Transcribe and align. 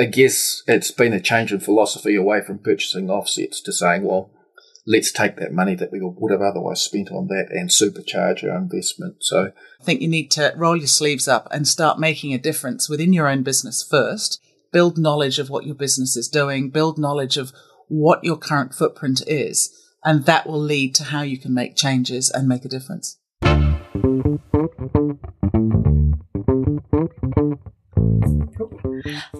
I 0.00 0.06
guess 0.06 0.62
it's 0.66 0.90
been 0.90 1.12
a 1.12 1.20
change 1.20 1.52
in 1.52 1.60
philosophy 1.60 2.16
away 2.16 2.40
from 2.40 2.58
purchasing 2.58 3.10
offsets 3.10 3.60
to 3.60 3.70
saying, 3.70 4.04
well, 4.04 4.30
let's 4.86 5.12
take 5.12 5.36
that 5.36 5.52
money 5.52 5.74
that 5.74 5.92
we 5.92 6.00
would 6.00 6.32
have 6.32 6.40
otherwise 6.40 6.80
spent 6.80 7.12
on 7.12 7.26
that 7.26 7.48
and 7.50 7.68
supercharge 7.68 8.42
our 8.42 8.56
investment. 8.56 9.16
So 9.20 9.52
I 9.78 9.84
think 9.84 10.00
you 10.00 10.08
need 10.08 10.30
to 10.30 10.54
roll 10.56 10.74
your 10.74 10.86
sleeves 10.86 11.28
up 11.28 11.48
and 11.50 11.68
start 11.68 12.00
making 12.00 12.32
a 12.32 12.38
difference 12.38 12.88
within 12.88 13.12
your 13.12 13.28
own 13.28 13.42
business 13.42 13.82
first. 13.82 14.40
Build 14.72 14.96
knowledge 14.96 15.38
of 15.38 15.50
what 15.50 15.66
your 15.66 15.74
business 15.74 16.16
is 16.16 16.28
doing, 16.28 16.70
build 16.70 16.96
knowledge 16.96 17.36
of 17.36 17.52
what 17.88 18.24
your 18.24 18.38
current 18.38 18.74
footprint 18.74 19.20
is, 19.26 19.70
and 20.02 20.24
that 20.24 20.46
will 20.46 20.60
lead 20.60 20.94
to 20.94 21.04
how 21.04 21.20
you 21.20 21.36
can 21.36 21.52
make 21.52 21.76
changes 21.76 22.30
and 22.30 22.48
make 22.48 22.64
a 22.64 22.68
difference. 22.68 23.18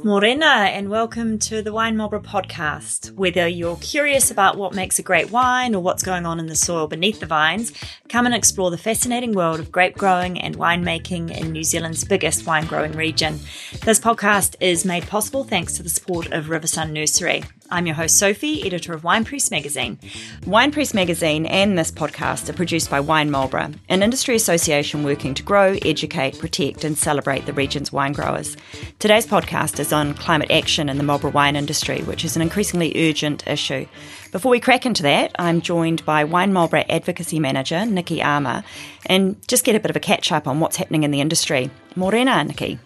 Morena, 0.02 0.46
and 0.46 0.88
welcome 0.88 1.38
to 1.38 1.60
the 1.60 1.74
Wine 1.74 1.94
Marlborough 1.94 2.22
podcast. 2.22 3.12
Whether 3.12 3.46
you're 3.46 3.76
curious 3.76 4.30
about 4.30 4.56
what 4.56 4.74
makes 4.74 4.98
a 4.98 5.02
great 5.02 5.30
wine 5.30 5.74
or 5.74 5.82
what's 5.82 6.02
going 6.02 6.24
on 6.24 6.40
in 6.40 6.46
the 6.46 6.54
soil 6.54 6.86
beneath 6.86 7.20
the 7.20 7.26
vines, 7.26 7.72
come 8.08 8.24
and 8.24 8.34
explore 8.34 8.70
the 8.70 8.78
fascinating 8.78 9.32
world 9.32 9.60
of 9.60 9.70
grape 9.70 9.98
growing 9.98 10.40
and 10.40 10.56
winemaking 10.56 11.36
in 11.36 11.52
New 11.52 11.64
Zealand's 11.64 12.04
biggest 12.04 12.46
wine 12.46 12.64
growing 12.64 12.92
region. 12.92 13.40
This 13.84 14.00
podcast 14.00 14.56
is 14.60 14.86
made 14.86 15.06
possible 15.06 15.44
thanks 15.44 15.74
to 15.74 15.82
the 15.82 15.90
support 15.90 16.32
of 16.32 16.46
Riversun 16.46 16.92
Nursery. 16.92 17.42
I'm 17.72 17.86
your 17.86 17.94
host, 17.94 18.18
Sophie, 18.18 18.66
editor 18.66 18.92
of 18.92 19.04
Wine 19.04 19.24
Press 19.24 19.50
Magazine. 19.50 19.98
Wine 20.44 20.72
Press 20.72 20.92
Magazine 20.92 21.46
and 21.46 21.78
this 21.78 21.92
podcast 21.92 22.48
are 22.48 22.52
produced 22.52 22.90
by 22.90 22.98
Wine 22.98 23.30
Marlborough, 23.30 23.70
an 23.88 24.02
industry 24.02 24.34
association 24.34 25.04
working 25.04 25.34
to 25.34 25.42
grow, 25.44 25.76
educate, 25.84 26.38
protect, 26.40 26.82
and 26.82 26.98
celebrate 26.98 27.46
the 27.46 27.52
region's 27.52 27.92
wine 27.92 28.12
growers. 28.12 28.56
Today's 28.98 29.26
podcast 29.26 29.78
is 29.78 29.92
on 29.92 30.14
climate 30.14 30.50
action 30.50 30.88
in 30.88 30.98
the 30.98 31.04
Marlborough 31.04 31.30
wine 31.30 31.54
industry, 31.54 32.02
which 32.02 32.24
is 32.24 32.34
an 32.34 32.42
increasingly 32.42 33.08
urgent 33.08 33.46
issue. 33.46 33.86
Before 34.32 34.50
we 34.50 34.58
crack 34.58 34.84
into 34.84 35.04
that, 35.04 35.30
I'm 35.38 35.60
joined 35.60 36.04
by 36.04 36.24
Wine 36.24 36.52
Marlborough 36.52 36.84
Advocacy 36.88 37.38
Manager, 37.38 37.86
Nikki 37.86 38.20
Armour, 38.20 38.64
and 39.06 39.36
just 39.46 39.64
get 39.64 39.76
a 39.76 39.80
bit 39.80 39.90
of 39.90 39.96
a 39.96 40.00
catch 40.00 40.32
up 40.32 40.48
on 40.48 40.58
what's 40.58 40.76
happening 40.76 41.04
in 41.04 41.12
the 41.12 41.20
industry. 41.20 41.70
Morena, 41.94 42.42
Nikki. 42.42 42.80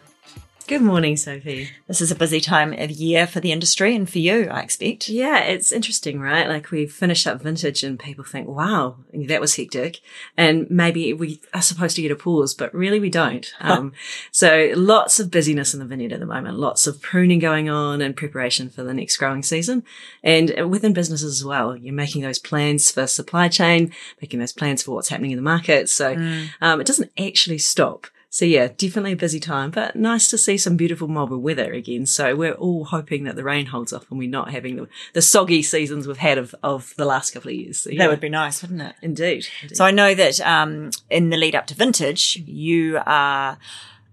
Good 0.66 0.80
morning, 0.80 1.18
Sophie. 1.18 1.68
This 1.88 2.00
is 2.00 2.10
a 2.10 2.14
busy 2.14 2.40
time 2.40 2.72
of 2.72 2.90
year 2.90 3.26
for 3.26 3.38
the 3.38 3.52
industry 3.52 3.94
and 3.94 4.08
for 4.08 4.18
you, 4.18 4.48
I 4.50 4.60
expect. 4.60 5.10
Yeah, 5.10 5.40
it's 5.40 5.72
interesting, 5.72 6.20
right? 6.20 6.48
Like 6.48 6.70
we 6.70 6.86
finish 6.86 7.26
up 7.26 7.42
vintage 7.42 7.82
and 7.84 7.98
people 7.98 8.24
think, 8.24 8.48
wow, 8.48 8.96
that 9.12 9.42
was 9.42 9.56
hectic. 9.56 10.00
And 10.38 10.66
maybe 10.70 11.12
we 11.12 11.42
are 11.52 11.60
supposed 11.60 11.96
to 11.96 12.02
get 12.02 12.12
a 12.12 12.16
pause, 12.16 12.54
but 12.54 12.72
really 12.72 12.98
we 12.98 13.10
don't. 13.10 13.52
Um, 13.64 13.92
so 14.30 14.72
lots 14.76 15.18
of 15.18 15.30
busyness 15.30 15.72
in 15.72 15.80
the 15.80 15.86
vineyard 15.86 16.12
at 16.12 16.20
the 16.20 16.26
moment, 16.26 16.58
lots 16.58 16.86
of 16.86 17.00
pruning 17.00 17.38
going 17.38 17.70
on 17.70 18.02
in 18.02 18.12
preparation 18.12 18.68
for 18.68 18.82
the 18.84 18.92
next 18.92 19.16
growing 19.16 19.42
season. 19.42 19.84
And 20.22 20.70
within 20.70 20.92
businesses 20.92 21.40
as 21.40 21.44
well, 21.44 21.74
you're 21.74 21.94
making 21.94 22.22
those 22.22 22.38
plans 22.38 22.90
for 22.90 23.06
supply 23.06 23.48
chain, 23.48 23.90
making 24.20 24.38
those 24.38 24.52
plans 24.52 24.82
for 24.82 24.92
what's 24.92 25.08
happening 25.08 25.30
in 25.30 25.38
the 25.38 25.42
market. 25.42 25.88
So 25.88 26.14
mm. 26.14 26.48
um, 26.60 26.80
it 26.80 26.86
doesn't 26.86 27.10
actually 27.18 27.58
stop. 27.58 28.06
So 28.34 28.44
yeah, 28.44 28.66
definitely 28.76 29.12
a 29.12 29.16
busy 29.16 29.38
time, 29.38 29.70
but 29.70 29.94
nice 29.94 30.26
to 30.30 30.36
see 30.36 30.58
some 30.58 30.76
beautiful 30.76 31.06
Marlborough 31.06 31.38
weather 31.38 31.72
again. 31.72 32.04
So 32.04 32.34
we're 32.34 32.54
all 32.54 32.86
hoping 32.86 33.22
that 33.22 33.36
the 33.36 33.44
rain 33.44 33.66
holds 33.66 33.92
off 33.92 34.10
and 34.10 34.18
we're 34.18 34.28
not 34.28 34.50
having 34.50 34.74
the, 34.74 34.88
the 35.12 35.22
soggy 35.22 35.62
seasons 35.62 36.08
we've 36.08 36.16
had 36.16 36.36
of, 36.36 36.52
of 36.60 36.94
the 36.96 37.04
last 37.04 37.30
couple 37.30 37.50
of 37.50 37.54
years. 37.54 37.82
So, 37.82 37.90
yeah. 37.90 38.00
That 38.00 38.10
would 38.10 38.18
be 38.18 38.28
nice, 38.28 38.60
wouldn't 38.60 38.82
it? 38.82 38.96
Indeed, 39.02 39.46
indeed. 39.62 39.76
So 39.76 39.84
I 39.84 39.92
know 39.92 40.16
that 40.16 40.40
um, 40.40 40.90
in 41.10 41.30
the 41.30 41.36
lead 41.36 41.54
up 41.54 41.68
to 41.68 41.76
vintage, 41.76 42.42
you 42.44 42.98
are 43.06 43.56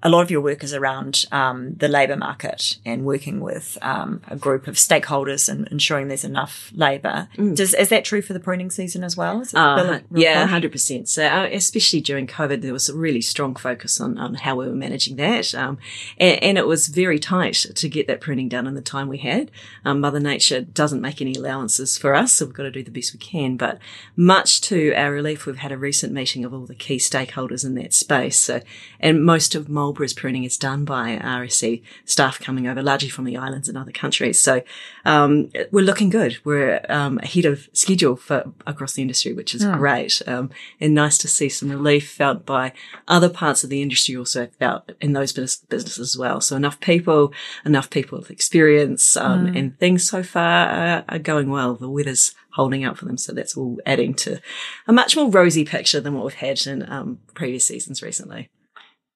a 0.04 0.10
lot 0.10 0.22
of 0.22 0.32
your 0.32 0.42
work 0.42 0.64
is 0.64 0.74
around 0.74 1.26
um, 1.32 1.76
the 1.76 1.88
labour 1.88 2.16
market 2.16 2.78
and 2.86 3.06
working 3.06 3.40
with 3.40 3.78
um, 3.82 4.22
a 4.28 4.36
group 4.36 4.68
of 4.68 4.76
stakeholders 4.76 5.48
and 5.48 5.68
ensuring 5.68 6.08
there's 6.08 6.24
enough 6.24 6.72
labour. 6.74 7.28
Mm. 7.38 7.56
Does 7.56 7.74
is 7.76 7.90
that 7.90 8.04
true 8.04 8.22
for 8.22 8.34
the 8.34 8.40
pruning 8.40 8.72
season 8.72 9.04
as 9.04 9.16
well? 9.16 9.44
Uh, 9.54 10.00
yeah, 10.12 10.46
hundred 10.48 10.72
percent. 10.72 11.08
So 11.08 11.26
uh, 11.26 11.48
especially 11.52 12.02
during 12.02 12.26
COVID, 12.26 12.62
there 12.62 12.74
was 12.74 12.90
a 12.90 12.96
really 12.96 13.22
strong 13.22 13.56
focus 13.56 14.02
on, 14.02 14.18
on 14.18 14.36
how 14.36 14.56
we 14.56 14.68
were 14.68 14.76
managing 14.76 15.18
that, 15.18 15.54
um, 15.54 15.78
and, 16.18 16.42
and, 16.44 16.58
it 16.58 16.68
was 16.68 16.88
very 16.88 17.18
tight 17.18 17.66
to 17.76 17.90
get 17.90 18.08
that 18.08 18.22
pruning 18.22 18.50
done 18.50 18.68
in 18.68 18.76
the 18.76 18.82
time 18.82 19.08
we 19.08 19.18
had. 19.20 19.50
Um, 19.86 20.00
Mother 20.02 20.20
Nature 20.20 20.62
doesn't 20.62 21.02
make 21.02 21.22
any 21.22 21.34
allowances 21.34 21.98
for 21.98 22.14
us, 22.14 22.34
so 22.34 22.46
we've 22.46 22.54
got 22.54 22.64
to 22.64 22.72
do 22.72 22.84
the 22.84 22.92
best 22.92 23.14
we 23.14 23.20
can. 23.20 23.58
But 23.58 23.80
much 24.16 24.62
to 24.62 24.94
our 24.94 25.12
relief, 25.12 25.46
we've 25.46 25.58
had 25.58 25.72
a 25.72 25.78
recent 25.78 26.14
meeting 26.14 26.44
of 26.44 26.54
all 26.54 26.66
the 26.66 26.76
key 26.76 26.98
stakeholders 26.98 27.66
in 27.66 27.76
that 27.76 27.94
space. 27.94 28.40
So, 28.40 28.62
and 29.00 29.24
most 29.24 29.56
of 29.56 29.70
Marlborough's 29.92 30.14
pruning 30.14 30.46
is 30.46 30.56
done 30.56 30.86
by 30.86 31.18
RSE 31.18 31.84
staff 32.06 32.40
coming 32.40 32.66
over 32.66 32.82
largely 32.82 33.10
from 33.10 33.26
the 33.26 33.36
islands 33.36 33.68
and 33.68 33.78
other 33.78 33.92
countries. 33.92 34.40
So 34.40 34.62
um, 35.04 35.50
we're 35.70 35.84
looking 35.84 36.10
good. 36.10 36.38
We're 36.46 36.86
um, 36.88 37.18
ahead 37.18 37.44
of 37.44 37.68
schedule 37.74 38.16
for 38.16 38.54
across 38.66 38.94
the 38.94 39.02
industry, 39.02 39.34
which 39.34 39.54
is 39.54 39.66
oh. 39.66 39.76
great 39.76 40.22
um, 40.28 40.50
and 40.80 40.94
nice 40.96 41.18
to 41.20 41.28
see 41.28 41.50
some 41.50 41.70
relief 41.70 42.10
felt 42.10 42.46
by 42.46 42.72
other 43.10 43.28
parts 43.28 43.66
of 43.66 43.70
the 43.70 43.82
industry 43.82 44.16
also 44.16 44.48
felt 44.60 44.90
in 45.02 45.12
those 45.12 45.34
businesses 45.34 46.00
as 46.00 46.18
well. 46.18 46.40
So 46.40 46.56
enough 46.56 46.80
people, 46.80 47.34
enough 47.66 47.90
people 47.90 48.20
with 48.20 48.32
experience, 48.32 49.18
mm. 49.18 49.58
and 49.58 49.78
things 49.78 50.08
so 50.08 50.24
far 50.24 50.70
are, 50.70 51.04
are 51.10 51.20
going 51.20 51.50
well. 51.50 51.76
The 51.76 51.90
weather's 51.90 52.34
holding 52.54 52.86
out 52.86 52.98
for 52.98 53.06
them. 53.06 53.18
So 53.18 53.34
that's 53.34 53.58
all 53.58 53.78
adding 53.86 54.14
to 54.14 54.40
a 54.88 54.94
much 54.94 55.18
more 55.18 55.30
rosy 55.30 55.66
picture 55.66 56.00
than 56.00 56.14
what 56.14 56.26
we've 56.26 56.34
had 56.36 56.66
in 56.66 56.90
um, 56.90 57.20
previous 57.34 57.68
seasons 57.68 58.02
recently. 58.02 58.50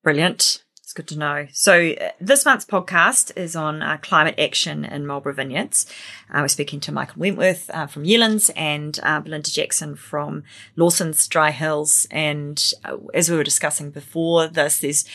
Brilliant 0.04 0.65
good 0.94 1.08
to 1.10 1.18
know. 1.18 1.48
So 1.52 1.92
uh, 1.92 2.12
this 2.20 2.46
month's 2.46 2.66
podcast 2.66 3.36
is 3.38 3.56
on 3.56 3.82
uh, 3.82 3.98
climate 4.02 4.36
action 4.38 4.86
in 4.86 5.06
Marlborough 5.06 5.34
Vineyards. 5.34 5.86
Uh, 6.30 6.40
we're 6.42 6.48
speaking 6.48 6.80
to 6.82 6.92
Michael 6.92 7.20
Wentworth 7.20 7.70
uh, 7.74 7.88
from 7.88 8.04
Yealands 8.04 8.52
and 8.56 9.00
uh, 9.04 9.20
Belinda 9.20 9.52
Jackson 9.52 9.96
from 9.96 10.44
Lawson's 10.76 11.28
Dry 11.28 11.52
Hills. 11.52 12.08
And 12.12 12.74
uh, 12.84 12.98
as 13.14 13.30
we 13.30 13.38
were 13.38 13.44
discussing 13.44 13.92
before 13.92 14.48
this, 14.48 14.80
there's 14.80 15.06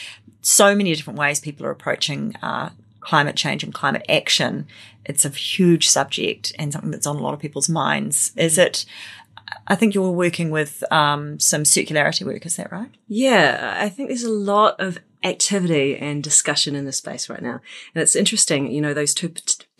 so 0.41 0.75
many 0.75 0.93
different 0.95 1.19
ways 1.19 1.39
people 1.39 1.65
are 1.65 1.71
approaching 1.71 2.35
climate 3.01 3.35
change 3.35 3.63
and 3.63 3.73
climate 3.73 4.05
action. 4.07 4.67
It's 5.05 5.25
a 5.25 5.29
huge 5.29 5.89
subject 5.89 6.53
and 6.57 6.71
something 6.71 6.91
that's 6.91 7.07
on 7.07 7.17
a 7.17 7.21
lot 7.21 7.33
of 7.33 7.39
people's 7.39 7.69
minds. 7.69 8.31
Is 8.35 8.57
it? 8.57 8.85
I 9.67 9.75
think 9.75 9.93
you 9.93 10.01
were 10.01 10.11
working 10.11 10.49
with 10.49 10.83
um, 10.91 11.39
some 11.39 11.63
circularity 11.63 12.25
work, 12.25 12.45
is 12.45 12.55
that 12.55 12.71
right? 12.71 12.89
Yeah, 13.07 13.77
I 13.79 13.89
think 13.89 14.09
there's 14.09 14.23
a 14.23 14.31
lot 14.31 14.79
of 14.79 14.97
activity 15.23 15.97
and 15.97 16.23
discussion 16.23 16.75
in 16.75 16.85
this 16.85 16.97
space 16.97 17.29
right 17.29 17.41
now. 17.41 17.61
And 17.93 18.01
it's 18.01 18.15
interesting, 18.15 18.71
you 18.71 18.81
know, 18.81 18.93
those 18.93 19.13
two 19.13 19.29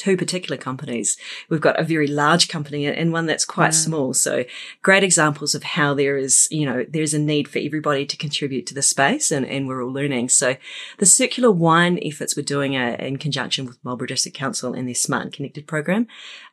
two 0.02 0.18
particular 0.18 0.58
companies. 0.58 1.16
We've 1.48 1.62
got 1.62 1.80
a 1.80 1.84
very 1.84 2.08
large 2.08 2.48
company 2.48 2.88
and 2.88 3.14
one 3.14 3.28
that's 3.28 3.46
quite 3.46 3.68
yeah. 3.68 3.82
small. 3.86 4.14
So 4.16 4.46
great 4.82 5.04
examples 5.04 5.54
of 5.54 5.62
how 5.62 5.94
there 5.94 6.18
is, 6.18 6.48
you 6.50 6.66
know, 6.66 6.84
there's 6.90 7.14
a 7.14 7.20
need 7.20 7.48
for 7.48 7.60
everybody 7.60 8.08
to 8.08 8.18
contribute 8.18 8.66
to 8.66 8.74
the 8.74 8.82
space 8.82 9.32
and, 9.32 9.46
and 9.46 9.68
we're 9.68 9.84
all 9.84 9.94
learning. 9.94 10.30
So 10.30 10.56
the 10.98 11.06
circular 11.06 11.52
wine 11.52 12.00
efforts 12.04 12.36
we're 12.36 12.42
doing 12.42 12.76
are 12.76 12.96
in 12.96 13.18
conjunction 13.18 13.68
with 13.68 13.78
Marlborough 13.84 14.08
District 14.08 14.36
Council 14.36 14.74
and 14.74 14.88
their 14.88 14.96
Smart 14.96 15.26
and 15.26 15.34
Connected 15.34 15.68
program. 15.68 16.08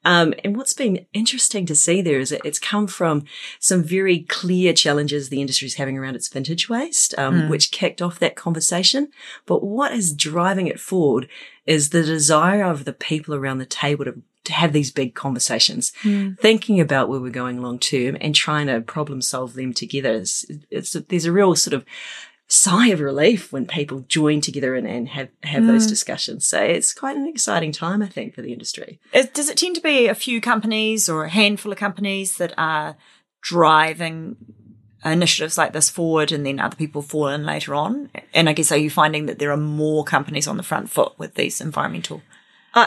Um, 0.05 0.35
and 0.45 0.55
what's 0.55 0.75
been 0.75 1.07
interesting 1.15 1.65
to 1.67 1.75
see 1.75 2.03
there 2.03 2.21
is 2.21 2.29
that 2.29 2.43
it's 2.45 2.59
come 2.59 2.87
from 2.87 3.25
some 3.61 3.83
very 3.83 4.21
clear 4.25 4.75
challenges 4.75 5.31
the 5.31 5.41
industry 5.41 5.67
is 5.67 5.77
having 5.77 5.97
around 5.97 6.17
its 6.17 6.29
vintage 6.29 6.69
waste, 6.69 7.19
um, 7.19 7.43
mm. 7.43 7.49
which 7.49 7.71
kicked 7.71 8.03
off 8.03 8.19
that 8.19 8.37
conversation. 8.37 9.09
But 9.47 9.65
what 9.65 9.93
is 9.93 10.13
driving 10.13 10.67
it 10.67 10.79
forward 10.79 11.31
is 11.69 11.91
the 11.91 12.03
desire 12.03 12.65
of 12.65 12.87
the 12.87 12.95
people 12.95 13.35
around 13.35 13.59
the 13.59 13.67
table 13.67 14.07
to, 14.07 14.23
to 14.45 14.53
have 14.55 14.73
these 14.73 14.91
big 14.91 15.15
conversations, 15.15 15.93
mm. 16.03 16.37
thinking 16.41 16.81
about 16.81 17.11
where 17.11 17.21
we're 17.21 17.29
going 17.29 17.61
long 17.61 17.79
term 17.79 18.17
and 18.23 18.35
trying 18.35 18.69
to 18.69 18.81
problem 18.81 19.21
solve 19.21 19.53
them 19.53 19.75
together. 19.75 20.15
It's, 20.15 20.47
it's 20.71 20.93
there's 20.95 21.27
a 21.27 21.33
real 21.33 21.55
sort 21.55 21.75
of 21.75 21.85
sigh 22.47 22.89
of 22.89 23.01
relief 23.01 23.53
when 23.53 23.67
people 23.67 24.07
join 24.09 24.41
together 24.41 24.75
and, 24.75 24.89
and 24.89 25.11
have, 25.11 25.29
have 25.43 25.65
mm. 25.65 25.67
those 25.67 25.85
hmm. 25.85 25.91
discussions. 25.91 26.47
So 26.47 26.59
it's 26.63 26.95
quite 26.95 27.19
an 27.19 27.29
exciting 27.29 27.73
time, 27.73 28.01
I 28.01 28.07
think, 28.09 28.35
for 28.35 28.41
the 28.41 28.55
industry. 28.55 28.99
Does 29.13 29.51
it 29.51 29.59
tend 29.59 29.75
to 29.77 29.83
be 29.83 30.07
a 30.07 30.15
few 30.15 30.41
companies 30.41 31.11
or 31.11 31.25
a 31.25 31.29
handful 31.29 31.71
of 31.71 31.77
companies 31.77 32.39
that 32.39 32.55
are 32.57 32.97
driving 33.43 34.37
initiatives 35.05 35.57
like 35.59 35.73
this 35.73 35.91
forward 35.91 36.33
and 36.33 36.45
then 36.45 36.61
other 36.61 36.77
people 36.77 37.03
fall 37.03 37.29
in 37.29 37.45
later 37.45 37.75
on? 37.75 38.11
And 38.35 38.49
I 38.49 38.53
guess 38.53 38.73
are 38.73 38.79
you 38.79 38.91
finding 38.91 39.27
that 39.27 39.39
there 39.39 39.53
are 39.53 39.57
more 39.57 40.05
companies 40.05 40.49
on 40.49 40.57
the 40.57 40.63
front 40.63 40.91
foot 40.91 41.13
with 41.19 41.35
these 41.35 41.61
environmental 41.61 42.23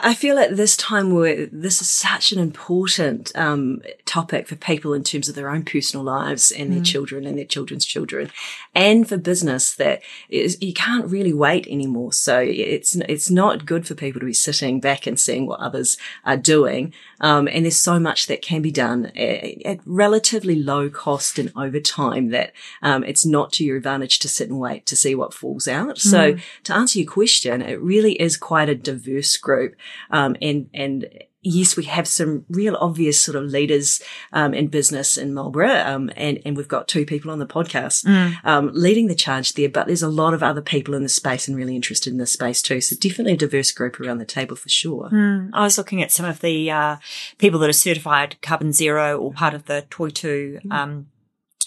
I 0.03 0.13
feel 0.13 0.38
at 0.38 0.57
this 0.57 0.77
time 0.77 1.13
where 1.13 1.47
this 1.47 1.81
is 1.81 1.89
such 1.89 2.31
an 2.31 2.39
important 2.39 3.31
um, 3.35 3.81
topic 4.05 4.47
for 4.47 4.55
people 4.55 4.93
in 4.93 5.03
terms 5.03 5.27
of 5.27 5.35
their 5.35 5.49
own 5.49 5.63
personal 5.63 6.05
lives 6.05 6.51
and 6.51 6.71
their 6.71 6.81
mm. 6.81 6.85
children 6.85 7.25
and 7.25 7.38
their 7.38 7.45
children's 7.45 7.85
children, 7.85 8.31
and 8.75 9.07
for 9.07 9.17
business 9.17 9.73
that 9.75 10.01
is, 10.29 10.57
you 10.61 10.73
can't 10.73 11.07
really 11.07 11.33
wait 11.33 11.67
anymore. 11.67 12.13
So 12.13 12.39
it's 12.39 12.95
it's 12.95 13.29
not 13.29 13.65
good 13.65 13.88
for 13.88 13.95
people 13.95 14.19
to 14.19 14.25
be 14.25 14.33
sitting 14.33 14.79
back 14.79 15.07
and 15.07 15.19
seeing 15.19 15.47
what 15.47 15.59
others 15.59 15.97
are 16.25 16.38
doing. 16.38 16.93
Um, 17.19 17.47
and 17.47 17.65
there's 17.65 17.77
so 17.77 17.99
much 17.99 18.27
that 18.27 18.41
can 18.41 18.61
be 18.61 18.71
done 18.71 19.07
at, 19.15 19.61
at 19.63 19.79
relatively 19.85 20.55
low 20.55 20.89
cost 20.89 21.38
and 21.38 21.51
over 21.55 21.79
time 21.79 22.29
that 22.29 22.51
um, 22.81 23.03
it's 23.03 23.25
not 23.25 23.51
to 23.53 23.63
your 23.63 23.77
advantage 23.77 24.19
to 24.19 24.27
sit 24.27 24.49
and 24.49 24.59
wait 24.59 24.85
to 24.88 24.95
see 24.95 25.13
what 25.13 25.33
falls 25.33 25.67
out. 25.67 25.97
Mm. 25.97 25.99
So 25.99 26.35
to 26.63 26.73
answer 26.73 26.99
your 26.99 27.11
question, 27.11 27.61
it 27.61 27.79
really 27.79 28.13
is 28.13 28.38
quite 28.38 28.69
a 28.69 28.75
diverse 28.75 29.38
group 29.38 29.75
Um, 30.09 30.35
and, 30.41 30.69
and 30.73 31.07
yes, 31.41 31.75
we 31.75 31.85
have 31.85 32.07
some 32.07 32.45
real 32.49 32.75
obvious 32.79 33.19
sort 33.19 33.35
of 33.35 33.45
leaders 33.45 34.01
um, 34.31 34.53
in 34.53 34.67
business 34.67 35.17
in 35.17 35.33
Marlborough, 35.33 35.83
um, 35.85 36.11
and 36.15 36.39
and 36.45 36.55
we've 36.55 36.67
got 36.67 36.87
two 36.87 37.05
people 37.05 37.31
on 37.31 37.39
the 37.39 37.47
podcast 37.47 38.05
Mm. 38.05 38.35
um, 38.43 38.71
leading 38.73 39.07
the 39.07 39.15
charge 39.15 39.53
there. 39.53 39.69
But 39.69 39.87
there's 39.87 40.03
a 40.03 40.07
lot 40.07 40.33
of 40.33 40.43
other 40.43 40.61
people 40.61 40.93
in 40.93 41.03
the 41.03 41.09
space 41.09 41.47
and 41.47 41.57
really 41.57 41.75
interested 41.75 42.11
in 42.13 42.19
this 42.19 42.33
space 42.33 42.61
too. 42.61 42.81
So 42.81 42.95
definitely 42.95 43.33
a 43.33 43.37
diverse 43.37 43.71
group 43.71 43.99
around 43.99 44.19
the 44.19 44.25
table 44.25 44.55
for 44.55 44.69
sure. 44.69 45.09
Mm. 45.11 45.49
I 45.53 45.63
was 45.63 45.77
looking 45.77 46.01
at 46.03 46.11
some 46.11 46.25
of 46.25 46.41
the 46.41 46.69
uh, 46.69 46.97
people 47.37 47.59
that 47.59 47.69
are 47.69 47.73
certified 47.73 48.35
carbon 48.41 48.71
zero 48.71 49.17
or 49.17 49.33
part 49.33 49.53
of 49.53 49.65
the 49.65 49.85
Toitū 49.89 50.71
um, 50.71 51.07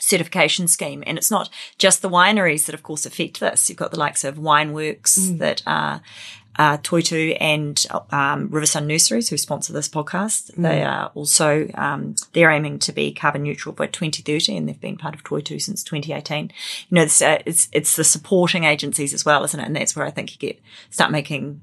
certification 0.01 0.69
scheme. 0.69 1.03
And 1.07 1.17
it's 1.19 1.31
not 1.31 1.49
just 1.79 2.03
the 2.03 2.11
wineries 2.11 2.67
that, 2.67 2.75
of 2.75 2.83
course, 2.83 3.07
affect 3.07 3.41
this. 3.41 3.69
You've 3.69 3.79
got 3.79 3.91
the 3.91 3.99
likes 3.99 4.23
of 4.23 4.37
Wineworks 4.37 5.39
that 5.39 5.63
are 5.67 6.03
uh, 6.57 6.79
Toitū 6.79 7.37
and 7.41 7.85
um, 8.11 8.49
Riversun 8.49 8.87
Nurseries 8.87 9.29
who 9.29 9.37
sponsor 9.37 9.73
this 9.73 9.89
podcast. 9.89 10.55
They 10.57 10.83
are 10.83 11.11
also, 11.15 11.69
um, 11.75 12.15
they're 12.33 12.51
aiming 12.51 12.79
to 12.81 12.93
be 12.93 13.13
carbon 13.13 13.43
neutral 13.43 13.75
by 13.75 13.87
2030 13.87 14.57
and 14.57 14.69
they've 14.69 14.81
been 14.81 14.97
part 14.97 15.15
of 15.15 15.25
Toitū 15.25 15.61
since 15.61 15.83
2018. 15.83 16.53
You 16.89 16.95
know, 16.95 17.03
it's, 17.03 17.21
uh, 17.21 17.39
it's, 17.45 17.69
it's 17.73 17.97
the 17.97 18.05
supporting 18.05 18.65
agencies 18.65 19.13
as 19.13 19.25
well, 19.25 19.45
isn't 19.45 19.59
it? 19.59 19.67
And 19.67 19.77
that's 19.77 19.97
where 19.97 20.07
I 20.07 20.11
think 20.11 20.33
you 20.33 20.39
get, 20.39 20.61
start 20.91 21.11
making 21.11 21.61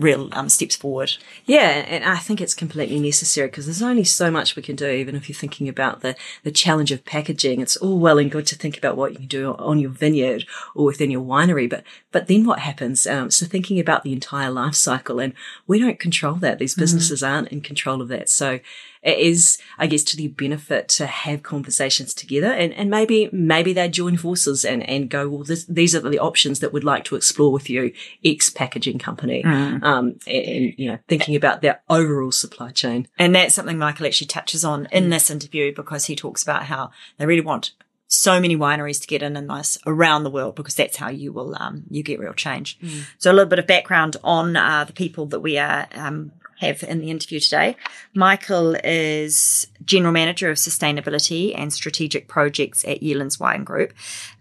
real 0.00 0.28
um, 0.32 0.48
steps 0.48 0.76
forward. 0.76 1.12
Yeah, 1.44 1.84
and 1.86 2.04
I 2.04 2.16
think 2.16 2.40
it's 2.40 2.54
completely 2.54 2.98
necessary 2.98 3.48
because 3.48 3.66
there's 3.66 3.82
only 3.82 4.04
so 4.04 4.30
much 4.30 4.56
we 4.56 4.62
can 4.62 4.76
do, 4.76 4.88
even 4.88 5.14
if 5.14 5.28
you're 5.28 5.36
thinking 5.36 5.68
about 5.68 6.00
the, 6.00 6.16
the 6.42 6.50
challenge 6.50 6.90
of 6.90 7.04
packaging. 7.04 7.60
It's 7.60 7.76
all 7.76 7.98
well 7.98 8.18
and 8.18 8.30
good 8.30 8.46
to 8.46 8.56
think 8.56 8.76
about 8.76 8.96
what 8.96 9.12
you 9.12 9.18
can 9.18 9.26
do 9.26 9.54
on 9.54 9.78
your 9.78 9.90
vineyard 9.90 10.44
or 10.74 10.86
within 10.86 11.10
your 11.10 11.22
winery, 11.22 11.68
but, 11.68 11.84
but 12.12 12.26
then 12.26 12.44
what 12.44 12.60
happens? 12.60 13.06
Um, 13.06 13.30
so 13.30 13.46
thinking 13.46 13.78
about 13.78 14.02
the 14.02 14.12
entire 14.12 14.50
life 14.50 14.74
cycle 14.74 15.20
and 15.20 15.34
we 15.66 15.78
don't 15.78 15.98
control 15.98 16.34
that. 16.36 16.58
These 16.58 16.74
businesses 16.74 17.22
aren't 17.22 17.48
in 17.48 17.60
control 17.60 18.00
of 18.02 18.08
that. 18.08 18.28
So 18.28 18.60
it 19.02 19.18
is, 19.18 19.58
I 19.78 19.86
guess, 19.86 20.02
to 20.04 20.16
their 20.16 20.28
benefit 20.28 20.88
to 20.88 21.06
have 21.06 21.42
conversations 21.42 22.12
together 22.12 22.52
and, 22.52 22.72
and 22.74 22.90
maybe, 22.90 23.30
maybe 23.32 23.72
they 23.72 23.88
join 23.88 24.16
forces 24.16 24.64
and, 24.64 24.88
and 24.88 25.08
go, 25.08 25.28
well, 25.28 25.44
this, 25.44 25.64
these 25.64 25.94
are 25.94 26.00
the 26.00 26.18
options 26.18 26.60
that 26.60 26.72
we'd 26.72 26.84
like 26.84 27.04
to 27.04 27.16
explore 27.16 27.50
with 27.50 27.70
you, 27.70 27.92
X 28.24 28.50
packaging 28.50 28.98
company. 28.98 29.42
Um, 29.82 30.18
and, 30.26 30.46
and, 30.46 30.74
you 30.76 30.90
know, 30.90 30.98
thinking 31.08 31.34
about 31.34 31.62
their 31.62 31.80
overall 31.88 32.32
supply 32.32 32.70
chain. 32.70 33.08
And 33.18 33.34
that's 33.34 33.54
something 33.54 33.78
Michael 33.78 34.06
actually 34.06 34.26
touches 34.26 34.64
on 34.64 34.86
in 34.92 35.10
this 35.10 35.30
interview 35.30 35.74
because 35.74 36.06
he 36.06 36.16
talks 36.16 36.42
about 36.42 36.64
how 36.64 36.90
they 37.16 37.26
really 37.26 37.40
want 37.40 37.72
so 38.12 38.40
many 38.40 38.56
wineries 38.56 39.00
to 39.00 39.06
get 39.06 39.22
in 39.22 39.36
in 39.36 39.46
this 39.46 39.78
around 39.86 40.24
the 40.24 40.30
world 40.30 40.56
because 40.56 40.74
that's 40.74 40.96
how 40.96 41.08
you 41.08 41.32
will 41.32 41.54
um, 41.60 41.84
you 41.88 42.02
get 42.02 42.18
real 42.18 42.32
change. 42.32 42.76
So 43.18 43.30
a 43.30 43.32
little 43.32 43.48
bit 43.48 43.60
of 43.60 43.68
background 43.68 44.16
on 44.24 44.56
uh, 44.56 44.82
the 44.84 44.92
people 44.92 45.26
that 45.26 45.40
we 45.40 45.58
are 45.58 45.86
um, 45.94 46.32
have 46.60 46.82
in 46.82 47.00
the 47.00 47.10
interview 47.10 47.40
today. 47.40 47.74
Michael 48.14 48.76
is 48.84 49.66
general 49.84 50.12
manager 50.12 50.50
of 50.50 50.58
sustainability 50.58 51.54
and 51.56 51.72
strategic 51.72 52.28
projects 52.28 52.84
at 52.84 53.00
Yealands 53.00 53.40
Wine 53.40 53.64
Group. 53.64 53.92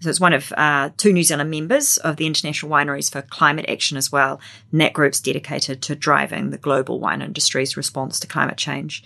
So 0.01 0.09
it's 0.09 0.19
one 0.19 0.33
of 0.33 0.53
uh, 0.57 0.89
two 0.97 1.13
New 1.13 1.23
Zealand 1.23 1.49
members 1.49 1.97
of 1.97 2.17
the 2.17 2.27
International 2.27 2.71
Wineries 2.71 3.11
for 3.11 3.21
Climate 3.21 3.69
Action 3.69 3.97
as 3.97 4.11
well. 4.11 4.39
And 4.71 4.81
that 4.81 4.93
group's 4.93 5.21
dedicated 5.21 5.81
to 5.83 5.95
driving 5.95 6.49
the 6.49 6.57
global 6.57 6.99
wine 6.99 7.21
industry's 7.21 7.77
response 7.77 8.19
to 8.19 8.27
climate 8.27 8.57
change. 8.57 9.03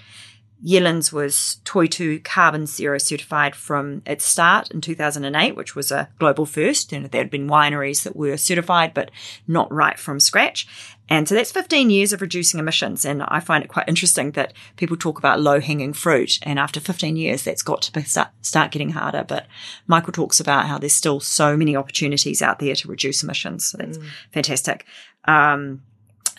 Yealands 0.66 1.12
was 1.12 1.58
Toitū 1.66 2.24
Carbon 2.24 2.66
Zero 2.66 2.98
certified 2.98 3.54
from 3.56 4.02
its 4.06 4.24
start 4.24 4.72
in 4.72 4.80
2008, 4.80 5.58
which 5.58 5.76
was 5.76 5.92
a 5.92 6.08
global 6.20 6.46
first. 6.46 6.94
And 6.94 7.06
there 7.06 7.22
had 7.22 7.30
been 7.30 7.50
wineries 7.50 8.04
that 8.04 8.16
were 8.16 8.38
certified, 8.38 8.94
but 8.94 9.12
not 9.46 9.72
right 9.72 10.00
from 10.00 10.22
scratch. 10.22 10.68
And 11.10 11.28
so 11.28 11.36
that's 11.36 11.52
15 11.52 11.90
years 11.90 12.14
of 12.14 12.22
reducing 12.22 12.62
emissions. 12.62 13.04
And 13.04 13.24
I 13.24 13.42
find 13.42 13.62
it 13.62 13.68
quite 13.68 13.90
interesting 13.90 14.32
that 14.32 14.54
people 14.78 14.96
talk 14.96 15.20
about 15.20 15.42
low 15.42 15.60
hanging 15.60 15.92
fruit. 15.92 16.40
And 16.44 16.58
after 16.58 16.80
15 16.80 17.18
years, 17.18 17.44
that's 17.44 17.62
got 17.62 17.82
to 17.82 17.92
be, 17.92 18.04
start, 18.04 18.30
start 18.42 18.72
getting 18.72 18.92
harder. 18.92 19.26
But 19.28 19.48
Michael 19.88 20.14
talks 20.14 20.40
about 20.40 20.68
how 20.68 20.78
there's 20.78 20.96
still 20.96 21.20
so 21.20 21.58
many 21.58 21.76
opportunities 21.76 22.42
out 22.42 22.60
there 22.60 22.76
to 22.76 22.88
reduce 22.88 23.22
emissions. 23.22 23.66
So 23.66 23.80
that's 23.80 24.00
fantastic. 24.32 24.86
Um, 25.26 25.82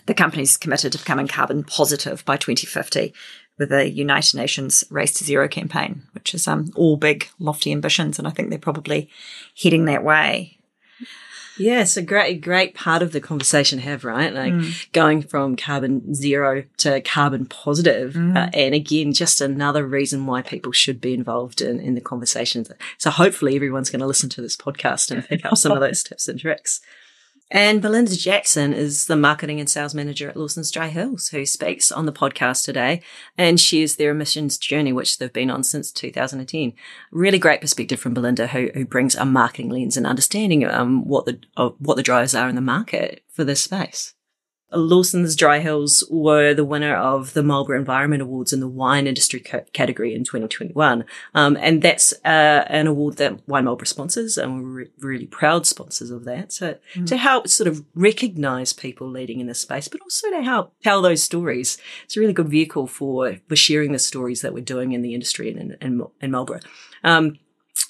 the 0.07 0.15
company's 0.15 0.57
committed 0.57 0.93
to 0.93 0.99
becoming 0.99 1.29
carbon 1.29 1.65
positive 1.65 2.25
by 2.25 2.37
2050 2.37 3.15
with 3.59 3.69
the 3.69 3.89
United 3.89 4.37
Nations 4.37 4.85
Race 4.91 5.13
to 5.15 5.25
Zero 5.25 5.49
campaign, 5.49 6.03
which 6.13 6.35
is 6.35 6.49
um, 6.49 6.73
all 6.75 6.97
big, 6.97 7.29
lofty 7.39 7.73
ambitions. 7.73 8.19
And 8.19 8.27
I 8.27 8.31
think 8.31 8.51
they're 8.51 8.59
probably 8.59 9.09
heading 9.61 9.85
that 9.85 10.05
way. 10.05 10.59
Yeah, 11.57 11.83
it's 11.83 11.97
a 11.97 12.03
great, 12.03 12.41
great 12.41 12.75
part 12.75 13.01
of 13.01 13.13
the 13.13 13.21
conversation 13.21 13.79
to 13.79 13.85
have, 13.85 14.05
right? 14.05 14.35
Like 14.35 14.55
going 14.93 15.23
from 15.23 15.55
carbon 15.55 16.13
zero 16.13 16.65
to 16.79 17.01
carbon 17.01 17.47
positive. 17.47 18.17
Uh, 18.17 18.51
and 18.53 18.75
again, 18.75 19.13
just 19.13 19.41
another 19.41 19.87
reason 19.87 20.27
why 20.27 20.43
people 20.43 20.73
should 20.73 21.01
be 21.01 21.15
involved 21.15 21.61
in, 21.61 21.79
in 21.79 21.95
the 21.95 22.01
conversations. 22.01 22.73
So 22.99 23.11
hopefully 23.11 23.55
everyone's 23.55 23.91
going 23.91 24.01
to 24.01 24.07
listen 24.07 24.31
to 24.31 24.43
this 24.43 24.57
podcast 24.57 25.13
and 25.13 25.25
pick 25.25 25.45
up 25.45 25.57
some 25.57 25.71
of 25.71 25.81
those 25.81 26.03
tips 26.05 26.27
and 26.27 26.41
tricks. 26.41 26.81
And 27.51 27.83
Belinda 27.83 28.17
Jackson 28.17 28.73
is 28.73 29.07
the 29.07 29.17
marketing 29.17 29.61
and 29.61 29.69
sales 29.69 29.95
manager 29.95 30.29
at 30.29 30.37
Lawson's 30.37 30.71
Dry 30.71 30.89
Hills, 30.89 31.29
who 31.29 31.45
speaks 31.45 31.93
on 31.93 32.07
the 32.07 32.13
podcast 32.13 32.65
today 32.65 33.03
and 33.37 33.61
shares 33.61 33.97
their 33.97 34.11
emissions 34.11 34.57
journey, 34.57 34.93
which 34.93 35.19
they've 35.19 35.33
been 35.33 35.51
on 35.51 35.63
since 35.63 35.93
2010. 35.93 36.73
Really 37.13 37.39
great 37.39 37.61
perspective 37.61 38.01
from 38.01 38.15
Belinda, 38.15 38.49
who, 38.49 38.71
who 38.75 38.87
brings 38.87 39.15
a 39.15 39.25
marketing 39.25 39.69
lens 39.69 39.97
and 39.97 40.07
understanding 40.07 40.65
um, 40.65 41.07
what 41.07 41.27
the 41.27 41.41
of 41.57 41.77
what 41.79 41.97
the 41.97 42.03
drivers 42.03 42.35
are 42.35 42.49
in 42.49 42.55
the 42.55 42.61
market 42.61 43.23
for 43.31 43.45
this 43.45 43.63
space. 43.63 44.14
Lawson's 44.77 45.37
Dry 45.37 45.61
Hills 45.61 46.05
were 46.11 46.55
the 46.55 46.65
winner 46.65 46.97
of 46.97 47.33
the 47.33 47.43
Marlborough 47.43 47.79
Environment 47.79 48.23
Awards 48.23 48.53
in 48.53 48.61
the 48.61 48.69
wine 48.69 49.07
industry 49.07 49.41
ca- 49.41 49.63
category 49.73 50.15
in 50.15 50.25
2021. 50.25 51.05
Um, 51.35 51.57
and 51.61 51.83
that's 51.83 52.13
uh, 52.25 52.65
an 52.69 52.87
award 52.87 53.17
that 53.17 53.47
Wine 53.49 53.65
Marlborough 53.65 53.87
sponsors, 53.87 54.39
and 54.39 54.63
we're 54.63 54.71
re- 54.71 54.91
really 55.01 55.27
proud 55.27 55.67
sponsors 55.67 56.11
of 56.11 56.25
that. 56.25 56.53
So 56.53 56.77
to 57.07 57.17
help 57.17 57.49
sort 57.49 57.69
of 57.69 57.85
recognise 57.95 58.73
people 58.73 59.09
leading 59.09 59.41
in 59.41 59.47
this 59.47 59.61
space, 59.61 59.89
but 59.89 60.01
also 60.01 60.31
to 60.31 60.43
help 60.43 60.75
tell 60.83 61.03
those 61.03 61.23
stories. 61.23 61.79
It's 62.05 62.17
a 62.17 62.21
really 62.21 62.33
good 62.33 62.49
vehicle 62.49 62.87
for, 62.87 63.37
for 63.49 63.57
sharing 63.57 63.93
the 63.93 63.99
stories 63.99 64.41
that 64.43 64.55
we're 64.55 64.65
doing 64.65 64.93
in 64.93 65.03
the 65.03 65.15
industry 65.15 65.51
and 65.51 65.61
in, 65.61 65.77
in, 65.81 66.07
in 66.21 66.31
Marlborough. 66.31 66.61
Um, 67.03 67.39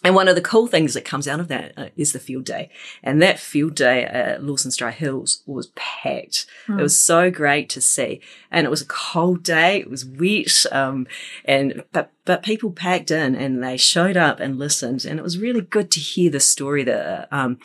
and 0.05 0.15
one 0.15 0.29
of 0.29 0.35
the 0.35 0.43
cool 0.43 0.67
things 0.67 0.93
that 0.95 1.05
comes 1.07 1.27
out 1.27 1.41
of 1.41 1.49
that 1.49 1.73
uh, 1.79 1.87
is 1.97 2.13
the 2.13 2.19
field 2.19 2.45
day. 2.45 2.71
And 3.03 3.23
that 3.23 3.39
field 3.39 3.75
day 3.75 4.05
at 4.05 4.45
Lawson 4.45 4.71
Dry 4.77 4.91
Hills 4.91 5.43
was 5.47 5.69
packed. 5.75 6.45
It 6.69 6.83
was 6.83 6.99
so 6.99 7.31
great 7.31 7.71
to 7.71 7.81
see. 7.81 8.21
And 8.51 8.67
it 8.67 8.71
was 8.71 8.83
a 8.83 8.87
cold 8.87 9.43
day. 9.43 9.81
It 9.81 9.91
was 9.91 10.05
wet. 10.05 10.67
Um, 10.71 11.07
and, 11.47 11.85
but, 11.93 12.13
but 12.27 12.43
people 12.43 12.71
packed 12.71 13.11
in 13.11 13.35
and 13.35 13.65
they 13.65 13.79
showed 13.79 14.17
up 14.17 14.41
and 14.41 14.59
listened. 14.59 15.07
And 15.07 15.19
it 15.19 15.23
was 15.23 15.39
really 15.39 15.63
good 15.63 15.91
to 15.93 16.01
hear 16.01 16.31
the 16.31 16.41
story 16.41 16.85
that, 16.85 17.29
um, 17.33 17.59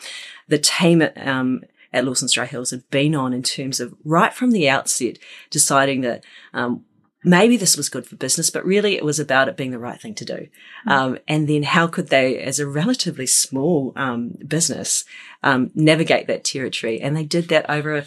the 0.48 0.58
team 0.58 1.02
at, 1.02 1.26
um, 1.26 1.62
at 1.92 2.06
Lawson's 2.06 2.32
Dry 2.32 2.46
Hills 2.46 2.70
had 2.70 2.88
been 2.90 3.14
on 3.14 3.34
in 3.34 3.42
terms 3.42 3.80
of 3.80 3.94
right 4.02 4.32
from 4.32 4.52
the 4.52 4.68
outset 4.68 5.18
deciding 5.50 6.00
that, 6.02 6.24
um, 6.54 6.84
maybe 7.22 7.56
this 7.56 7.76
was 7.76 7.88
good 7.88 8.06
for 8.06 8.16
business, 8.16 8.50
but 8.50 8.64
really 8.64 8.96
it 8.96 9.04
was 9.04 9.18
about 9.18 9.48
it 9.48 9.56
being 9.56 9.70
the 9.70 9.78
right 9.78 10.00
thing 10.00 10.14
to 10.14 10.24
do. 10.24 10.48
Um, 10.86 11.18
and 11.28 11.48
then 11.48 11.62
how 11.62 11.86
could 11.86 12.08
they, 12.08 12.38
as 12.38 12.58
a 12.58 12.66
relatively 12.66 13.26
small 13.26 13.92
um, 13.96 14.38
business, 14.46 15.04
um, 15.42 15.70
navigate 15.74 16.26
that 16.26 16.44
territory? 16.44 17.00
And 17.00 17.16
they 17.16 17.24
did 17.24 17.48
that 17.48 17.68
over 17.68 18.04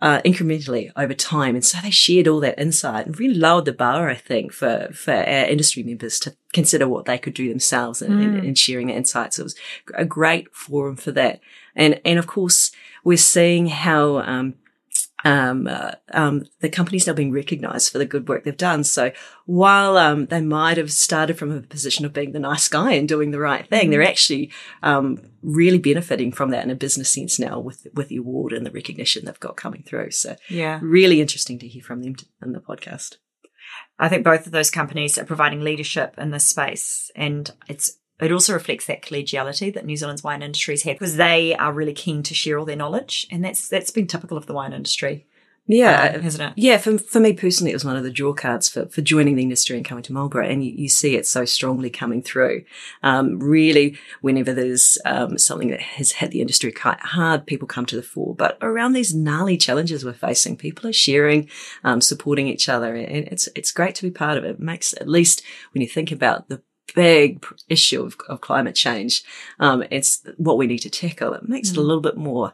uh, 0.00 0.20
incrementally 0.22 0.92
over 0.96 1.14
time. 1.14 1.54
And 1.54 1.64
so 1.64 1.78
they 1.80 1.90
shared 1.90 2.28
all 2.28 2.40
that 2.40 2.58
insight 2.58 3.06
and 3.06 3.18
really 3.18 3.34
lowered 3.34 3.64
the 3.64 3.72
bar, 3.72 4.10
I 4.10 4.14
think, 4.14 4.52
for, 4.52 4.90
for 4.92 5.14
our 5.14 5.46
industry 5.46 5.82
members 5.82 6.18
to 6.20 6.36
consider 6.52 6.86
what 6.86 7.06
they 7.06 7.16
could 7.16 7.34
do 7.34 7.48
themselves 7.48 8.02
and, 8.02 8.22
and, 8.22 8.44
and 8.44 8.58
sharing 8.58 8.88
the 8.88 8.94
insights. 8.94 9.38
It 9.38 9.44
was 9.44 9.56
a 9.94 10.04
great 10.04 10.54
forum 10.54 10.96
for 10.96 11.10
that. 11.12 11.40
And, 11.74 12.00
and 12.04 12.18
of 12.18 12.26
course, 12.26 12.70
we're 13.02 13.16
seeing 13.16 13.68
how, 13.68 14.18
um, 15.24 15.44
um, 15.44 15.66
uh, 15.66 15.92
um, 16.12 16.44
the 16.60 16.68
company's 16.68 17.06
now 17.06 17.12
being 17.12 17.32
recognised 17.32 17.90
for 17.90 17.98
the 17.98 18.04
good 18.06 18.28
work 18.28 18.44
they've 18.44 18.56
done. 18.56 18.84
So 18.84 19.12
while 19.46 19.96
um, 19.96 20.26
they 20.26 20.40
might 20.40 20.76
have 20.76 20.92
started 20.92 21.38
from 21.38 21.50
a 21.50 21.60
position 21.60 22.04
of 22.04 22.12
being 22.12 22.32
the 22.32 22.38
nice 22.38 22.68
guy 22.68 22.92
and 22.92 23.08
doing 23.08 23.30
the 23.30 23.40
right 23.40 23.66
thing, 23.66 23.90
they're 23.90 24.02
actually 24.02 24.50
um, 24.82 25.18
really 25.42 25.78
benefiting 25.78 26.32
from 26.32 26.50
that 26.50 26.64
in 26.64 26.70
a 26.70 26.74
business 26.74 27.10
sense 27.10 27.38
now 27.38 27.58
with 27.58 27.86
with 27.94 28.08
the 28.08 28.16
award 28.16 28.52
and 28.52 28.64
the 28.66 28.70
recognition 28.70 29.24
they've 29.24 29.40
got 29.40 29.56
coming 29.56 29.82
through. 29.82 30.10
So 30.10 30.36
Yeah. 30.48 30.80
really 30.82 31.20
interesting 31.20 31.58
to 31.60 31.68
hear 31.68 31.82
from 31.82 32.02
them 32.02 32.16
in 32.42 32.52
the 32.52 32.60
podcast. 32.60 33.16
I 33.98 34.08
think 34.08 34.24
both 34.24 34.46
of 34.46 34.52
those 34.52 34.70
companies 34.70 35.18
are 35.18 35.24
providing 35.24 35.60
leadership 35.60 36.14
in 36.18 36.30
this 36.30 36.44
space, 36.44 37.10
and 37.14 37.50
it's 37.68 37.98
it 38.20 38.32
also 38.32 38.52
reflects 38.52 38.86
that 38.86 39.02
collegiality 39.02 39.74
that 39.74 39.84
New 39.84 39.96
Zealand's 39.96 40.22
wine 40.22 40.42
industries 40.42 40.82
have 40.82 40.98
because 40.98 41.16
they 41.16 41.54
are 41.56 41.72
really 41.72 41.94
keen 41.94 42.22
to 42.24 42.34
share 42.34 42.58
all 42.58 42.64
their 42.64 42.76
knowledge, 42.76 43.26
and 43.30 43.44
that's 43.44 43.68
that's 43.68 43.90
been 43.90 44.06
typical 44.06 44.36
of 44.36 44.46
the 44.46 44.54
wine 44.54 44.72
industry 44.72 45.26
Yeah, 45.66 46.16
uh, 46.16 46.20
hasn't 46.20 46.50
it? 46.50 46.62
Yeah, 46.62 46.76
for, 46.76 46.98
for 46.98 47.20
me 47.20 47.32
personally, 47.32 47.70
it 47.70 47.74
was 47.74 47.86
one 47.86 47.96
of 47.96 48.02
the 48.02 48.10
draw 48.10 48.34
cards 48.34 48.68
for, 48.68 48.86
for 48.86 49.00
joining 49.00 49.36
the 49.36 49.42
industry 49.42 49.76
and 49.76 49.84
coming 49.84 50.02
to 50.04 50.12
Marlborough. 50.12 50.46
And 50.46 50.62
you, 50.62 50.72
you 50.76 50.88
see 50.90 51.16
it 51.16 51.26
so 51.26 51.46
strongly 51.46 51.88
coming 51.88 52.22
through. 52.22 52.64
Um, 53.02 53.38
really, 53.38 53.96
whenever 54.20 54.52
there's 54.52 54.98
um, 55.06 55.38
something 55.38 55.68
that 55.68 55.80
has 55.80 56.12
hit 56.12 56.32
the 56.32 56.42
industry 56.42 56.70
quite 56.70 57.00
hard, 57.00 57.46
people 57.46 57.66
come 57.66 57.86
to 57.86 57.96
the 57.96 58.02
fore. 58.02 58.34
But 58.34 58.58
around 58.60 58.92
these 58.92 59.14
gnarly 59.14 59.56
challenges 59.56 60.04
we're 60.04 60.12
facing, 60.12 60.58
people 60.58 60.86
are 60.86 60.92
sharing, 60.92 61.48
um, 61.82 62.02
supporting 62.02 62.46
each 62.46 62.68
other. 62.68 62.94
And 62.94 63.26
it's, 63.28 63.48
it's 63.56 63.72
great 63.72 63.94
to 63.94 64.02
be 64.02 64.10
part 64.10 64.36
of 64.36 64.44
it. 64.44 64.50
It 64.50 64.60
makes, 64.60 64.92
at 64.92 65.08
least 65.08 65.42
when 65.72 65.80
you 65.80 65.88
think 65.88 66.12
about 66.12 66.50
the 66.50 66.62
big 66.94 67.44
issue 67.68 68.04
of, 68.04 68.16
of 68.28 68.40
climate 68.40 68.74
change. 68.74 69.22
Um, 69.58 69.84
it's 69.90 70.22
what 70.36 70.58
we 70.58 70.66
need 70.66 70.78
to 70.80 70.90
tackle. 70.90 71.34
It 71.34 71.48
makes 71.48 71.70
it 71.70 71.76
a 71.76 71.82
little 71.82 72.02
bit 72.02 72.16
more 72.16 72.52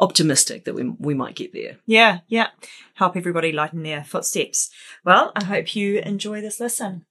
optimistic 0.00 0.64
that 0.64 0.74
we, 0.74 0.88
we 0.98 1.14
might 1.14 1.34
get 1.34 1.52
there. 1.52 1.78
Yeah, 1.86 2.20
yeah. 2.28 2.48
Help 2.94 3.16
everybody 3.16 3.52
lighten 3.52 3.82
their 3.82 4.04
footsteps. 4.04 4.70
Well, 5.04 5.32
I 5.34 5.44
hope 5.44 5.74
you 5.74 5.98
enjoy 6.00 6.40
this 6.40 6.60
lesson. 6.60 7.06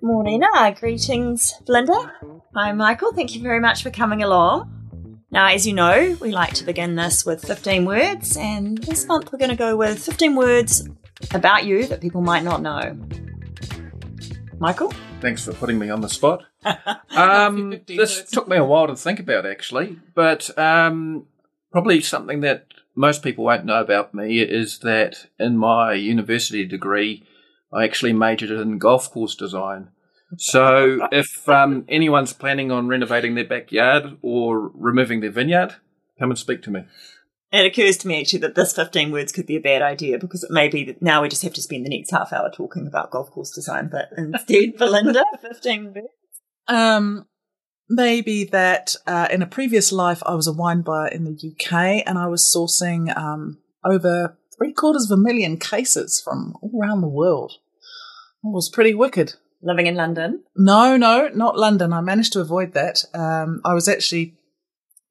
Morning, 0.00 0.42
greetings, 0.78 1.54
Belinda. 1.64 2.12
Hi, 2.54 2.72
Michael. 2.72 3.12
Thank 3.12 3.34
you 3.34 3.42
very 3.42 3.60
much 3.60 3.82
for 3.82 3.90
coming 3.90 4.22
along. 4.22 4.78
Now, 5.30 5.46
as 5.46 5.66
you 5.66 5.72
know, 5.72 6.16
we 6.20 6.30
like 6.32 6.52
to 6.54 6.64
begin 6.64 6.96
this 6.96 7.24
with 7.24 7.42
15 7.42 7.86
words, 7.86 8.36
and 8.36 8.76
this 8.78 9.06
month 9.06 9.32
we're 9.32 9.38
going 9.38 9.50
to 9.50 9.56
go 9.56 9.76
with 9.76 10.04
15 10.04 10.36
words 10.36 10.86
about 11.34 11.64
you 11.64 11.86
that 11.86 12.00
people 12.00 12.20
might 12.20 12.42
not 12.42 12.62
know. 12.62 12.98
Michael? 14.58 14.92
Thanks 15.20 15.44
for 15.44 15.52
putting 15.52 15.78
me 15.78 15.90
on 15.90 16.00
the 16.00 16.08
spot. 16.08 16.44
Um, 17.14 17.82
this 17.86 18.24
took 18.30 18.48
me 18.48 18.56
a 18.56 18.64
while 18.64 18.86
to 18.86 18.96
think 18.96 19.20
about, 19.20 19.44
actually, 19.44 19.98
but 20.14 20.56
um, 20.58 21.26
probably 21.70 22.00
something 22.00 22.40
that 22.40 22.68
most 22.94 23.22
people 23.22 23.44
won't 23.44 23.66
know 23.66 23.80
about 23.82 24.14
me 24.14 24.40
is 24.40 24.78
that 24.78 25.26
in 25.38 25.58
my 25.58 25.92
university 25.92 26.64
degree, 26.64 27.26
I 27.72 27.84
actually 27.84 28.12
majored 28.14 28.50
in 28.50 28.78
golf 28.78 29.10
course 29.10 29.34
design. 29.34 29.88
So 30.38 31.06
if 31.12 31.48
um, 31.48 31.84
anyone's 31.88 32.32
planning 32.32 32.70
on 32.70 32.88
renovating 32.88 33.34
their 33.34 33.44
backyard 33.46 34.18
or 34.22 34.70
removing 34.74 35.20
their 35.20 35.30
vineyard, 35.30 35.76
come 36.18 36.30
and 36.30 36.38
speak 36.38 36.62
to 36.62 36.70
me. 36.70 36.84
It 37.52 37.66
occurs 37.66 37.98
to 37.98 38.08
me 38.08 38.20
actually 38.20 38.38
that 38.40 38.54
this 38.54 38.72
15 38.72 39.12
words 39.12 39.30
could 39.30 39.46
be 39.46 39.56
a 39.56 39.60
bad 39.60 39.82
idea 39.82 40.18
because 40.18 40.42
it 40.42 40.50
may 40.50 40.68
be 40.68 40.84
that 40.84 41.02
now 41.02 41.20
we 41.20 41.28
just 41.28 41.42
have 41.42 41.52
to 41.52 41.62
spend 41.62 41.84
the 41.84 41.90
next 41.90 42.10
half 42.10 42.32
hour 42.32 42.50
talking 42.50 42.86
about 42.86 43.10
golf 43.10 43.30
course 43.30 43.50
design, 43.50 43.90
but 43.92 44.08
instead, 44.16 44.78
Belinda, 44.78 45.22
15 45.42 45.92
words. 45.94 46.06
Um, 46.66 47.26
maybe 47.90 48.44
that 48.44 48.96
uh, 49.06 49.28
in 49.30 49.42
a 49.42 49.46
previous 49.46 49.92
life 49.92 50.22
I 50.24 50.34
was 50.34 50.46
a 50.46 50.52
wine 50.52 50.80
buyer 50.80 51.08
in 51.08 51.24
the 51.24 51.32
UK 51.32 52.02
and 52.06 52.18
I 52.18 52.26
was 52.26 52.42
sourcing 52.42 53.14
um, 53.14 53.58
over 53.84 54.38
three 54.56 54.72
quarters 54.72 55.10
of 55.10 55.18
a 55.18 55.20
million 55.20 55.58
cases 55.58 56.22
from 56.24 56.54
all 56.62 56.80
around 56.80 57.02
the 57.02 57.08
world. 57.08 57.52
It 58.44 58.52
was 58.54 58.70
pretty 58.70 58.94
wicked. 58.94 59.34
Living 59.64 59.86
in 59.86 59.94
London. 59.94 60.42
No, 60.56 60.96
no, 60.96 61.28
not 61.28 61.56
London. 61.56 61.92
I 61.92 62.00
managed 62.00 62.32
to 62.32 62.40
avoid 62.40 62.72
that. 62.72 63.04
Um, 63.14 63.60
I 63.64 63.74
was 63.74 63.86
actually 63.86 64.34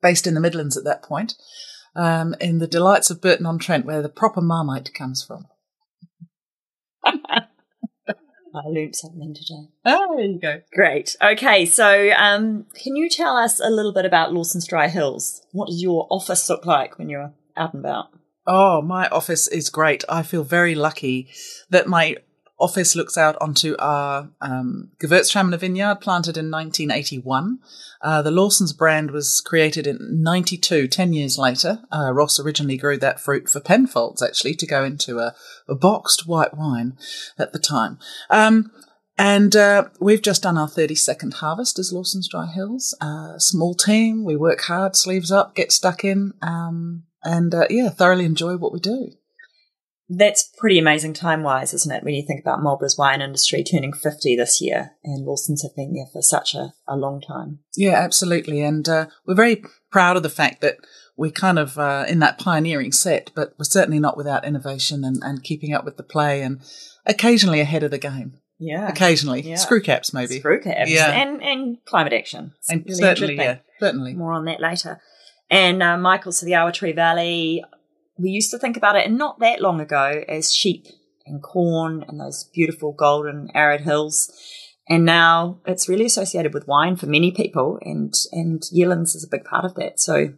based 0.01 0.27
in 0.27 0.33
the 0.33 0.41
Midlands 0.41 0.75
at 0.75 0.83
that 0.83 1.03
point, 1.03 1.36
um, 1.95 2.36
in 2.39 2.60
the 2.60 2.67
delights 2.67 3.10
of 3.10 3.21
Burton 3.21 3.45
on 3.45 3.60
Trent, 3.60 3.86
where 3.86 4.01
the 4.01 4.10
proper 4.10 4.41
Marmite 4.41 4.93
comes 4.93 5.24
from. 5.24 5.48
I 8.53 8.67
learned 8.67 8.95
something 8.95 9.33
today. 9.33 9.69
Oh, 9.86 10.15
there 10.17 10.25
you 10.25 10.39
go. 10.39 10.62
Great. 10.74 11.15
Okay, 11.21 11.65
so 11.65 12.12
um, 12.12 12.65
can 12.75 12.95
you 12.95 13.10
tell 13.10 13.38
us 13.38 13.60
a 13.60 13.69
little 13.69 13.93
bit 13.93 14.05
about 14.05 14.33
Lawson's 14.33 14.67
Dry 14.67 14.89
Hills? 14.89 15.41
What 15.51 15.67
does 15.67 15.81
your 15.81 16.07
office 16.10 16.50
look 16.50 16.65
like 16.65 16.98
when 16.98 17.10
you're 17.10 17.33
out 17.55 17.74
and 17.74 17.83
about? 17.86 18.07
Oh, 18.45 18.81
my 18.81 19.07
office 19.07 19.48
is 19.48 19.69
great. 19.69 20.03
I 20.10 20.24
feel 20.24 20.43
very 20.43 20.75
lucky 20.75 21.29
that 21.69 21.88
my 21.88 22.17
office 22.61 22.95
looks 22.95 23.17
out 23.17 23.35
onto 23.41 23.75
our 23.79 24.29
um, 24.39 24.91
Gewürztraminer 24.99 25.59
vineyard 25.59 25.99
planted 25.99 26.37
in 26.37 26.51
1981. 26.51 27.59
Uh, 28.01 28.21
the 28.21 28.31
Lawson's 28.31 28.73
brand 28.73 29.11
was 29.11 29.41
created 29.41 29.87
in 29.87 30.21
92, 30.23 30.87
10 30.87 31.13
years 31.13 31.37
later. 31.37 31.79
Uh, 31.91 32.11
Ross 32.13 32.39
originally 32.39 32.77
grew 32.77 32.97
that 32.97 33.19
fruit 33.19 33.49
for 33.49 33.59
Penfolds, 33.59 34.21
actually, 34.21 34.53
to 34.55 34.67
go 34.67 34.83
into 34.83 35.19
a, 35.19 35.35
a 35.67 35.75
boxed 35.75 36.27
white 36.27 36.55
wine 36.55 36.97
at 37.37 37.51
the 37.51 37.59
time. 37.59 37.99
Um, 38.29 38.71
and 39.17 39.55
uh, 39.55 39.89
we've 39.99 40.21
just 40.21 40.43
done 40.43 40.57
our 40.57 40.67
32nd 40.67 41.35
harvest 41.35 41.77
as 41.77 41.91
Lawson's 41.91 42.27
Dry 42.27 42.47
Hills. 42.47 42.95
Uh, 43.01 43.37
small 43.37 43.75
team, 43.75 44.23
we 44.23 44.35
work 44.35 44.61
hard, 44.61 44.95
sleeves 44.95 45.31
up, 45.31 45.55
get 45.55 45.71
stuck 45.71 46.03
in, 46.03 46.33
um, 46.41 47.03
and 47.23 47.53
uh, 47.53 47.67
yeah, 47.69 47.89
thoroughly 47.89 48.25
enjoy 48.25 48.55
what 48.55 48.73
we 48.73 48.79
do. 48.79 49.11
That's 50.13 50.51
pretty 50.57 50.77
amazing 50.77 51.13
time 51.13 51.41
wise, 51.41 51.73
isn't 51.73 51.91
it? 51.91 52.03
When 52.03 52.13
you 52.13 52.25
think 52.25 52.41
about 52.41 52.61
Marlborough's 52.61 52.97
wine 52.97 53.21
industry 53.21 53.63
turning 53.63 53.93
50 53.93 54.35
this 54.35 54.59
year, 54.59 54.91
and 55.05 55.25
Lawson's 55.25 55.63
have 55.63 55.75
been 55.75 55.93
there 55.93 56.07
for 56.11 56.21
such 56.21 56.53
a, 56.53 56.73
a 56.87 56.97
long 56.97 57.21
time. 57.21 57.59
Yeah, 57.77 57.93
absolutely. 57.93 58.61
And 58.61 58.87
uh, 58.89 59.05
we're 59.25 59.35
very 59.35 59.63
proud 59.89 60.17
of 60.17 60.23
the 60.23 60.29
fact 60.29 60.59
that 60.61 60.77
we're 61.15 61.31
kind 61.31 61.57
of 61.57 61.77
uh, 61.77 62.05
in 62.09 62.19
that 62.19 62.39
pioneering 62.39 62.91
set, 62.91 63.31
but 63.35 63.53
we're 63.57 63.63
certainly 63.63 63.99
not 63.99 64.17
without 64.17 64.43
innovation 64.43 65.05
and, 65.05 65.17
and 65.23 65.43
keeping 65.43 65.73
up 65.73 65.85
with 65.85 65.95
the 65.95 66.03
play 66.03 66.41
and 66.41 66.59
occasionally 67.05 67.61
ahead 67.61 67.83
of 67.83 67.91
the 67.91 67.97
game. 67.97 68.33
Yeah. 68.59 68.87
Occasionally. 68.89 69.41
Yeah. 69.41 69.55
Screw 69.55 69.81
caps, 69.81 70.13
maybe. 70.13 70.39
Screw 70.39 70.59
caps. 70.61 70.91
Yeah. 70.91 71.09
And, 71.09 71.41
and 71.41 71.77
climate 71.85 72.13
action. 72.13 72.53
It's 72.59 72.69
And 72.69 72.83
really 72.85 72.99
certainly, 72.99 73.35
yeah, 73.35 73.57
certainly. 73.79 74.13
More 74.13 74.33
on 74.33 74.45
that 74.45 74.59
later. 74.59 75.01
And 75.49 75.81
uh, 75.81 75.97
Michael, 75.97 76.31
so 76.31 76.45
the 76.45 76.53
Awatere 76.53 76.95
Valley, 76.95 77.63
we 78.17 78.29
used 78.29 78.51
to 78.51 78.59
think 78.59 78.77
about 78.77 78.95
it, 78.95 79.05
and 79.05 79.17
not 79.17 79.39
that 79.39 79.61
long 79.61 79.79
ago, 79.79 80.23
as 80.27 80.53
sheep 80.53 80.85
and 81.25 81.41
corn 81.41 82.03
and 82.07 82.19
those 82.19 82.49
beautiful 82.53 82.93
golden 82.93 83.49
arid 83.53 83.81
hills. 83.81 84.31
And 84.89 85.05
now 85.05 85.61
it's 85.65 85.87
really 85.87 86.05
associated 86.05 86.53
with 86.53 86.67
wine 86.67 86.95
for 86.95 87.05
many 87.05 87.31
people, 87.31 87.79
and 87.81 88.13
and 88.31 88.61
Yealands 88.75 89.15
is 89.15 89.23
a 89.25 89.35
big 89.35 89.45
part 89.45 89.63
of 89.63 89.75
that. 89.75 89.99
So 89.99 90.33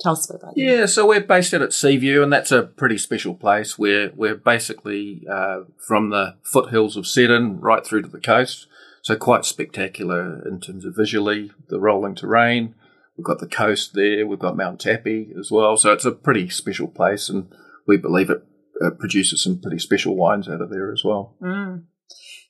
tell 0.00 0.12
us 0.12 0.28
a 0.28 0.32
bit 0.32 0.42
about 0.42 0.56
you. 0.56 0.70
Yeah, 0.70 0.86
so 0.86 1.06
we're 1.06 1.20
based 1.20 1.54
out 1.54 1.62
at 1.62 1.72
Seaview, 1.72 2.22
and 2.22 2.32
that's 2.32 2.52
a 2.52 2.62
pretty 2.62 2.98
special 2.98 3.34
place. 3.34 3.78
We're 3.78 4.10
we're 4.14 4.34
basically 4.36 5.24
uh, 5.30 5.60
from 5.86 6.10
the 6.10 6.36
foothills 6.42 6.96
of 6.96 7.06
Seddon 7.06 7.60
right 7.60 7.86
through 7.86 8.02
to 8.02 8.08
the 8.08 8.20
coast, 8.20 8.66
so 9.02 9.14
quite 9.14 9.44
spectacular 9.44 10.46
in 10.48 10.60
terms 10.60 10.84
of 10.84 10.96
visually 10.96 11.52
the 11.68 11.78
rolling 11.78 12.14
terrain. 12.14 12.74
We've 13.16 13.24
got 13.24 13.38
the 13.38 13.48
coast 13.48 13.94
there. 13.94 14.26
We've 14.26 14.38
got 14.38 14.56
Mount 14.56 14.80
Tappy 14.80 15.32
as 15.38 15.50
well, 15.50 15.76
so 15.76 15.92
it's 15.92 16.04
a 16.04 16.12
pretty 16.12 16.48
special 16.48 16.88
place, 16.88 17.28
and 17.28 17.52
we 17.86 17.96
believe 17.96 18.30
it 18.30 18.42
uh, 18.84 18.90
produces 18.90 19.42
some 19.42 19.60
pretty 19.60 19.78
special 19.78 20.16
wines 20.16 20.48
out 20.48 20.60
of 20.60 20.70
there 20.70 20.92
as 20.92 21.02
well. 21.04 21.36
Mm. 21.40 21.84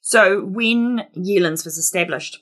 So 0.00 0.44
when 0.44 1.06
Yealands 1.16 1.64
was 1.64 1.78
established 1.78 2.38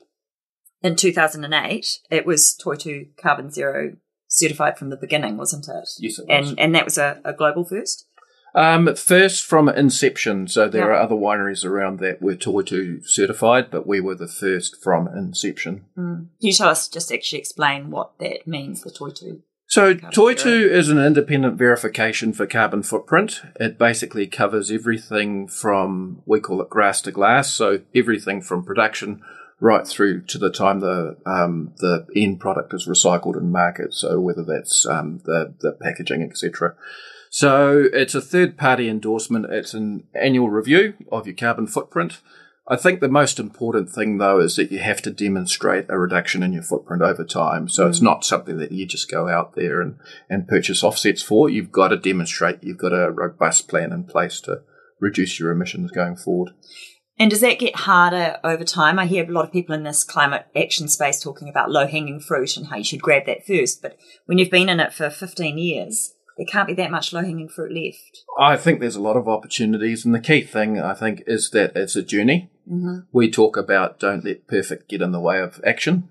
in 0.83 0.97
2008, 0.97 1.99
it 2.11 2.27
was 2.27 2.59
Toitu 2.63 3.09
Carbon 3.17 3.51
Zero 3.51 3.97
certified 4.29 4.79
from 4.79 4.91
the 4.91 4.97
beginning, 4.97 5.37
wasn't 5.37 5.69
it? 5.69 5.89
Yes, 5.99 6.19
it 6.19 6.27
was. 6.29 6.51
And 6.51 6.61
and 6.61 6.75
that 6.75 6.85
was 6.85 6.99
a, 6.99 7.21
a 7.25 7.33
global 7.33 7.65
first. 7.65 8.07
Um, 8.55 8.95
first 8.95 9.45
from 9.45 9.69
inception, 9.69 10.47
so 10.47 10.69
there 10.69 10.83
Yeah. 10.83 10.89
are 10.99 11.03
other 11.03 11.17
wineries 11.17 11.65
around 11.65 11.99
that 12.01 12.23
were 12.23 12.37
Toitu 12.37 13.05
certified, 13.05 13.71
but 13.71 13.87
we 13.87 14.01
were 14.01 14.15
the 14.15 14.29
first 14.29 14.81
from 14.83 15.09
inception. 15.09 15.85
Can 15.97 16.29
you 16.39 16.53
tell 16.53 16.69
us, 16.69 16.89
just 16.89 17.13
actually 17.13 17.41
explain 17.41 17.91
what 17.91 18.13
that 18.21 18.47
means, 18.47 18.83
the 18.83 18.91
Toitu? 18.91 19.41
So 19.67 19.95
Toitu 19.95 20.69
is 20.71 20.89
an 20.89 20.99
independent 20.99 21.57
verification 21.59 22.33
for 22.33 22.47
carbon 22.47 22.83
footprint. 22.85 23.43
It 23.59 23.77
basically 23.79 24.27
covers 24.29 24.71
everything 24.71 25.49
from 25.49 26.23
we 26.27 26.39
call 26.39 26.61
it 26.61 26.71
grass 26.71 27.01
to 27.03 27.11
glass, 27.11 27.53
so 27.53 27.81
everything 27.95 28.41
from 28.41 28.63
production 28.65 29.21
right 29.61 29.87
through 29.87 30.21
to 30.27 30.39
the 30.39 30.51
time 30.51 30.81
the 30.81 31.17
um, 31.27 31.73
the 31.79 32.07
end 32.15 32.39
product 32.39 32.73
is 32.75 32.87
recycled 32.87 33.37
and 33.37 33.51
market. 33.51 33.95
So 33.95 34.21
whether 34.21 34.45
that's 34.45 34.87
um, 34.87 35.23
the 35.25 35.55
the 35.59 35.73
packaging, 35.73 36.23
etc. 36.23 36.75
So 37.37 37.89
it's 37.93 38.15
a 38.15 38.21
third 38.21 38.57
party 38.57 38.89
endorsement. 38.89 39.47
It's 39.51 39.75
an 39.75 40.05
annual 40.15 40.51
review 40.51 40.95
of 41.11 41.27
your 41.27 41.35
carbon 41.35 41.67
footprint. 41.67 42.21
I 42.69 42.77
think 42.77 43.01
the 43.01 43.09
most 43.09 43.41
important 43.41 43.91
thing 43.91 44.19
though 44.19 44.39
is 44.39 44.55
that 44.55 44.71
you 44.71 44.79
have 44.79 45.03
to 45.03 45.11
demonstrate 45.11 45.87
a 45.89 45.99
reduction 45.99 46.45
in 46.45 46.53
your 46.53 46.63
footprint 46.63 47.03
over 47.03 47.25
time. 47.25 47.69
So 47.69 47.89
it's 47.89 47.99
mm. 47.99 48.05
not 48.05 48.25
something 48.25 48.59
that 48.59 48.71
you 48.71 48.87
just 48.87 49.11
go 49.11 49.29
out 49.29 49.57
there 49.57 49.81
and, 49.81 49.99
and 50.31 50.47
purchase 50.47 50.85
offsets 50.85 51.23
for. 51.23 51.51
You've 51.51 51.73
got 51.73 51.89
to 51.89 51.97
demonstrate 51.97 52.63
you've 52.63 52.79
got 52.79 52.93
a 52.93 53.11
robust 53.11 53.67
plan 53.67 53.93
in 53.93 54.05
place 54.05 54.41
to 54.43 54.63
reduce 55.01 55.41
your 55.41 55.51
emissions 55.51 55.91
going 55.91 56.15
forward. 56.15 56.53
And 57.19 57.33
does 57.33 57.41
that 57.41 57.59
get 57.59 57.75
harder 57.75 58.39
over 58.45 58.63
time? 58.63 59.01
I 59.01 59.07
hear 59.07 59.29
a 59.29 59.33
lot 59.33 59.45
of 59.45 59.53
people 59.53 59.75
in 59.75 59.83
this 59.83 60.05
climate 60.05 60.47
action 60.55 60.87
space 60.87 61.21
talking 61.21 61.49
about 61.49 61.69
low 61.69 61.89
hanging 61.89 62.21
fruit 62.21 62.57
and 62.57 62.69
how 62.69 62.77
you 62.77 62.85
should 62.85 63.03
grab 63.03 63.27
that 63.27 63.45
first. 63.45 63.83
But 63.83 63.99
when 64.27 64.39
you've 64.39 64.53
been 64.53 64.69
in 64.69 64.79
it 64.79 64.95
for 64.95 65.11
15 65.11 65.59
years, 65.59 66.14
there 66.37 66.47
can't 66.47 66.67
be 66.67 66.75
that 66.75 66.91
much 66.91 67.13
low 67.13 67.23
hanging 67.23 67.49
fruit 67.49 67.73
left. 67.73 68.25
I 68.39 68.57
think 68.57 68.81
there's 68.81 68.97
a 68.97 69.03
lot 69.03 69.17
of 69.17 69.29
opportunities, 69.29 70.05
and 70.05 70.15
the 70.15 70.21
key 70.21 70.43
thing 70.43 70.81
I 70.81 70.95
think 70.95 71.23
is 71.27 71.51
that 71.51 71.73
it's 71.77 71.97
a 71.97 72.03
journey. 72.03 72.51
Mm-hmm. 72.71 73.01
We 73.13 73.31
talk 73.31 73.57
about 73.57 74.01
don't 74.01 74.25
let 74.25 74.49
perfect 74.49 74.89
get 74.89 75.03
in 75.03 75.13
the 75.13 75.21
way 75.21 75.41
of 75.41 75.61
action. 75.65 76.11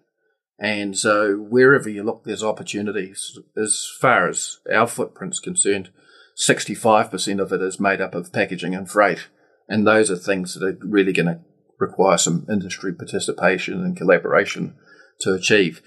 And 0.60 0.98
so 0.98 1.36
wherever 1.36 1.90
you 1.90 2.04
look, 2.04 2.24
there's 2.24 2.44
opportunities. 2.44 3.38
As 3.58 3.86
far 4.00 4.30
as 4.30 4.60
our 4.72 4.88
footprint's 4.88 5.40
concerned, 5.40 5.90
65% 6.38 7.42
of 7.42 7.52
it 7.52 7.62
is 7.62 7.80
made 7.80 8.02
up 8.02 8.16
of 8.16 8.32
packaging 8.32 8.74
and 8.74 8.90
freight. 8.90 9.28
And 9.68 9.86
those 9.86 10.10
are 10.10 10.16
things 10.16 10.54
that 10.54 10.64
are 10.64 10.78
really 10.82 11.12
going 11.12 11.28
to 11.28 11.40
require 11.80 12.18
some 12.18 12.46
industry 12.50 12.94
participation 12.94 13.84
and 13.84 13.98
collaboration 13.98 14.76
to 15.22 15.34
achieve. 15.34 15.82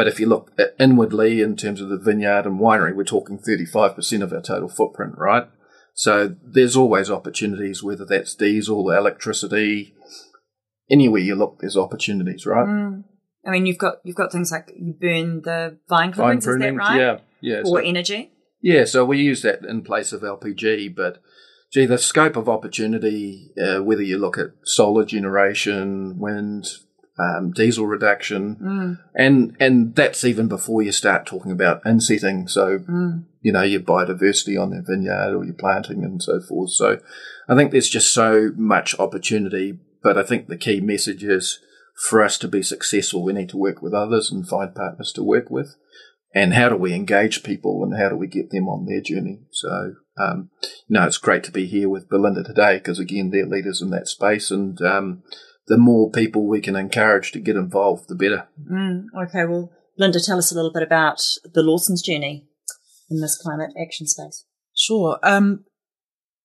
But 0.00 0.08
if 0.08 0.18
you 0.18 0.26
look 0.28 0.58
inwardly 0.78 1.42
in 1.42 1.56
terms 1.56 1.82
of 1.82 1.90
the 1.90 1.98
vineyard 1.98 2.46
and 2.46 2.58
winery, 2.58 2.96
we're 2.96 3.04
talking 3.04 3.38
35% 3.38 4.22
of 4.22 4.32
our 4.32 4.40
total 4.40 4.70
footprint, 4.70 5.12
right? 5.18 5.46
So 5.92 6.36
there's 6.42 6.74
always 6.74 7.10
opportunities, 7.10 7.82
whether 7.82 8.06
that's 8.06 8.34
diesel, 8.34 8.90
electricity, 8.92 9.92
anywhere 10.90 11.20
you 11.20 11.34
look, 11.34 11.58
there's 11.60 11.76
opportunities, 11.76 12.46
right? 12.46 12.66
Mm. 12.66 13.04
I 13.46 13.50
mean, 13.50 13.66
you've 13.66 13.76
got 13.76 13.96
you've 14.02 14.16
got 14.16 14.32
things 14.32 14.50
like 14.50 14.72
you 14.74 14.94
burn 14.98 15.42
the 15.42 15.78
vine 15.86 16.12
clippings, 16.12 16.46
is 16.46 16.58
that 16.58 16.74
right? 16.76 16.98
Yeah, 16.98 17.18
yeah. 17.42 17.58
Or 17.58 17.82
so, 17.82 17.86
energy. 17.86 18.32
Yeah, 18.62 18.86
so 18.86 19.04
we 19.04 19.18
use 19.18 19.42
that 19.42 19.66
in 19.66 19.82
place 19.82 20.14
of 20.14 20.22
LPG, 20.22 20.96
but 20.96 21.18
gee, 21.74 21.84
the 21.84 21.98
scope 21.98 22.36
of 22.36 22.48
opportunity, 22.48 23.50
uh, 23.62 23.82
whether 23.82 24.00
you 24.00 24.16
look 24.16 24.38
at 24.38 24.52
solar 24.64 25.04
generation, 25.04 26.18
wind, 26.18 26.68
um, 27.20 27.52
diesel 27.52 27.86
reduction, 27.86 28.56
mm. 28.56 28.98
and 29.14 29.56
and 29.60 29.94
that's 29.94 30.24
even 30.24 30.48
before 30.48 30.82
you 30.82 30.92
start 30.92 31.26
talking 31.26 31.52
about 31.52 31.82
insetting. 31.84 32.48
So 32.48 32.78
mm. 32.78 33.24
you 33.42 33.52
know 33.52 33.62
your 33.62 33.80
biodiversity 33.80 34.60
on 34.60 34.70
the 34.70 34.82
vineyard 34.86 35.34
or 35.34 35.44
your 35.44 35.54
planting 35.54 36.04
and 36.04 36.22
so 36.22 36.40
forth. 36.40 36.70
So 36.70 37.00
I 37.48 37.54
think 37.54 37.72
there's 37.72 37.90
just 37.90 38.12
so 38.12 38.52
much 38.56 38.98
opportunity. 38.98 39.78
But 40.02 40.16
I 40.16 40.22
think 40.22 40.48
the 40.48 40.56
key 40.56 40.80
message 40.80 41.22
is 41.22 41.60
for 42.08 42.22
us 42.22 42.38
to 42.38 42.48
be 42.48 42.62
successful, 42.62 43.22
we 43.22 43.34
need 43.34 43.50
to 43.50 43.58
work 43.58 43.82
with 43.82 43.92
others 43.92 44.30
and 44.30 44.48
find 44.48 44.74
partners 44.74 45.12
to 45.12 45.22
work 45.22 45.50
with. 45.50 45.76
And 46.34 46.54
how 46.54 46.68
do 46.68 46.76
we 46.76 46.94
engage 46.94 47.42
people 47.42 47.82
and 47.82 48.00
how 48.00 48.08
do 48.08 48.16
we 48.16 48.28
get 48.28 48.50
them 48.50 48.68
on 48.68 48.86
their 48.86 49.00
journey? 49.00 49.40
So, 49.50 49.96
um, 50.16 50.50
you 50.88 50.94
know, 50.94 51.04
it's 51.04 51.18
great 51.18 51.42
to 51.44 51.52
be 51.52 51.66
here 51.66 51.88
with 51.88 52.08
Belinda 52.08 52.44
today 52.44 52.78
because 52.78 52.98
again, 52.98 53.30
they're 53.30 53.46
leaders 53.46 53.82
in 53.82 53.90
that 53.90 54.08
space 54.08 54.50
and, 54.50 54.80
um, 54.80 55.22
the 55.70 55.78
more 55.78 56.10
people 56.10 56.48
we 56.48 56.60
can 56.60 56.74
encourage 56.74 57.30
to 57.30 57.38
get 57.38 57.54
involved, 57.54 58.08
the 58.08 58.16
better. 58.16 58.48
Mm, 58.68 59.04
okay, 59.24 59.44
well, 59.44 59.70
Linda, 59.96 60.18
tell 60.18 60.36
us 60.36 60.50
a 60.50 60.54
little 60.56 60.72
bit 60.72 60.82
about 60.82 61.22
the 61.44 61.62
Lawson's 61.62 62.02
journey 62.02 62.48
in 63.08 63.20
this 63.20 63.40
climate 63.40 63.70
action 63.80 64.08
space. 64.08 64.44
Sure. 64.76 65.20
Um, 65.22 65.64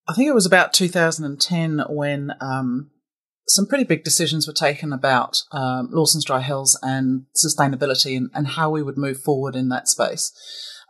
I 0.07 0.13
think 0.13 0.29
it 0.29 0.35
was 0.35 0.45
about 0.45 0.73
2010 0.73 1.85
when 1.89 2.33
um, 2.39 2.91
some 3.47 3.65
pretty 3.65 3.83
big 3.83 4.03
decisions 4.03 4.45
were 4.45 4.53
taken 4.53 4.93
about 4.93 5.41
um, 5.51 5.89
Lawson's 5.91 6.25
Dry 6.25 6.41
Hills 6.41 6.79
and 6.83 7.25
sustainability 7.35 8.15
and, 8.15 8.29
and, 8.35 8.49
how 8.49 8.69
we 8.69 8.83
would 8.83 8.97
move 8.97 9.19
forward 9.19 9.55
in 9.55 9.69
that 9.69 9.87
space. 9.87 10.31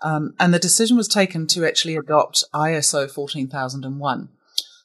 Um, 0.04 0.34
and 0.42 0.54
the 0.54 0.60
decision 0.60 0.98
was 0.98 1.08
taken 1.08 1.48
to 1.48 1.66
actually 1.66 1.96
adopt 1.96 2.44
ISO 2.54 3.10
14001. 3.10 4.30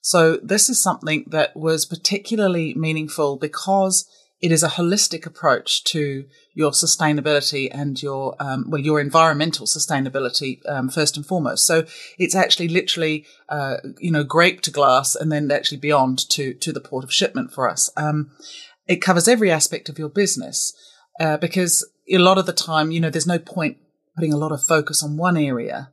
So 0.00 0.38
this 0.42 0.68
is 0.68 0.82
something 0.82 1.24
that 1.28 1.56
was 1.56 1.84
particularly 1.84 2.74
meaningful 2.74 3.36
because 3.36 4.08
it 4.40 4.50
is 4.50 4.62
a 4.62 4.68
holistic 4.68 5.26
approach 5.26 5.84
to 5.84 6.24
your 6.54 6.70
sustainability 6.70 7.68
and 7.70 8.02
your 8.02 8.34
um, 8.40 8.64
well 8.68 8.80
your 8.80 9.00
environmental 9.00 9.66
sustainability 9.66 10.60
um, 10.68 10.88
first 10.88 11.16
and 11.16 11.26
foremost. 11.26 11.66
So 11.66 11.84
it's 12.18 12.34
actually 12.34 12.68
literally 12.68 13.26
uh, 13.48 13.76
you 13.98 14.10
know 14.10 14.24
grape 14.24 14.62
to 14.62 14.70
glass 14.70 15.14
and 15.14 15.30
then 15.30 15.50
actually 15.50 15.78
beyond 15.78 16.18
to 16.30 16.54
to 16.54 16.72
the 16.72 16.80
port 16.80 17.04
of 17.04 17.12
shipment 17.12 17.52
for 17.52 17.68
us. 17.68 17.90
Um, 17.96 18.30
it 18.86 19.02
covers 19.02 19.28
every 19.28 19.50
aspect 19.50 19.88
of 19.88 19.98
your 19.98 20.08
business 20.08 20.72
uh, 21.20 21.36
because 21.36 21.86
a 22.10 22.18
lot 22.18 22.38
of 22.38 22.46
the 22.46 22.52
time 22.52 22.90
you 22.90 23.00
know 23.00 23.10
there's 23.10 23.26
no 23.26 23.38
point 23.38 23.76
putting 24.16 24.32
a 24.32 24.38
lot 24.38 24.52
of 24.52 24.62
focus 24.62 25.02
on 25.02 25.16
one 25.18 25.36
area 25.36 25.90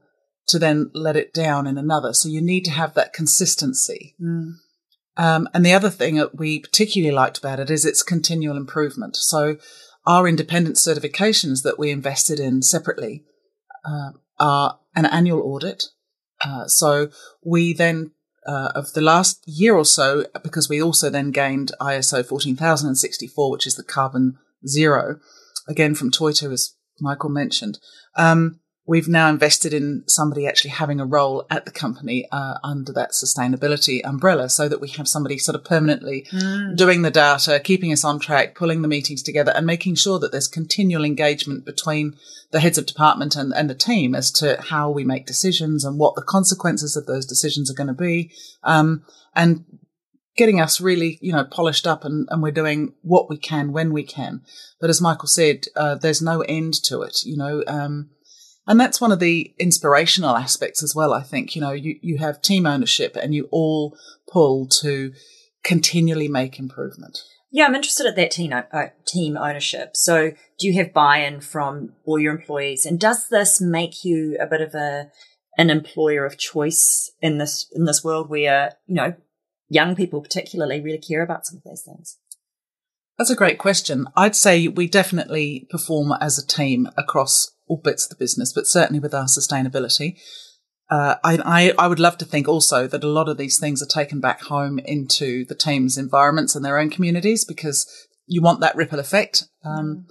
to 0.48 0.60
then 0.60 0.90
let 0.94 1.16
it 1.16 1.34
down 1.34 1.68
in 1.68 1.78
another. 1.78 2.14
So 2.14 2.30
you 2.30 2.42
need 2.42 2.66
to 2.66 2.72
have 2.72 2.94
that 2.94 3.14
consistency. 3.14 4.16
Mm. 4.22 4.54
Um, 5.18 5.50
and 5.54 5.66
the 5.66 5.74
other 5.74 5.90
thing 5.90 6.16
that 6.16 6.38
we 6.38 6.60
particularly 6.60 7.14
liked 7.14 7.38
about 7.38 7.60
it 7.60 7.70
is 7.70 7.86
its 7.86 8.04
continual 8.04 8.56
improvement. 8.56 9.16
So 9.16 9.58
our 10.06 10.28
independent 10.28 10.78
certifications 10.78 11.64
that 11.64 11.78
we 11.78 11.92
invested 11.92 12.40
in 12.40 12.62
separately 12.62 13.26
uh, 13.84 14.12
are 14.40 14.80
an 14.96 15.06
annual 15.06 15.42
audit. 15.42 15.86
Uh, 16.42 16.68
so 16.68 17.10
we 17.44 17.74
then, 17.74 18.12
uh, 18.48 18.70
of 18.76 18.94
the 18.94 19.02
last 19.02 19.44
year 19.48 19.76
or 19.76 19.86
so, 19.86 20.26
because 20.44 20.70
we 20.70 20.82
also 20.82 21.10
then 21.10 21.32
gained 21.32 21.72
ISO 21.82 22.26
14064, 22.26 23.52
which 23.52 23.68
is 23.68 23.76
the 23.76 23.84
carbon 23.84 24.38
zero, 24.66 25.20
again 25.68 25.96
from 25.96 26.12
Toitū, 26.12 26.54
as 26.54 26.76
Michael 27.02 27.30
mentioned. 27.30 27.80
Um, 28.16 28.60
we've 28.88 29.10
now 29.10 29.30
invested 29.30 29.74
in 29.74 30.04
somebody 30.08 30.48
actually 30.48 30.70
having 30.70 31.00
a 31.00 31.06
role 31.06 31.46
at 31.50 31.66
the 31.66 31.72
company 31.72 32.26
uh, 32.32 32.56
under 32.64 32.94
that 32.94 33.12
sustainability 33.12 34.00
umbrella 34.06 34.50
so 34.50 34.70
that 34.70 34.80
we 34.80 34.88
have 34.88 35.08
somebody 35.08 35.38
sort 35.38 35.56
of 35.56 35.64
permanently 35.66 36.26
mm. 36.32 36.76
doing 36.76 37.02
the 37.02 37.12
data, 37.12 37.60
keeping 37.60 37.92
us 37.92 38.06
on 38.06 38.18
track, 38.18 38.56
pulling 38.56 38.82
the 38.82 38.88
meetings 38.88 39.22
together 39.22 39.52
and 39.54 39.66
making 39.66 39.94
sure 39.94 40.18
that 40.18 40.32
there's 40.32 40.48
continual 40.48 41.04
engagement 41.04 41.66
between 41.66 42.16
the 42.52 42.62
heads 42.62 42.78
of 42.78 42.86
department 42.86 43.36
and, 43.36 43.54
and 43.54 43.70
the 43.70 43.76
team 43.76 44.16
as 44.16 44.32
to 44.32 44.60
how 44.62 44.90
we 44.90 45.04
make 45.04 45.26
decisions 45.26 45.84
and 45.84 46.00
what 46.00 46.16
the 46.16 46.24
consequences 46.24 46.96
of 46.96 47.06
those 47.06 47.26
decisions 47.26 47.70
are 47.70 47.76
going 47.76 47.88
to 47.88 47.94
be. 47.94 48.32
Um, 48.64 49.04
and 49.36 49.66
getting 50.38 50.62
us 50.62 50.80
really, 50.80 51.18
you 51.22 51.34
know, 51.34 51.44
polished 51.44 51.86
up 51.86 52.06
and, 52.06 52.28
and 52.30 52.42
we're 52.42 52.52
doing 52.52 52.94
what 53.02 53.30
we 53.30 53.38
can 53.38 53.74
when 53.74 53.92
we 53.92 54.04
can. 54.04 54.42
But 54.80 54.90
as 54.90 55.02
Michael 55.02 55.28
said, 55.28 55.66
uh, 55.76 55.96
there's 55.96 56.22
no 56.22 56.42
end 56.42 56.76
to 56.86 57.02
it, 57.02 57.26
you 57.26 57.36
know, 57.36 57.64
um, 57.68 58.12
and 58.68 58.80
that's 58.80 59.02
one 59.02 59.12
of 59.12 59.20
the 59.20 59.54
inspirational 59.58 60.36
aspects 60.36 60.84
as 60.84 60.94
well. 60.94 61.14
I 61.14 61.24
think, 61.24 61.56
you 61.56 61.62
know, 61.62 61.72
you, 61.72 61.98
you 62.02 62.18
have 62.18 62.42
team 62.42 62.66
ownership 62.66 63.16
and 63.16 63.34
you 63.34 63.48
all 63.52 63.98
pull 64.32 64.68
to 64.82 65.14
continually 65.64 66.28
make 66.28 66.60
improvement. 66.60 67.20
Yeah, 67.50 67.66
I'm 67.66 67.76
interested 67.76 68.06
at 68.06 68.18
that 68.18 68.32
team, 68.32 68.54
uh, 68.54 68.88
team 69.06 69.38
ownership. 69.38 69.96
So 69.96 70.32
do 70.60 70.68
you 70.68 70.74
have 70.74 70.94
buy-in 70.94 71.40
from 71.40 71.94
all 72.06 72.20
your 72.20 72.36
employees? 72.36 72.86
And 72.86 73.00
does 73.00 73.30
this 73.30 73.62
make 73.62 74.04
you 74.04 74.38
a 74.40 74.46
bit 74.46 74.62
of 74.62 74.76
a, 74.76 75.12
an 75.58 75.70
employer 75.70 76.26
of 76.26 76.38
choice 76.38 77.12
in 77.22 77.38
this, 77.38 77.66
in 77.74 77.86
this 77.86 78.04
world 78.04 78.30
where, 78.30 78.74
you 78.86 78.96
know, 78.96 79.16
young 79.70 79.96
people 79.96 80.22
particularly 80.22 80.82
really 80.82 81.00
care 81.00 81.24
about 81.24 81.46
some 81.46 81.58
of 81.58 81.64
these 81.64 81.84
things? 81.84 82.18
That's 83.18 83.32
a 83.32 83.36
great 83.36 83.58
question. 83.58 84.08
I'd 84.16 84.36
say 84.36 84.68
we 84.68 84.88
definitely 84.88 85.68
perform 85.72 86.12
as 86.22 86.38
a 86.38 86.46
team 86.46 86.90
across 86.98 87.52
all 87.68 87.82
bits 87.84 88.06
of 88.06 88.10
the 88.10 88.16
business, 88.16 88.54
but 88.54 88.68
certainly 88.68 89.00
with 89.00 89.14
our 89.14 89.26
sustainability. 89.26 90.18
Uh, 90.90 91.16
I, 91.24 91.38
I, 91.44 91.74
I, 91.78 91.88
would 91.88 92.00
love 92.00 92.18
to 92.20 92.26
think 92.26 92.48
also 92.48 92.88
that 92.88 93.04
a 93.04 93.10
lot 93.10 93.28
of 93.28 93.38
these 93.38 93.60
things 93.60 93.84
are 93.84 93.88
taken 93.88 94.22
back 94.22 94.44
home 94.44 94.80
into 94.80 95.44
the 95.44 95.56
team's 95.56 95.98
environments 95.98 96.56
and 96.56 96.64
their 96.64 96.80
own 96.80 96.90
communities 96.90 97.44
because 97.44 98.08
you 98.26 98.42
want 98.42 98.62
that 98.62 98.76
ripple 98.76 99.00
effect. 99.00 99.44
Um, 99.66 100.08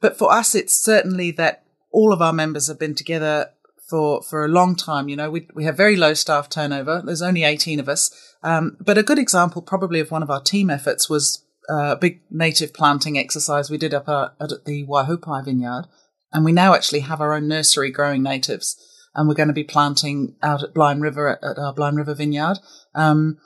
but 0.00 0.16
for 0.16 0.32
us, 0.32 0.54
it's 0.54 0.72
certainly 0.74 1.30
that 1.32 1.64
all 1.92 2.10
of 2.10 2.22
our 2.22 2.32
members 2.32 2.68
have 2.68 2.78
been 2.78 2.94
together 2.94 3.50
for, 3.88 4.22
for 4.22 4.44
a 4.44 4.48
long 4.48 4.76
time. 4.76 5.08
You 5.08 5.16
know, 5.16 5.30
we, 5.30 5.46
we 5.54 5.64
have 5.64 5.76
very 5.76 5.96
low 5.96 6.14
staff 6.14 6.48
turnover. 6.48 7.02
There's 7.04 7.22
only 7.22 7.44
18 7.44 7.78
of 7.78 7.88
us. 7.88 8.10
Um, 8.42 8.76
but 8.80 8.98
a 8.98 9.02
good 9.02 9.18
example 9.18 9.62
probably 9.62 10.00
of 10.00 10.10
one 10.10 10.22
of 10.22 10.30
our 10.30 10.40
team 10.40 10.70
efforts 10.70 11.08
was 11.08 11.44
uh, 11.70 11.92
a 11.92 11.96
big 11.96 12.22
native 12.30 12.74
planting 12.74 13.18
exercise 13.18 13.70
we 13.70 13.78
did 13.78 13.94
up 13.94 14.08
at 14.08 14.64
the 14.64 14.86
Waihopai 14.86 15.44
vineyard. 15.44 15.86
And 16.34 16.44
we 16.44 16.52
now 16.52 16.74
actually 16.74 17.00
have 17.00 17.20
our 17.20 17.32
own 17.32 17.48
nursery 17.48 17.90
growing 17.90 18.22
natives. 18.22 18.76
And 19.14 19.28
we're 19.28 19.36
going 19.36 19.48
to 19.48 19.54
be 19.54 19.64
planting 19.64 20.34
out 20.42 20.64
at 20.64 20.74
Blind 20.74 21.00
River 21.00 21.38
at, 21.42 21.58
our 21.58 21.72
Blind 21.72 21.96
River 21.96 22.14
vineyard. 22.14 22.58
Um, 22.94 23.38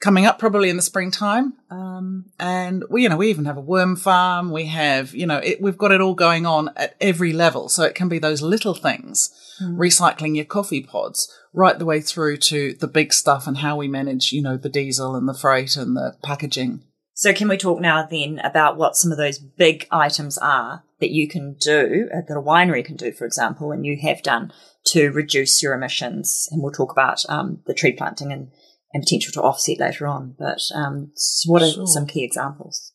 coming 0.00 0.26
up 0.26 0.38
probably 0.38 0.68
in 0.70 0.76
the 0.76 0.82
springtime. 0.82 1.54
Um, 1.70 2.26
and 2.38 2.84
we, 2.90 3.02
you 3.02 3.08
know, 3.08 3.16
we 3.16 3.30
even 3.30 3.46
have 3.46 3.56
a 3.56 3.62
worm 3.62 3.96
farm. 3.96 4.50
We 4.50 4.66
have, 4.66 5.14
you 5.14 5.26
know, 5.26 5.38
it, 5.38 5.60
we've 5.60 5.78
got 5.78 5.92
it 5.92 6.00
all 6.00 6.14
going 6.14 6.46
on 6.46 6.70
at 6.76 6.96
every 7.00 7.32
level. 7.32 7.68
So 7.68 7.84
it 7.84 7.94
can 7.94 8.08
be 8.08 8.18
those 8.18 8.42
little 8.42 8.74
things, 8.74 9.30
mm. 9.62 9.76
recycling 9.76 10.36
your 10.36 10.44
coffee 10.44 10.82
pods 10.82 11.32
right 11.52 11.78
the 11.78 11.84
way 11.84 12.00
through 12.00 12.36
to 12.36 12.74
the 12.74 12.86
big 12.86 13.12
stuff 13.12 13.46
and 13.46 13.58
how 13.58 13.76
we 13.76 13.88
manage, 13.88 14.32
you 14.32 14.42
know, 14.42 14.56
the 14.56 14.68
diesel 14.68 15.16
and 15.16 15.28
the 15.28 15.34
freight 15.34 15.76
and 15.76 15.96
the 15.96 16.16
packaging. 16.22 16.82
So 17.20 17.34
can 17.34 17.48
we 17.48 17.58
talk 17.58 17.82
now 17.82 18.02
then 18.02 18.38
about 18.38 18.78
what 18.78 18.96
some 18.96 19.12
of 19.12 19.18
those 19.18 19.38
big 19.38 19.86
items 19.90 20.38
are 20.38 20.84
that 21.00 21.10
you 21.10 21.28
can 21.28 21.52
do, 21.60 22.08
uh, 22.10 22.22
that 22.26 22.34
a 22.34 22.40
winery 22.40 22.82
can 22.82 22.96
do, 22.96 23.12
for 23.12 23.26
example, 23.26 23.72
and 23.72 23.84
you 23.84 23.98
have 24.00 24.22
done 24.22 24.54
to 24.86 25.10
reduce 25.10 25.62
your 25.62 25.74
emissions? 25.74 26.48
And 26.50 26.62
we'll 26.62 26.72
talk 26.72 26.90
about 26.90 27.22
um, 27.28 27.58
the 27.66 27.74
tree 27.74 27.92
planting 27.92 28.32
and, 28.32 28.50
and 28.94 29.02
potential 29.02 29.34
to 29.34 29.42
offset 29.42 29.78
later 29.78 30.06
on. 30.06 30.34
But 30.38 30.60
um, 30.74 31.12
so 31.14 31.52
what 31.52 31.60
are 31.60 31.70
sure. 31.70 31.86
some 31.86 32.06
key 32.06 32.24
examples? 32.24 32.94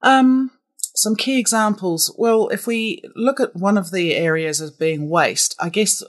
Um, 0.00 0.52
some 0.94 1.16
key 1.16 1.40
examples. 1.40 2.14
Well, 2.16 2.46
if 2.50 2.68
we 2.68 3.02
look 3.16 3.40
at 3.40 3.56
one 3.56 3.76
of 3.76 3.90
the 3.90 4.14
areas 4.14 4.60
as 4.60 4.70
being 4.70 5.10
waste, 5.10 5.56
I 5.58 5.70
guess 5.70 6.04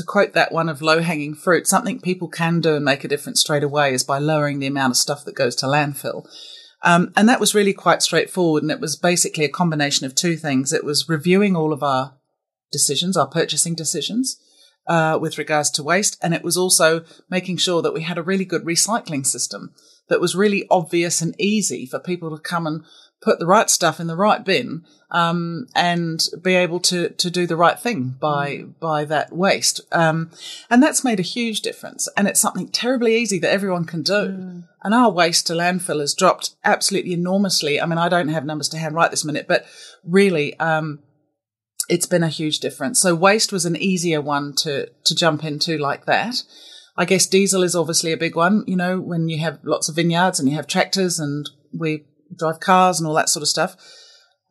to 0.00 0.06
quote 0.06 0.32
that 0.32 0.52
one 0.52 0.68
of 0.68 0.82
low 0.82 1.00
hanging 1.00 1.34
fruit, 1.34 1.66
something 1.66 2.00
people 2.00 2.28
can 2.28 2.60
do 2.60 2.74
and 2.74 2.84
make 2.84 3.04
a 3.04 3.08
difference 3.08 3.40
straight 3.40 3.62
away 3.62 3.92
is 3.92 4.02
by 4.02 4.18
lowering 4.18 4.58
the 4.58 4.66
amount 4.66 4.92
of 4.92 4.96
stuff 4.96 5.24
that 5.24 5.34
goes 5.34 5.54
to 5.56 5.66
landfill. 5.66 6.26
Um, 6.82 7.12
and 7.16 7.28
that 7.28 7.40
was 7.40 7.54
really 7.54 7.74
quite 7.74 8.02
straightforward. 8.02 8.62
And 8.62 8.72
it 8.72 8.80
was 8.80 8.96
basically 8.96 9.44
a 9.44 9.50
combination 9.50 10.06
of 10.06 10.14
two 10.14 10.36
things. 10.36 10.72
It 10.72 10.84
was 10.84 11.08
reviewing 11.08 11.54
all 11.54 11.72
of 11.72 11.82
our 11.82 12.14
decisions, 12.72 13.16
our 13.16 13.26
purchasing 13.26 13.74
decisions, 13.74 14.40
uh, 14.86 15.18
with 15.20 15.36
regards 15.36 15.70
to 15.72 15.82
waste. 15.82 16.16
And 16.22 16.32
it 16.32 16.42
was 16.42 16.56
also 16.56 17.04
making 17.28 17.58
sure 17.58 17.82
that 17.82 17.94
we 17.94 18.02
had 18.02 18.16
a 18.16 18.22
really 18.22 18.46
good 18.46 18.64
recycling 18.64 19.26
system 19.26 19.74
that 20.08 20.20
was 20.20 20.34
really 20.34 20.66
obvious 20.70 21.20
and 21.20 21.38
easy 21.38 21.86
for 21.86 22.00
people 22.00 22.34
to 22.34 22.42
come 22.42 22.66
and 22.66 22.84
put 23.20 23.38
the 23.38 23.46
right 23.46 23.68
stuff 23.68 24.00
in 24.00 24.06
the 24.06 24.16
right 24.16 24.44
bin 24.44 24.84
um, 25.10 25.66
and 25.74 26.24
be 26.42 26.54
able 26.54 26.80
to 26.80 27.10
to 27.10 27.30
do 27.30 27.46
the 27.46 27.56
right 27.56 27.78
thing 27.78 28.16
by 28.20 28.58
mm. 28.58 28.78
by 28.78 29.04
that 29.04 29.32
waste. 29.32 29.80
Um, 29.92 30.30
and 30.68 30.82
that's 30.82 31.04
made 31.04 31.20
a 31.20 31.22
huge 31.22 31.60
difference. 31.60 32.08
And 32.16 32.28
it's 32.28 32.40
something 32.40 32.68
terribly 32.68 33.16
easy 33.16 33.38
that 33.40 33.52
everyone 33.52 33.84
can 33.84 34.02
do. 34.02 34.12
Mm. 34.12 34.68
And 34.82 34.94
our 34.94 35.10
waste 35.10 35.46
to 35.48 35.52
landfill 35.52 36.00
has 36.00 36.14
dropped 36.14 36.54
absolutely 36.64 37.12
enormously. 37.12 37.80
I 37.80 37.86
mean, 37.86 37.98
I 37.98 38.08
don't 38.08 38.28
have 38.28 38.44
numbers 38.44 38.68
to 38.70 38.78
hand 38.78 38.94
right 38.94 39.10
this 39.10 39.24
minute, 39.24 39.46
but 39.48 39.64
really. 40.04 40.58
Um, 40.58 41.00
it's 41.88 42.06
been 42.06 42.22
a 42.22 42.28
huge 42.28 42.60
difference. 42.60 43.00
So 43.00 43.16
waste 43.16 43.52
was 43.52 43.66
an 43.66 43.74
easier 43.74 44.20
one 44.20 44.54
to 44.58 44.90
to 45.04 45.14
jump 45.14 45.42
into 45.42 45.76
like 45.76 46.06
that. 46.06 46.42
I 46.96 47.04
guess 47.04 47.26
diesel 47.26 47.64
is 47.64 47.74
obviously 47.74 48.12
a 48.12 48.16
big 48.16 48.36
one. 48.36 48.62
You 48.68 48.76
know, 48.76 49.00
when 49.00 49.28
you 49.28 49.40
have 49.40 49.58
lots 49.64 49.88
of 49.88 49.96
vineyards 49.96 50.38
and 50.38 50.48
you 50.48 50.54
have 50.54 50.68
tractors 50.68 51.18
and 51.18 51.50
we 51.72 52.04
drive 52.36 52.60
cars 52.60 53.00
and 53.00 53.08
all 53.08 53.14
that 53.14 53.28
sort 53.28 53.42
of 53.42 53.48
stuff. 53.48 53.76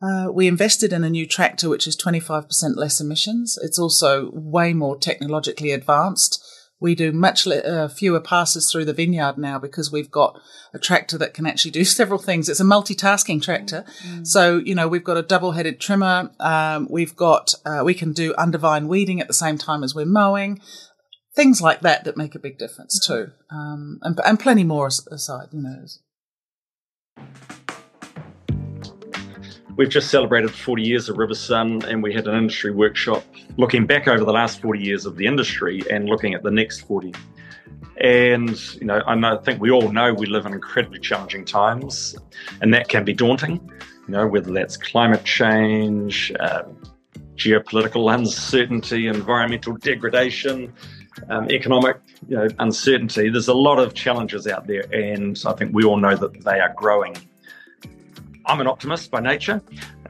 Uh, 0.02 0.28
we 0.32 0.46
invested 0.48 0.92
in 0.92 1.04
a 1.04 1.10
new 1.10 1.26
tractor 1.26 1.68
which 1.68 1.86
is 1.86 1.96
25% 1.96 2.76
less 2.76 3.00
emissions. 3.00 3.58
It's 3.62 3.78
also 3.78 4.30
way 4.32 4.72
more 4.72 4.96
technologically 4.96 5.72
advanced. 5.72 6.42
We 6.80 6.94
do 6.94 7.12
much 7.12 7.44
le- 7.44 7.58
uh, 7.58 7.88
fewer 7.88 8.20
passes 8.20 8.70
through 8.70 8.86
the 8.86 8.94
vineyard 8.94 9.36
now 9.36 9.58
because 9.58 9.92
we've 9.92 10.10
got 10.10 10.40
a 10.72 10.78
tractor 10.78 11.18
that 11.18 11.34
can 11.34 11.44
actually 11.44 11.72
do 11.72 11.84
several 11.98 12.18
things. 12.18 12.48
It's 12.48 12.60
a 12.60 12.64
multitasking 12.64 13.42
tractor. 13.42 13.84
Mm. 14.02 14.26
So, 14.26 14.56
you 14.56 14.74
know, 14.74 14.88
we've 14.88 15.04
got 15.04 15.18
a 15.18 15.22
double 15.22 15.52
headed 15.52 15.78
trimmer. 15.78 16.30
Um, 16.40 16.88
we've 16.90 17.14
got, 17.14 17.52
uh, 17.66 17.82
we 17.84 17.92
can 17.92 18.12
do 18.12 18.34
undervine 18.38 18.88
weeding 18.88 19.20
at 19.20 19.28
the 19.28 19.34
same 19.34 19.58
time 19.58 19.84
as 19.84 19.94
we're 19.94 20.06
mowing. 20.06 20.62
Things 21.36 21.60
like 21.60 21.82
that 21.82 22.04
that 22.04 22.16
make 22.16 22.34
a 22.34 22.40
big 22.40 22.58
difference 22.58 22.98
mm. 22.98 23.06
too. 23.06 23.32
Um, 23.50 23.98
and, 24.00 24.18
and 24.24 24.40
plenty 24.40 24.64
more 24.64 24.86
aside, 24.86 25.48
you 25.52 25.60
know. 25.60 25.84
We've 29.76 29.88
just 29.88 30.10
celebrated 30.10 30.50
40 30.50 30.82
years 30.82 31.08
of 31.08 31.16
Riversun 31.16 31.84
and 31.84 32.02
we 32.02 32.12
had 32.12 32.26
an 32.26 32.36
industry 32.36 32.70
workshop 32.70 33.24
looking 33.56 33.86
back 33.86 34.08
over 34.08 34.24
the 34.24 34.32
last 34.32 34.60
40 34.60 34.80
years 34.80 35.06
of 35.06 35.16
the 35.16 35.26
industry 35.26 35.82
and 35.90 36.08
looking 36.08 36.34
at 36.34 36.42
the 36.42 36.50
next 36.50 36.80
40. 36.80 37.14
And, 38.00 38.58
you 38.74 38.86
know, 38.86 39.02
I, 39.06 39.14
I 39.14 39.36
think 39.38 39.60
we 39.60 39.70
all 39.70 39.90
know 39.90 40.12
we 40.12 40.26
live 40.26 40.46
in 40.46 40.52
incredibly 40.52 40.98
challenging 40.98 41.44
times 41.44 42.16
and 42.60 42.74
that 42.74 42.88
can 42.88 43.04
be 43.04 43.12
daunting, 43.12 43.60
you 44.06 44.12
know, 44.12 44.26
whether 44.26 44.52
that's 44.52 44.76
climate 44.76 45.24
change, 45.24 46.32
uh, 46.40 46.64
geopolitical 47.36 48.12
uncertainty, 48.14 49.06
environmental 49.06 49.76
degradation, 49.76 50.72
um, 51.28 51.50
economic 51.50 51.98
you 52.28 52.36
know, 52.36 52.48
uncertainty. 52.58 53.28
There's 53.28 53.48
a 53.48 53.54
lot 53.54 53.78
of 53.78 53.94
challenges 53.94 54.46
out 54.46 54.66
there, 54.66 54.84
and 54.92 55.40
I 55.46 55.52
think 55.52 55.74
we 55.74 55.84
all 55.84 55.96
know 55.96 56.16
that 56.16 56.44
they 56.44 56.60
are 56.60 56.72
growing. 56.74 57.16
I'm 58.46 58.60
an 58.60 58.66
optimist 58.66 59.10
by 59.10 59.20
nature. 59.20 59.62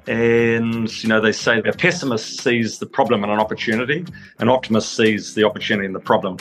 And, 0.07 1.03
you 1.03 1.09
know, 1.09 1.21
they 1.21 1.33
say 1.33 1.59
a 1.59 1.73
pessimist 1.73 2.41
sees 2.43 2.79
the 2.79 2.87
problem 2.87 3.23
and 3.23 3.33
an 3.33 3.39
opportunity, 3.39 4.05
an 4.39 4.49
optimist 4.49 4.97
sees 4.97 5.35
the 5.35 5.45
opportunity 5.45 5.87
and 5.87 5.95
the 5.95 6.01
problem. 6.01 6.39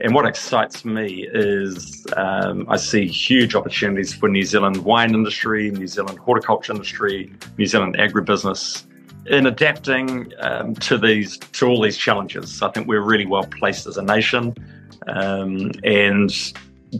And 0.00 0.14
what 0.14 0.26
excites 0.26 0.84
me 0.84 1.28
is 1.32 2.06
um, 2.16 2.66
I 2.68 2.76
see 2.76 3.06
huge 3.06 3.54
opportunities 3.54 4.12
for 4.12 4.28
New 4.28 4.42
Zealand 4.42 4.84
wine 4.84 5.14
industry, 5.14 5.70
New 5.70 5.86
Zealand 5.86 6.18
horticulture 6.18 6.72
industry, 6.72 7.32
New 7.56 7.66
Zealand 7.66 7.96
agribusiness 7.98 8.84
in 9.26 9.46
adapting 9.46 10.32
um, 10.40 10.74
to 10.74 10.98
these 10.98 11.38
to 11.38 11.66
all 11.66 11.80
these 11.80 11.96
challenges. 11.96 12.62
I 12.62 12.70
think 12.70 12.88
we're 12.88 13.02
really 13.02 13.26
well 13.26 13.44
placed 13.44 13.86
as 13.86 13.96
a 13.96 14.02
nation, 14.02 14.54
um, 15.06 15.70
and 15.84 16.32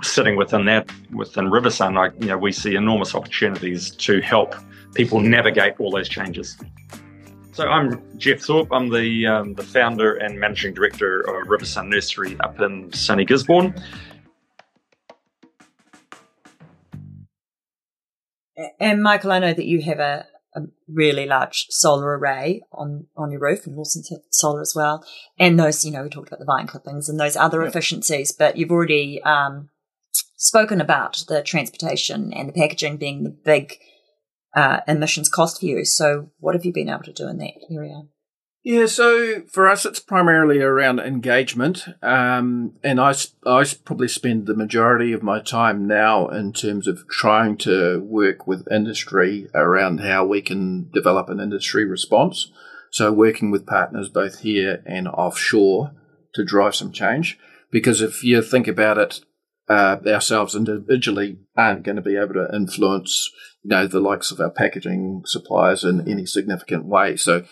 sitting 0.03 0.37
within 0.37 0.65
that, 0.67 0.91
within 1.13 1.47
Riversun, 1.47 1.99
I, 1.99 2.15
you 2.19 2.29
know, 2.29 2.39
we 2.39 2.53
see 2.53 2.75
enormous 2.75 3.15
opportunities 3.15 3.91
to 3.97 4.21
help 4.21 4.55
people 4.95 5.21
navigate 5.21 5.75
all 5.79 5.91
those 5.91 6.09
changes. 6.09 6.57
So 7.53 7.69
I'm 7.69 8.03
Jeff 8.17 8.41
Thorpe. 8.41 8.69
I'm 8.73 8.89
the 8.89 9.27
um, 9.27 9.55
the 9.55 9.63
founder 9.63 10.15
and 10.15 10.41
managing 10.41 10.73
director 10.73 11.21
of 11.21 11.49
Riversun 11.49 11.89
Nursery 11.89 12.37
up 12.41 12.59
in 12.61 12.91
sunny 12.93 13.27
Gisborne. 13.27 13.75
And 18.79 19.03
Michael, 19.03 19.33
I 19.33 19.39
know 19.39 19.53
that 19.53 19.67
you 19.67 19.83
have 19.83 19.99
a, 19.99 20.27
a 20.55 20.63
really 20.89 21.27
large 21.27 21.67
solar 21.71 22.17
array 22.17 22.63
on, 22.73 23.07
on 23.17 23.31
your 23.31 23.41
roof 23.41 23.67
and 23.67 23.77
Lawson 23.77 24.03
Solar 24.31 24.61
as 24.61 24.73
well. 24.75 25.05
And 25.39 25.59
those, 25.59 25.85
you 25.85 25.91
know, 25.91 26.03
we 26.03 26.09
talked 26.09 26.29
about 26.29 26.39
the 26.39 26.45
vine 26.45 26.67
clippings 26.67 27.09
and 27.09 27.19
those 27.19 27.37
other 27.37 27.63
efficiencies, 27.63 28.33
but 28.33 28.57
you've 28.57 28.71
already 28.71 29.23
um, 29.23 29.71
spoken 30.43 30.81
about 30.81 31.25
the 31.29 31.41
transportation 31.41 32.33
and 32.33 32.49
the 32.49 32.53
packaging 32.53 32.97
being 32.97 33.23
the 33.23 33.31
big 33.31 33.79
uh, 34.55 34.81
emissions 34.89 35.29
cost 35.29 35.61
for 35.61 35.67
you. 35.67 35.85
So, 35.85 36.31
what 36.39 36.55
have 36.55 36.67
you 36.67 36.73
been 36.73 36.89
able 36.89 37.05
to 37.05 37.13
do 37.13 37.29
in 37.29 37.39
that 37.39 37.55
area? 37.71 38.03
Yeah, 38.65 38.87
so 38.87 39.43
for 39.51 39.69
us, 39.69 39.85
it's 39.85 39.99
primarily 39.99 40.61
around 40.61 41.01
engagement. 41.01 41.85
Um, 42.01 42.75
and 42.85 43.01
I, 43.01 43.15
I 43.47 43.65
probably 43.85 44.09
spend 44.09 44.47
the 44.47 44.55
majority 44.55 45.13
of 45.13 45.23
my 45.23 45.41
time 45.41 45.87
now 45.87 46.29
in 46.29 46.53
terms 46.53 46.87
of 46.87 47.09
trying 47.09 47.57
to 47.59 48.01
work 48.01 48.47
with 48.47 48.71
industry 48.71 49.49
around 49.55 49.99
how 49.99 50.25
we 50.25 50.43
can 50.43 50.91
develop 50.91 51.29
an 51.29 51.41
industry 51.41 51.85
response. 51.85 52.53
So, 52.91 53.13
working 53.13 53.53
with 53.53 53.67
partners 53.67 54.09
both 54.09 54.41
here 54.41 54.83
and 54.87 55.09
offshore 55.09 55.93
to 56.35 56.45
drive 56.45 56.75
some 56.75 56.93
change. 56.93 57.39
Because 57.71 58.03
if 58.03 58.23
you 58.23 58.43
think 58.43 58.69
about 58.69 58.99
it, 58.99 59.21
uh, 59.73 59.99
ourselves 60.07 60.55
individually 60.55 61.39
aren't 61.57 61.83
going 61.83 61.97
to 61.97 62.03
be 62.03 62.17
able 62.17 62.35
to 62.35 62.55
influence, 62.55 63.31
you 63.63 63.71
know, 63.71 63.87
the 63.87 64.01
likes 64.01 64.31
of 64.31 64.39
our 64.39 64.51
packaging 64.51 65.23
suppliers 65.25 65.83
in 65.83 66.07
any 66.07 66.27
significant 66.27 66.85
way. 66.85 67.17
So, 67.17 67.45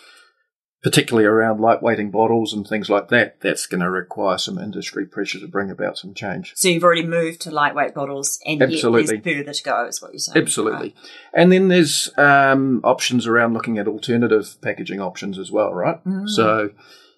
particularly 0.83 1.25
around 1.25 1.59
lightweighting 1.59 2.11
bottles 2.11 2.53
and 2.53 2.67
things 2.67 2.89
like 2.89 3.09
that, 3.09 3.39
that's 3.41 3.65
going 3.65 3.81
to 3.81 3.89
require 3.89 4.37
some 4.37 4.59
industry 4.59 5.05
pressure 5.05 5.39
to 5.39 5.47
bring 5.47 5.71
about 5.71 5.97
some 5.97 6.13
change. 6.13 6.53
So 6.55 6.69
you've 6.69 6.83
already 6.83 7.05
moved 7.05 7.41
to 7.41 7.51
lightweight 7.51 7.95
bottles, 7.95 8.39
and 8.45 8.61
Absolutely. 8.61 9.01
yet 9.01 9.23
there's 9.23 9.37
further 9.37 9.53
to 9.53 9.63
go, 9.63 9.87
is 9.87 10.01
what 10.01 10.11
you're 10.11 10.19
saying. 10.19 10.43
Absolutely, 10.43 10.89
right? 10.89 10.95
and 11.33 11.51
then 11.51 11.69
there's 11.69 12.11
um, 12.17 12.81
options 12.83 13.25
around 13.25 13.53
looking 13.53 13.79
at 13.79 13.87
alternative 13.87 14.57
packaging 14.61 15.01
options 15.01 15.39
as 15.39 15.51
well, 15.51 15.73
right? 15.73 16.03
Mm. 16.05 16.27
So, 16.27 16.69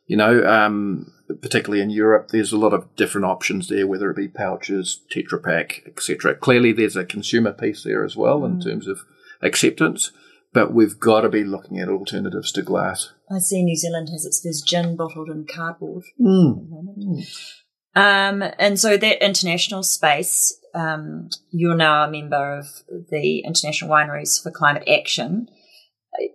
you 0.07 0.15
know, 0.15 0.45
um, 0.45 1.11
particularly 1.41 1.81
in 1.81 1.89
Europe, 1.89 2.29
there's 2.29 2.51
a 2.51 2.57
lot 2.57 2.73
of 2.73 2.95
different 2.95 3.25
options 3.25 3.67
there, 3.67 3.87
whether 3.87 4.09
it 4.09 4.17
be 4.17 4.27
pouches, 4.27 5.01
Tetra 5.11 5.41
Pak, 5.41 5.83
etc. 5.85 6.35
Clearly, 6.35 6.71
there's 6.71 6.95
a 6.95 7.05
consumer 7.05 7.51
piece 7.51 7.83
there 7.83 8.03
as 8.03 8.15
well 8.15 8.41
mm. 8.41 8.45
in 8.45 8.61
terms 8.61 8.87
of 8.87 8.99
acceptance, 9.41 10.11
but 10.53 10.73
we've 10.73 10.99
got 10.99 11.21
to 11.21 11.29
be 11.29 11.43
looking 11.43 11.79
at 11.79 11.89
alternatives 11.89 12.51
to 12.53 12.61
glass. 12.61 13.11
I 13.29 13.39
see 13.39 13.63
New 13.63 13.75
Zealand 13.75 14.09
has 14.11 14.25
its 14.25 14.41
first 14.43 14.67
gin 14.67 14.95
bottled 14.95 15.29
in 15.29 15.45
cardboard. 15.45 16.03
Mm. 16.19 17.25
Um, 17.95 18.43
and 18.57 18.79
so 18.79 18.97
that 18.97 19.25
international 19.25 19.83
space, 19.83 20.57
um, 20.73 21.29
you're 21.51 21.75
now 21.75 22.05
a 22.05 22.11
member 22.11 22.57
of 22.57 22.67
the 23.09 23.39
International 23.39 23.91
Wineries 23.91 24.41
for 24.41 24.51
Climate 24.51 24.87
Action 24.87 25.47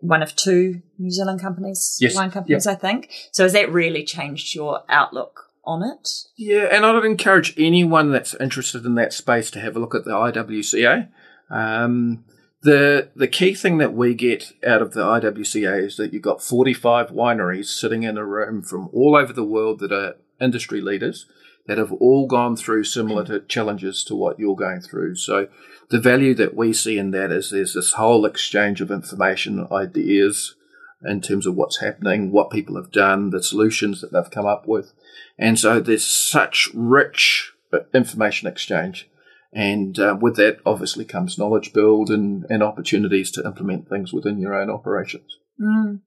one 0.00 0.22
of 0.22 0.34
two 0.36 0.82
New 0.98 1.10
Zealand 1.10 1.40
companies, 1.40 1.98
yes. 2.00 2.14
wine 2.14 2.30
companies, 2.30 2.66
yep. 2.66 2.76
I 2.76 2.78
think. 2.78 3.10
So 3.32 3.44
has 3.44 3.52
that 3.52 3.72
really 3.72 4.04
changed 4.04 4.54
your 4.54 4.82
outlook 4.88 5.50
on 5.64 5.82
it? 5.82 6.08
Yeah, 6.36 6.68
and 6.72 6.84
I'd 6.84 7.04
encourage 7.04 7.54
anyone 7.58 8.10
that's 8.10 8.34
interested 8.34 8.84
in 8.84 8.94
that 8.96 9.12
space 9.12 9.50
to 9.52 9.60
have 9.60 9.76
a 9.76 9.78
look 9.78 9.94
at 9.94 10.04
the 10.04 10.12
IWCA. 10.12 11.08
Um, 11.50 12.24
the 12.62 13.10
the 13.14 13.28
key 13.28 13.54
thing 13.54 13.78
that 13.78 13.94
we 13.94 14.14
get 14.14 14.52
out 14.66 14.82
of 14.82 14.92
the 14.92 15.02
IWCA 15.02 15.86
is 15.86 15.96
that 15.96 16.12
you've 16.12 16.22
got 16.22 16.42
45 16.42 17.10
wineries 17.10 17.66
sitting 17.66 18.02
in 18.02 18.18
a 18.18 18.24
room 18.24 18.62
from 18.62 18.88
all 18.92 19.16
over 19.16 19.32
the 19.32 19.44
world 19.44 19.78
that 19.78 19.92
are 19.92 20.16
industry 20.40 20.80
leaders 20.80 21.26
that 21.68 21.78
have 21.78 21.92
all 21.92 22.26
gone 22.26 22.57
through 22.57 22.83
similar 22.83 23.24
to 23.26 23.40
challenges 23.40 24.02
to 24.02 24.16
what 24.16 24.40
you're 24.40 24.57
going 24.57 24.81
through. 24.81 25.14
So 25.14 25.48
the 25.90 26.00
value 26.00 26.35
that 26.35 26.57
we 26.57 26.72
see 26.72 26.98
in 26.98 27.12
that 27.12 27.31
is 27.31 27.50
there's 27.50 27.74
this 27.74 27.92
whole 27.92 28.24
exchange 28.24 28.81
of 28.81 28.90
information, 28.90 29.68
ideas 29.70 30.57
in 31.04 31.20
terms 31.20 31.46
of 31.46 31.54
what's 31.54 31.81
happening, 31.81 32.33
what 32.33 32.50
people 32.50 32.74
have 32.76 32.90
done, 32.90 33.31
the 33.31 33.42
solutions 33.42 34.00
that 34.00 34.12
they've 34.12 34.31
come 34.31 34.46
up 34.46 34.66
with. 34.66 34.92
And 35.38 35.59
so 35.59 35.78
there's 35.78 36.07
such 36.07 36.70
rich 36.74 37.52
information 37.94 38.48
exchange. 38.48 39.09
And 39.52 39.98
uh, 39.98 40.16
with 40.20 40.37
that, 40.37 40.59
obviously, 40.66 41.04
comes 41.04 41.38
knowledge 41.38 41.72
build 41.72 42.11
and, 42.11 42.44
and 42.50 42.62
opportunities 42.62 43.31
to 43.33 43.44
implement 43.44 43.88
things 43.88 44.12
within 44.12 44.38
your 44.38 44.54
own 44.54 44.68
operations. 44.68 45.38
Mm. 45.61 46.00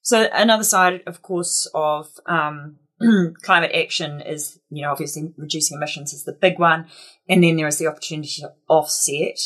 So, 0.00 0.28
another 0.32 0.64
side, 0.64 1.02
of 1.06 1.20
course, 1.20 1.70
of 1.74 2.08
um, 2.24 2.76
climate 3.42 3.72
action 3.74 4.20
is, 4.20 4.58
you 4.70 4.82
know, 4.82 4.90
obviously 4.90 5.32
reducing 5.36 5.76
emissions 5.76 6.12
is 6.12 6.24
the 6.24 6.32
big 6.32 6.58
one. 6.58 6.86
And 7.28 7.42
then 7.42 7.56
there 7.56 7.66
is 7.66 7.78
the 7.78 7.86
opportunity 7.86 8.42
to 8.42 8.52
offset. 8.68 9.38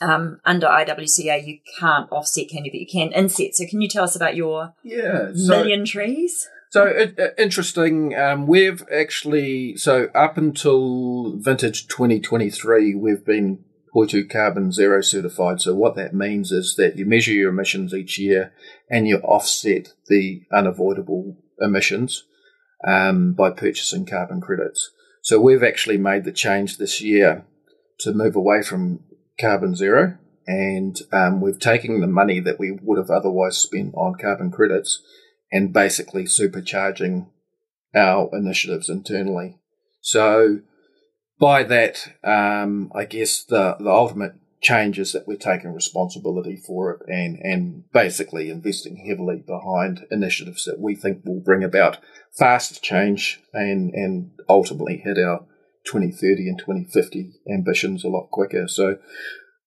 um, 0.00 0.40
under 0.44 0.66
IWCA, 0.66 1.46
you 1.46 1.58
can't 1.78 2.10
offset, 2.12 2.48
can 2.48 2.64
you? 2.64 2.70
But 2.70 2.80
you 2.80 2.86
can 2.90 3.12
inset. 3.12 3.54
So, 3.54 3.66
can 3.68 3.80
you 3.80 3.88
tell 3.88 4.04
us 4.04 4.16
about 4.16 4.36
your 4.36 4.74
yeah 4.84 5.30
so, 5.34 5.58
million 5.58 5.84
trees? 5.84 6.48
So 6.70 6.84
it, 6.84 7.18
it, 7.18 7.34
interesting. 7.38 8.14
Um, 8.14 8.46
we've 8.46 8.84
actually 8.94 9.76
so 9.76 10.08
up 10.14 10.36
until 10.36 11.36
vintage 11.38 11.88
2023, 11.88 12.94
we've 12.94 13.24
been 13.24 13.64
Toitū 13.94 14.30
Carbon 14.30 14.70
Zero 14.70 15.00
certified. 15.00 15.60
So 15.60 15.74
what 15.74 15.96
that 15.96 16.14
means 16.14 16.52
is 16.52 16.76
that 16.76 16.98
you 16.98 17.06
measure 17.06 17.32
your 17.32 17.50
emissions 17.50 17.94
each 17.94 18.18
year 18.18 18.52
and 18.90 19.08
you 19.08 19.18
offset 19.18 19.94
the 20.08 20.42
unavoidable 20.52 21.36
emissions 21.60 22.24
um, 22.86 23.32
by 23.32 23.50
purchasing 23.50 24.06
carbon 24.06 24.40
credits. 24.40 24.90
So 25.22 25.40
we've 25.40 25.62
actually 25.62 25.98
made 25.98 26.24
the 26.24 26.32
change 26.32 26.78
this 26.78 27.00
year 27.00 27.44
to 28.00 28.12
move 28.12 28.36
away 28.36 28.62
from 28.62 29.00
carbon 29.40 29.74
zero, 29.74 30.16
and 30.46 30.96
um, 31.12 31.40
we've 31.40 31.58
taken 31.58 32.00
the 32.00 32.06
money 32.06 32.40
that 32.40 32.58
we 32.58 32.70
would 32.82 32.98
have 32.98 33.10
otherwise 33.10 33.58
spent 33.58 33.94
on 33.94 34.14
carbon 34.14 34.50
credits 34.50 35.02
and 35.50 35.72
basically 35.72 36.24
supercharging 36.24 37.28
our 37.94 38.30
initiatives 38.32 38.88
internally. 38.88 39.58
So 40.00 40.60
by 41.38 41.62
that, 41.64 42.12
um, 42.24 42.90
I 42.94 43.04
guess 43.04 43.44
the, 43.44 43.76
the 43.78 43.90
ultimate 43.90 44.34
change 44.60 44.98
is 44.98 45.12
that 45.12 45.26
we're 45.26 45.36
taking 45.36 45.72
responsibility 45.72 46.56
for 46.56 46.92
it 46.92 47.00
and, 47.06 47.38
and 47.38 47.84
basically 47.92 48.50
investing 48.50 49.04
heavily 49.08 49.42
behind 49.46 50.06
initiatives 50.10 50.64
that 50.64 50.80
we 50.80 50.94
think 50.94 51.24
will 51.24 51.40
bring 51.40 51.62
about 51.62 51.98
fast 52.36 52.82
change 52.82 53.40
and, 53.52 53.92
and 53.94 54.30
ultimately 54.48 54.96
hit 55.04 55.18
our 55.18 55.46
2030 55.84 56.48
and 56.48 56.58
2050 56.58 57.32
ambitions 57.52 58.04
a 58.04 58.08
lot 58.08 58.28
quicker. 58.30 58.66
So 58.66 58.98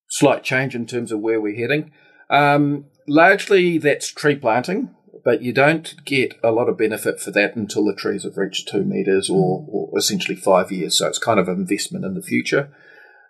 slight 0.10 0.44
change 0.44 0.76
in 0.76 0.86
terms 0.86 1.12
of 1.12 1.20
where 1.20 1.40
we're 1.40 1.56
heading. 1.56 1.92
Um, 2.30 2.86
largely 3.08 3.78
that's 3.78 4.10
tree 4.10 4.36
planting 4.36 4.94
but 5.24 5.42
you 5.42 5.54
don't 5.54 5.96
get 6.06 6.38
a 6.44 6.52
lot 6.52 6.70
of 6.70 6.78
benefit 6.78 7.20
for 7.20 7.32
that 7.32 7.56
until 7.56 7.86
the 7.86 7.96
trees 7.96 8.24
have 8.24 8.38
reached 8.38 8.68
two 8.68 8.84
meters 8.84 9.30
or, 9.30 9.66
or 9.70 9.98
essentially 9.98 10.36
five 10.36 10.72
years. 10.72 10.98
So 10.98 11.08
it's 11.08 11.20
kind 11.20 11.40
of 11.40 11.48
an 11.48 11.56
investment 11.56 12.06
in 12.06 12.16
the 12.16 12.22
future. 12.22 12.70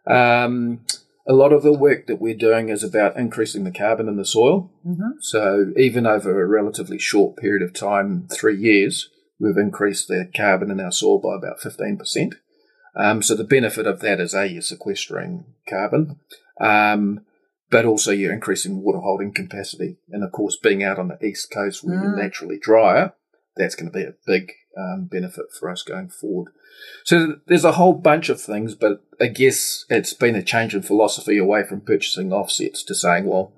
Um, 0.07 0.85
a 1.31 1.33
lot 1.33 1.53
of 1.53 1.63
the 1.63 1.71
work 1.71 2.07
that 2.07 2.19
we're 2.19 2.35
doing 2.35 2.67
is 2.67 2.83
about 2.83 3.15
increasing 3.15 3.63
the 3.63 3.71
carbon 3.71 4.09
in 4.09 4.17
the 4.17 4.25
soil. 4.25 4.69
Mm-hmm. 4.85 5.11
So 5.21 5.71
even 5.77 6.05
over 6.05 6.41
a 6.43 6.45
relatively 6.45 6.99
short 6.99 7.37
period 7.37 7.61
of 7.61 7.73
time, 7.73 8.27
three 8.27 8.57
years, 8.57 9.09
we've 9.39 9.55
increased 9.55 10.09
the 10.09 10.29
carbon 10.35 10.69
in 10.69 10.81
our 10.81 10.91
soil 10.91 11.19
by 11.19 11.37
about 11.37 11.61
15%. 11.61 12.33
Um, 12.97 13.23
so 13.23 13.33
the 13.33 13.45
benefit 13.45 13.87
of 13.87 14.01
that 14.01 14.19
is 14.19 14.33
A, 14.33 14.45
you're 14.45 14.61
sequestering 14.61 15.45
carbon. 15.69 16.19
Um, 16.59 17.21
but 17.69 17.85
also 17.85 18.11
you're 18.11 18.33
increasing 18.33 18.83
water 18.83 18.99
holding 18.99 19.33
capacity. 19.33 19.99
And 20.09 20.25
of 20.25 20.33
course, 20.33 20.57
being 20.57 20.83
out 20.83 20.99
on 20.99 21.07
the 21.07 21.25
east 21.25 21.49
coast 21.49 21.81
where 21.81 21.97
mm. 21.97 22.03
you're 22.03 22.21
naturally 22.21 22.59
drier, 22.59 23.13
that's 23.55 23.75
going 23.75 23.91
to 23.91 23.97
be 23.97 24.03
a 24.03 24.13
big 24.25 24.51
um, 24.77 25.07
benefit 25.11 25.45
for 25.59 25.69
us 25.69 25.83
going 25.83 26.09
forward. 26.09 26.51
So 27.03 27.35
there's 27.47 27.65
a 27.65 27.73
whole 27.73 27.93
bunch 27.93 28.29
of 28.29 28.41
things, 28.41 28.75
but 28.75 29.03
I 29.19 29.27
guess 29.27 29.85
it's 29.89 30.13
been 30.13 30.35
a 30.35 30.43
change 30.43 30.73
in 30.73 30.81
philosophy 30.81 31.37
away 31.37 31.63
from 31.63 31.81
purchasing 31.81 32.31
offsets 32.31 32.83
to 32.85 32.95
saying, 32.95 33.27
well, 33.27 33.53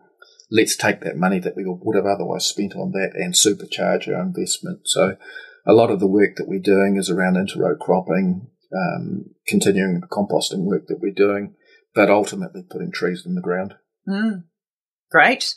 let's 0.49 0.75
take 0.75 1.01
that 1.01 1.17
money 1.17 1.39
that 1.39 1.55
we 1.55 1.63
would 1.65 1.95
have 1.95 2.05
otherwise 2.05 2.45
spent 2.45 2.75
on 2.75 2.91
that 2.91 3.11
and 3.15 3.33
supercharge 3.33 4.07
our 4.07 4.21
investment. 4.21 4.81
So 4.85 5.17
a 5.65 5.73
lot 5.73 5.91
of 5.91 5.99
the 5.99 6.07
work 6.07 6.35
that 6.37 6.47
we're 6.47 6.59
doing 6.59 6.97
is 6.97 7.09
around 7.09 7.37
interrow 7.37 7.75
cropping, 7.75 8.47
um, 8.75 9.25
continuing 9.47 10.01
the 10.01 10.07
composting 10.07 10.63
work 10.63 10.87
that 10.87 10.99
we're 10.99 11.13
doing, 11.13 11.55
but 11.95 12.09
ultimately 12.09 12.63
putting 12.69 12.91
trees 12.91 13.23
in 13.25 13.35
the 13.35 13.41
ground. 13.41 13.75
Mm. 14.07 14.43
Great. 15.11 15.55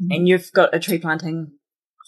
Mm. 0.00 0.16
And 0.16 0.28
you've 0.28 0.50
got 0.52 0.74
a 0.74 0.80
tree 0.80 0.98
planting 0.98 1.52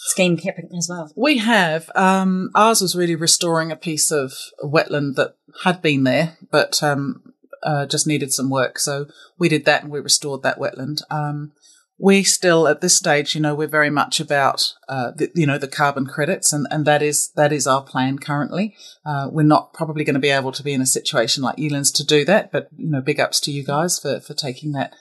scheme 0.05 0.37
capping 0.37 0.69
as 0.77 0.89
well. 0.89 1.11
We 1.17 1.39
have. 1.39 1.91
Um, 1.95 2.51
ours 2.55 2.83
was 2.83 2.95
really 2.95 3.17
restoring 3.17 3.73
a 3.73 3.77
piece 3.77 4.11
of 4.11 4.35
wetland 4.63 5.15
that 5.17 5.37
had 5.63 5.81
been 5.81 6.05
there, 6.05 6.37
but 6.51 6.83
um, 6.83 7.33
uh, 7.63 7.87
just 7.87 8.07
needed 8.07 8.33
some 8.33 8.51
work. 8.51 8.79
So 8.79 9.07
we 9.39 9.49
did 9.49 9.65
that 9.65 9.83
and 9.83 9.91
we 9.91 10.01
restored 10.01 10.43
that 10.43 10.59
wetland. 10.59 11.01
Um, 11.11 11.53
we 11.97 12.23
still, 12.23 12.69
at 12.69 12.81
this 12.83 12.97
stage, 12.97 13.35
you 13.35 13.41
know, 13.41 13.55
we're 13.55 13.67
very 13.67 13.89
much 13.89 14.21
about, 14.21 14.75
uh, 14.89 15.13
the, 15.13 15.31
you 15.35 15.47
know, 15.47 15.59
the 15.59 15.69
carbon 15.69 16.07
credits, 16.07 16.53
and, 16.53 16.67
and 16.71 16.85
that 16.85 17.03
is 17.03 17.31
that 17.37 17.53
is 17.53 17.67
our 17.67 17.83
plan 17.83 18.19
currently. 18.19 18.77
Uh, 19.07 19.29
we're 19.31 19.45
not 19.45 19.73
probably 19.73 20.05
going 20.05 20.15
to 20.15 20.21
be 20.21 20.29
able 20.29 20.53
to 20.53 20.63
be 20.63 20.75
in 20.75 20.83
a 20.83 20.87
situation 20.87 21.43
like 21.43 21.57
Yealands 21.57 21.95
to 21.95 22.05
do 22.05 22.25
that, 22.25 22.53
but 22.53 22.69
you 22.77 22.91
know, 22.91 23.01
big 23.01 23.21
ups 23.21 23.41
to 23.41 23.53
you 23.53 23.65
guys 23.65 23.99
for 23.99 24.21
for 24.21 24.35
taking 24.35 24.73
that 24.73 24.93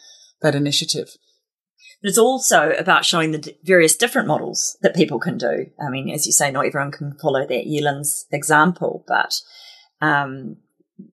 that 0.42 0.56
initiative. 0.56 1.18
But 2.04 2.10
it's 2.10 2.18
also 2.18 2.72
about 2.72 3.06
showing 3.06 3.32
the 3.32 3.56
various 3.64 3.96
different 3.96 4.28
models 4.28 4.78
that 4.82 4.94
people 4.94 5.20
can 5.20 5.38
do. 5.38 5.68
I 5.82 5.90
mean, 5.90 6.10
as 6.10 6.26
you 6.26 6.34
say, 6.34 6.52
not 6.52 6.66
everyone 6.66 6.92
can 6.92 7.18
follow 7.18 7.48
that 7.48 7.66
Yealand's 7.66 8.26
example, 8.30 9.06
but 9.08 9.40
um, 10.02 10.58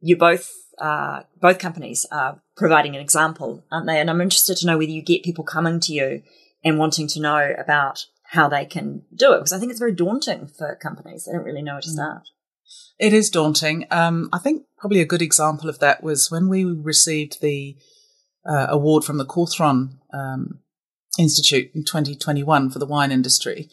you 0.00 0.16
both 0.16 0.50
uh, 0.78 1.20
both 1.40 1.60
companies 1.60 2.06
are 2.10 2.42
providing 2.56 2.96
an 2.96 3.02
example, 3.02 3.64
aren't 3.70 3.86
they? 3.86 4.00
And 4.00 4.10
I'm 4.10 4.20
interested 4.20 4.56
to 4.56 4.66
know 4.66 4.78
whether 4.78 4.90
you 4.90 5.02
get 5.02 5.22
people 5.22 5.44
coming 5.44 5.78
to 5.78 5.92
you 5.92 6.22
and 6.64 6.78
wanting 6.78 7.06
to 7.08 7.20
know 7.20 7.54
about 7.56 8.06
how 8.24 8.48
they 8.48 8.64
can 8.64 9.02
do 9.14 9.32
it, 9.32 9.38
because 9.38 9.52
I 9.52 9.58
think 9.60 9.70
it's 9.70 9.78
very 9.78 9.94
daunting 9.94 10.48
for 10.48 10.74
companies. 10.74 11.24
They 11.24 11.32
don't 11.32 11.44
really 11.44 11.62
know 11.62 11.74
where 11.74 11.82
to 11.82 11.88
mm. 11.88 11.92
start. 11.92 12.28
It 12.98 13.12
is 13.12 13.30
daunting. 13.30 13.86
Um, 13.92 14.28
I 14.32 14.38
think 14.38 14.64
probably 14.76 15.00
a 15.00 15.06
good 15.06 15.22
example 15.22 15.68
of 15.68 15.78
that 15.78 16.02
was 16.02 16.32
when 16.32 16.48
we 16.48 16.64
received 16.64 17.40
the 17.40 17.76
uh, 18.44 18.66
award 18.68 19.04
from 19.04 19.18
the 19.18 19.26
Cawthron 19.26 19.98
um, 20.12 20.60
Institute 21.20 21.70
in 21.74 21.84
2021 21.84 22.70
for 22.70 22.78
the 22.78 22.86
wine 22.86 23.12
industry, 23.12 23.68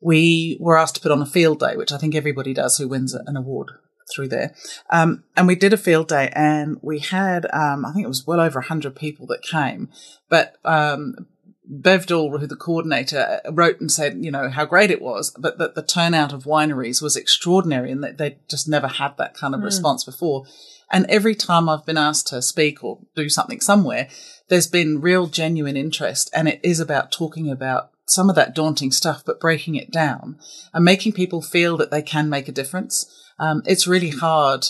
we 0.00 0.56
were 0.60 0.78
asked 0.78 0.96
to 0.96 1.00
put 1.00 1.12
on 1.12 1.22
a 1.22 1.26
field 1.26 1.60
day, 1.60 1.76
which 1.76 1.92
I 1.92 1.98
think 1.98 2.14
everybody 2.14 2.54
does 2.54 2.78
who 2.78 2.88
wins 2.88 3.14
an 3.14 3.36
award 3.36 3.72
through 4.14 4.28
there. 4.28 4.54
Um, 4.90 5.24
and 5.36 5.46
we 5.46 5.56
did 5.56 5.72
a 5.72 5.78
field 5.78 6.08
day 6.08 6.30
and 6.32 6.78
we 6.82 7.00
had, 7.00 7.46
um, 7.52 7.84
I 7.84 7.92
think 7.92 8.04
it 8.04 8.08
was 8.08 8.26
well 8.26 8.40
over 8.40 8.60
100 8.60 8.94
people 8.94 9.26
that 9.26 9.42
came. 9.42 9.88
But 10.28 10.56
um, 10.64 11.26
Bev 11.64 12.06
Dool, 12.06 12.38
who 12.38 12.46
the 12.46 12.56
coordinator, 12.56 13.40
wrote 13.50 13.80
and 13.80 13.90
said, 13.90 14.24
you 14.24 14.30
know, 14.30 14.48
how 14.48 14.64
great 14.64 14.90
it 14.90 15.02
was, 15.02 15.34
but 15.38 15.58
that 15.58 15.74
the 15.74 15.82
turnout 15.82 16.32
of 16.32 16.44
wineries 16.44 17.02
was 17.02 17.16
extraordinary 17.16 17.90
and 17.90 18.02
that 18.04 18.18
they 18.18 18.38
just 18.48 18.68
never 18.68 18.88
had 18.88 19.16
that 19.18 19.34
kind 19.34 19.54
of 19.54 19.60
mm. 19.60 19.64
response 19.64 20.04
before. 20.04 20.44
And 20.90 21.06
every 21.08 21.34
time 21.34 21.68
I've 21.68 21.86
been 21.86 21.98
asked 21.98 22.28
to 22.28 22.40
speak 22.42 22.84
or 22.84 23.00
do 23.14 23.28
something 23.28 23.60
somewhere, 23.60 24.08
there's 24.48 24.68
been 24.68 25.00
real 25.00 25.26
genuine 25.26 25.76
interest. 25.76 26.30
And 26.32 26.48
it 26.48 26.60
is 26.62 26.80
about 26.80 27.12
talking 27.12 27.50
about 27.50 27.90
some 28.06 28.30
of 28.30 28.36
that 28.36 28.54
daunting 28.54 28.92
stuff, 28.92 29.22
but 29.24 29.40
breaking 29.40 29.74
it 29.74 29.90
down 29.90 30.38
and 30.72 30.84
making 30.84 31.12
people 31.12 31.42
feel 31.42 31.76
that 31.76 31.90
they 31.90 32.02
can 32.02 32.30
make 32.30 32.48
a 32.48 32.52
difference. 32.52 33.04
Um, 33.38 33.62
it's 33.66 33.88
really 33.88 34.10
hard 34.10 34.66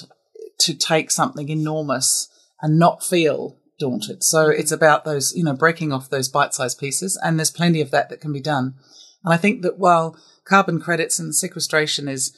to 0.60 0.74
take 0.74 1.10
something 1.10 1.48
enormous 1.48 2.28
and 2.62 2.78
not 2.78 3.04
feel 3.04 3.58
daunted. 3.78 4.24
So 4.24 4.48
it's 4.48 4.72
about 4.72 5.04
those, 5.04 5.34
you 5.36 5.44
know, 5.44 5.52
breaking 5.52 5.92
off 5.92 6.08
those 6.08 6.28
bite 6.28 6.54
sized 6.54 6.80
pieces. 6.80 7.20
And 7.22 7.38
there's 7.38 7.50
plenty 7.50 7.82
of 7.82 7.90
that 7.90 8.08
that 8.08 8.22
can 8.22 8.32
be 8.32 8.40
done. 8.40 8.74
And 9.22 9.34
I 9.34 9.36
think 9.36 9.60
that 9.62 9.78
while 9.78 10.16
carbon 10.46 10.80
credits 10.80 11.18
and 11.18 11.34
sequestration 11.34 12.08
is, 12.08 12.34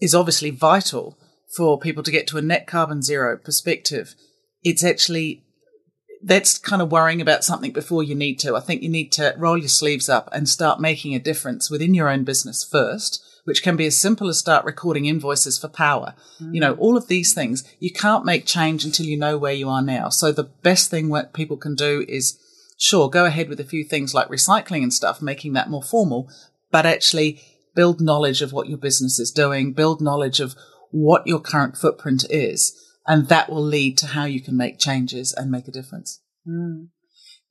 is 0.00 0.14
obviously 0.14 0.50
vital, 0.50 1.18
for 1.56 1.78
people 1.78 2.02
to 2.02 2.10
get 2.10 2.26
to 2.28 2.38
a 2.38 2.42
net 2.42 2.66
carbon 2.66 3.02
zero 3.02 3.36
perspective, 3.36 4.14
it's 4.62 4.84
actually 4.84 5.44
that's 6.22 6.58
kind 6.58 6.80
of 6.80 6.90
worrying 6.90 7.20
about 7.20 7.44
something 7.44 7.70
before 7.70 8.02
you 8.02 8.14
need 8.14 8.38
to. 8.40 8.56
I 8.56 8.60
think 8.60 8.82
you 8.82 8.88
need 8.88 9.12
to 9.12 9.34
roll 9.36 9.58
your 9.58 9.68
sleeves 9.68 10.08
up 10.08 10.30
and 10.32 10.48
start 10.48 10.80
making 10.80 11.14
a 11.14 11.18
difference 11.18 11.70
within 11.70 11.92
your 11.92 12.08
own 12.08 12.24
business 12.24 12.64
first, 12.64 13.22
which 13.44 13.62
can 13.62 13.76
be 13.76 13.84
as 13.84 13.98
simple 13.98 14.28
as 14.28 14.38
start 14.38 14.64
recording 14.64 15.04
invoices 15.04 15.58
for 15.58 15.68
power. 15.68 16.14
Mm. 16.40 16.54
You 16.54 16.60
know, 16.60 16.74
all 16.76 16.96
of 16.96 17.08
these 17.08 17.34
things. 17.34 17.62
You 17.78 17.92
can't 17.92 18.24
make 18.24 18.46
change 18.46 18.86
until 18.86 19.04
you 19.04 19.18
know 19.18 19.36
where 19.36 19.52
you 19.52 19.68
are 19.68 19.82
now. 19.82 20.08
So 20.08 20.32
the 20.32 20.44
best 20.62 20.90
thing 20.90 21.10
what 21.10 21.34
people 21.34 21.58
can 21.58 21.74
do 21.74 22.06
is 22.08 22.38
sure, 22.78 23.10
go 23.10 23.26
ahead 23.26 23.50
with 23.50 23.60
a 23.60 23.64
few 23.64 23.84
things 23.84 24.14
like 24.14 24.28
recycling 24.28 24.82
and 24.82 24.94
stuff, 24.94 25.20
making 25.20 25.52
that 25.52 25.68
more 25.68 25.82
formal, 25.82 26.30
but 26.70 26.86
actually 26.86 27.42
build 27.74 28.00
knowledge 28.00 28.40
of 28.40 28.52
what 28.52 28.68
your 28.68 28.78
business 28.78 29.18
is 29.18 29.30
doing, 29.30 29.72
build 29.72 30.00
knowledge 30.00 30.40
of 30.40 30.54
what 30.94 31.26
your 31.26 31.40
current 31.40 31.76
footprint 31.76 32.24
is. 32.30 32.72
And 33.06 33.28
that 33.28 33.50
will 33.50 33.62
lead 33.62 33.98
to 33.98 34.06
how 34.06 34.24
you 34.24 34.40
can 34.40 34.56
make 34.56 34.78
changes 34.78 35.32
and 35.32 35.50
make 35.50 35.68
a 35.68 35.72
difference. 35.72 36.22
Mm. 36.48 36.88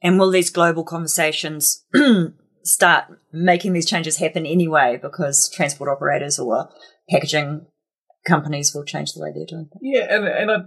And 0.02 0.18
will 0.18 0.32
these 0.32 0.50
global 0.50 0.84
conversations 0.84 1.86
start 2.64 3.06
making 3.32 3.74
these 3.74 3.86
changes 3.86 4.18
happen 4.18 4.46
anyway 4.46 4.98
because 5.00 5.52
transport 5.54 5.90
operators 5.90 6.40
or 6.40 6.70
packaging 7.10 7.66
companies 8.26 8.74
will 8.74 8.86
change 8.86 9.12
the 9.12 9.22
way 9.22 9.32
they're 9.36 9.46
doing 9.46 9.66
things? 9.66 9.82
Yeah, 9.82 10.08
and, 10.10 10.26
and 10.26 10.52
I 10.52 10.60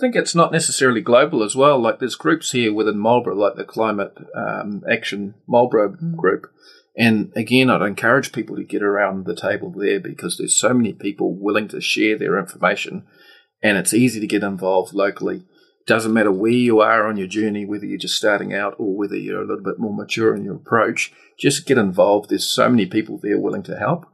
think 0.00 0.16
it's 0.16 0.34
not 0.34 0.52
necessarily 0.52 1.02
global 1.02 1.42
as 1.42 1.54
well. 1.54 1.78
Like 1.78 1.98
there's 1.98 2.16
groups 2.16 2.52
here 2.52 2.72
within 2.72 2.98
Marlborough, 2.98 3.36
like 3.36 3.56
the 3.56 3.64
Climate 3.64 4.16
um, 4.34 4.82
Action 4.90 5.34
Marlborough 5.46 5.96
mm. 5.96 6.16
group, 6.16 6.46
and 6.96 7.32
again, 7.34 7.70
I'd 7.70 7.82
encourage 7.82 8.32
people 8.32 8.56
to 8.56 8.64
get 8.64 8.82
around 8.82 9.24
the 9.24 9.36
table 9.36 9.72
there 9.74 9.98
because 9.98 10.36
there's 10.36 10.58
so 10.58 10.74
many 10.74 10.92
people 10.92 11.34
willing 11.34 11.68
to 11.68 11.80
share 11.80 12.18
their 12.18 12.38
information 12.38 13.06
and 13.62 13.78
it's 13.78 13.94
easy 13.94 14.20
to 14.20 14.26
get 14.26 14.42
involved 14.42 14.92
locally. 14.92 15.44
doesn't 15.86 16.12
matter 16.12 16.30
where 16.30 16.50
you 16.50 16.80
are 16.80 17.06
on 17.06 17.16
your 17.16 17.26
journey, 17.26 17.64
whether 17.64 17.86
you're 17.86 17.98
just 17.98 18.16
starting 18.16 18.52
out 18.52 18.74
or 18.78 18.96
whether 18.96 19.16
you're 19.16 19.42
a 19.42 19.46
little 19.46 19.64
bit 19.64 19.78
more 19.78 19.94
mature 19.94 20.34
in 20.34 20.44
your 20.44 20.56
approach, 20.56 21.12
just 21.38 21.66
get 21.66 21.78
involved. 21.78 22.28
There's 22.28 22.46
so 22.46 22.68
many 22.68 22.86
people 22.86 23.18
there 23.22 23.38
willing 23.38 23.62
to 23.64 23.76
help. 23.76 24.06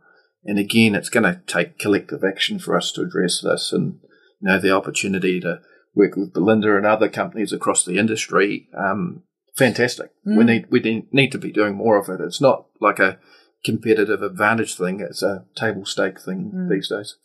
And 0.44 0.58
again, 0.58 0.94
it's 0.94 1.10
going 1.10 1.24
to 1.24 1.40
take 1.46 1.78
collective 1.78 2.22
action 2.24 2.58
for 2.58 2.76
us 2.76 2.92
to 2.92 3.02
address 3.02 3.40
this. 3.40 3.72
And, 3.72 3.98
you 4.40 4.48
know, 4.48 4.58
the 4.58 4.70
opportunity 4.70 5.40
to 5.40 5.60
work 5.94 6.16
with 6.16 6.32
Belinda 6.32 6.76
and 6.76 6.86
other 6.86 7.08
companies 7.08 7.52
across 7.52 7.84
the 7.84 7.98
industry, 7.98 8.68
um, 8.78 9.24
fantastic. 9.58 10.10
Mm. 10.26 10.38
We 10.38 10.44
need, 10.44 10.66
we 10.70 11.06
need 11.12 11.32
to 11.32 11.38
be 11.38 11.52
doing 11.52 11.74
more 11.74 11.98
of 11.98 12.08
it. 12.08 12.20
It's 12.24 12.40
not 12.40 12.66
like 12.80 12.98
a 12.98 13.18
competitive 13.64 14.22
advantage 14.22 14.76
thing. 14.76 15.00
It's 15.00 15.22
a 15.22 15.44
table 15.56 15.84
stake 15.84 16.20
thing 16.20 16.52
mm. 16.54 16.70
these 16.70 16.88
days. 16.88 17.16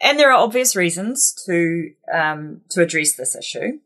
And 0.00 0.18
there 0.18 0.30
are 0.30 0.42
obvious 0.42 0.76
reasons 0.76 1.34
to 1.46 1.90
um, 2.12 2.62
to 2.70 2.82
address 2.82 3.14
this 3.14 3.34
issue, 3.34 3.78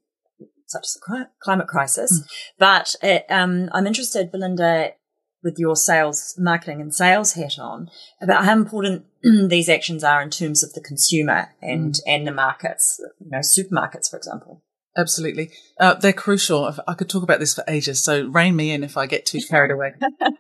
such 0.67 0.85
as 0.85 0.95
the 0.95 1.29
climate 1.41 1.69
crisis. 1.69 2.21
Mm. 2.21 2.27
But 2.59 2.97
it, 3.03 3.27
uh, 3.31 3.35
um, 3.35 3.71
I'm 3.73 3.87
interested, 3.87 4.33
Belinda, 4.33 4.95
with 5.43 5.59
your 5.59 5.77
sales, 5.77 6.35
marketing, 6.37 6.81
and 6.81 6.95
sales 6.95 7.35
hat 7.35 7.59
on, 7.59 7.91
about 8.21 8.45
how 8.45 8.53
important 8.53 9.07
these 9.23 9.69
actions 9.69 10.03
are 10.03 10.21
in 10.21 10.31
terms 10.31 10.65
of 10.65 10.73
the 10.73 10.81
consumer 10.81 11.55
and 11.63 11.95
mm. 11.95 12.01
and 12.07 12.27
the 12.27 12.33
markets. 12.33 13.01
You 13.21 13.31
know, 13.31 13.39
supermarkets, 13.39 14.11
for 14.11 14.17
example. 14.17 14.65
Absolutely. 14.96 15.50
Uh, 15.79 15.94
they're 15.94 16.12
crucial. 16.12 16.74
I 16.87 16.94
could 16.94 17.09
talk 17.09 17.22
about 17.22 17.40
this 17.40 17.55
for 17.55 17.64
ages, 17.68 18.03
so 18.03 18.26
rein 18.26 18.57
me 18.57 18.72
in 18.72 18.83
if 18.83 18.96
I 18.96 19.07
get 19.07 19.24
too 19.24 19.40
carried 19.48 19.70
away. 19.70 19.94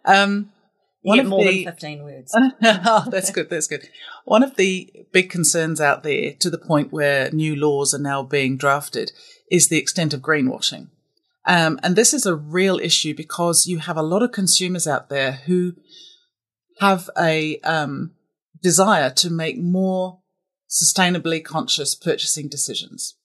Um, 0.04 0.50
one 1.02 1.20
of 1.20 1.26
more 1.26 1.44
the, 1.44 1.64
than 1.64 1.72
15 1.72 2.02
words. 2.02 2.34
oh, 2.62 3.06
that's 3.10 3.30
good. 3.30 3.48
That's 3.48 3.68
good. 3.68 3.88
One 4.24 4.42
of 4.42 4.56
the 4.56 4.92
big 5.12 5.30
concerns 5.30 5.80
out 5.80 6.02
there, 6.02 6.34
to 6.40 6.50
the 6.50 6.58
point 6.58 6.92
where 6.92 7.30
new 7.30 7.54
laws 7.54 7.94
are 7.94 8.00
now 8.00 8.22
being 8.22 8.56
drafted, 8.56 9.12
is 9.50 9.68
the 9.68 9.78
extent 9.78 10.12
of 10.12 10.20
greenwashing. 10.20 10.88
Um, 11.46 11.80
and 11.82 11.96
this 11.96 12.12
is 12.12 12.26
a 12.26 12.36
real 12.36 12.78
issue 12.78 13.14
because 13.14 13.66
you 13.66 13.78
have 13.78 13.96
a 13.96 14.02
lot 14.02 14.22
of 14.22 14.32
consumers 14.32 14.86
out 14.86 15.08
there 15.08 15.32
who 15.46 15.72
have 16.80 17.08
a 17.18 17.58
um, 17.60 18.12
desire 18.62 19.10
to 19.10 19.30
make 19.30 19.58
more 19.58 20.20
sustainably 20.68 21.42
conscious 21.42 21.94
purchasing 21.94 22.48
decisions. 22.48 23.16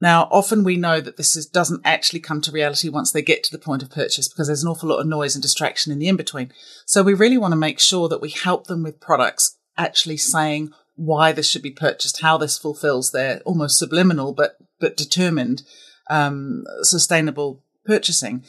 Now, 0.00 0.28
often 0.30 0.62
we 0.62 0.76
know 0.76 1.00
that 1.00 1.16
this 1.16 1.34
is, 1.34 1.46
doesn't 1.46 1.82
actually 1.84 2.20
come 2.20 2.40
to 2.42 2.52
reality 2.52 2.88
once 2.88 3.10
they 3.10 3.22
get 3.22 3.42
to 3.44 3.52
the 3.52 3.58
point 3.58 3.82
of 3.82 3.90
purchase 3.90 4.28
because 4.28 4.46
there's 4.46 4.62
an 4.62 4.68
awful 4.68 4.88
lot 4.88 5.00
of 5.00 5.06
noise 5.06 5.34
and 5.34 5.42
distraction 5.42 5.92
in 5.92 5.98
the 5.98 6.08
in 6.08 6.16
between. 6.16 6.52
So 6.86 7.02
we 7.02 7.14
really 7.14 7.38
want 7.38 7.52
to 7.52 7.56
make 7.56 7.80
sure 7.80 8.08
that 8.08 8.20
we 8.20 8.30
help 8.30 8.68
them 8.68 8.84
with 8.84 9.00
products 9.00 9.56
actually 9.76 10.16
saying 10.16 10.70
why 10.94 11.32
this 11.32 11.48
should 11.48 11.62
be 11.62 11.70
purchased, 11.70 12.22
how 12.22 12.38
this 12.38 12.58
fulfills 12.58 13.10
their 13.10 13.40
almost 13.40 13.78
subliminal 13.78 14.32
but 14.32 14.56
but 14.80 14.96
determined 14.96 15.62
um, 16.08 16.64
sustainable 16.82 17.62
purchasing. 17.84 18.44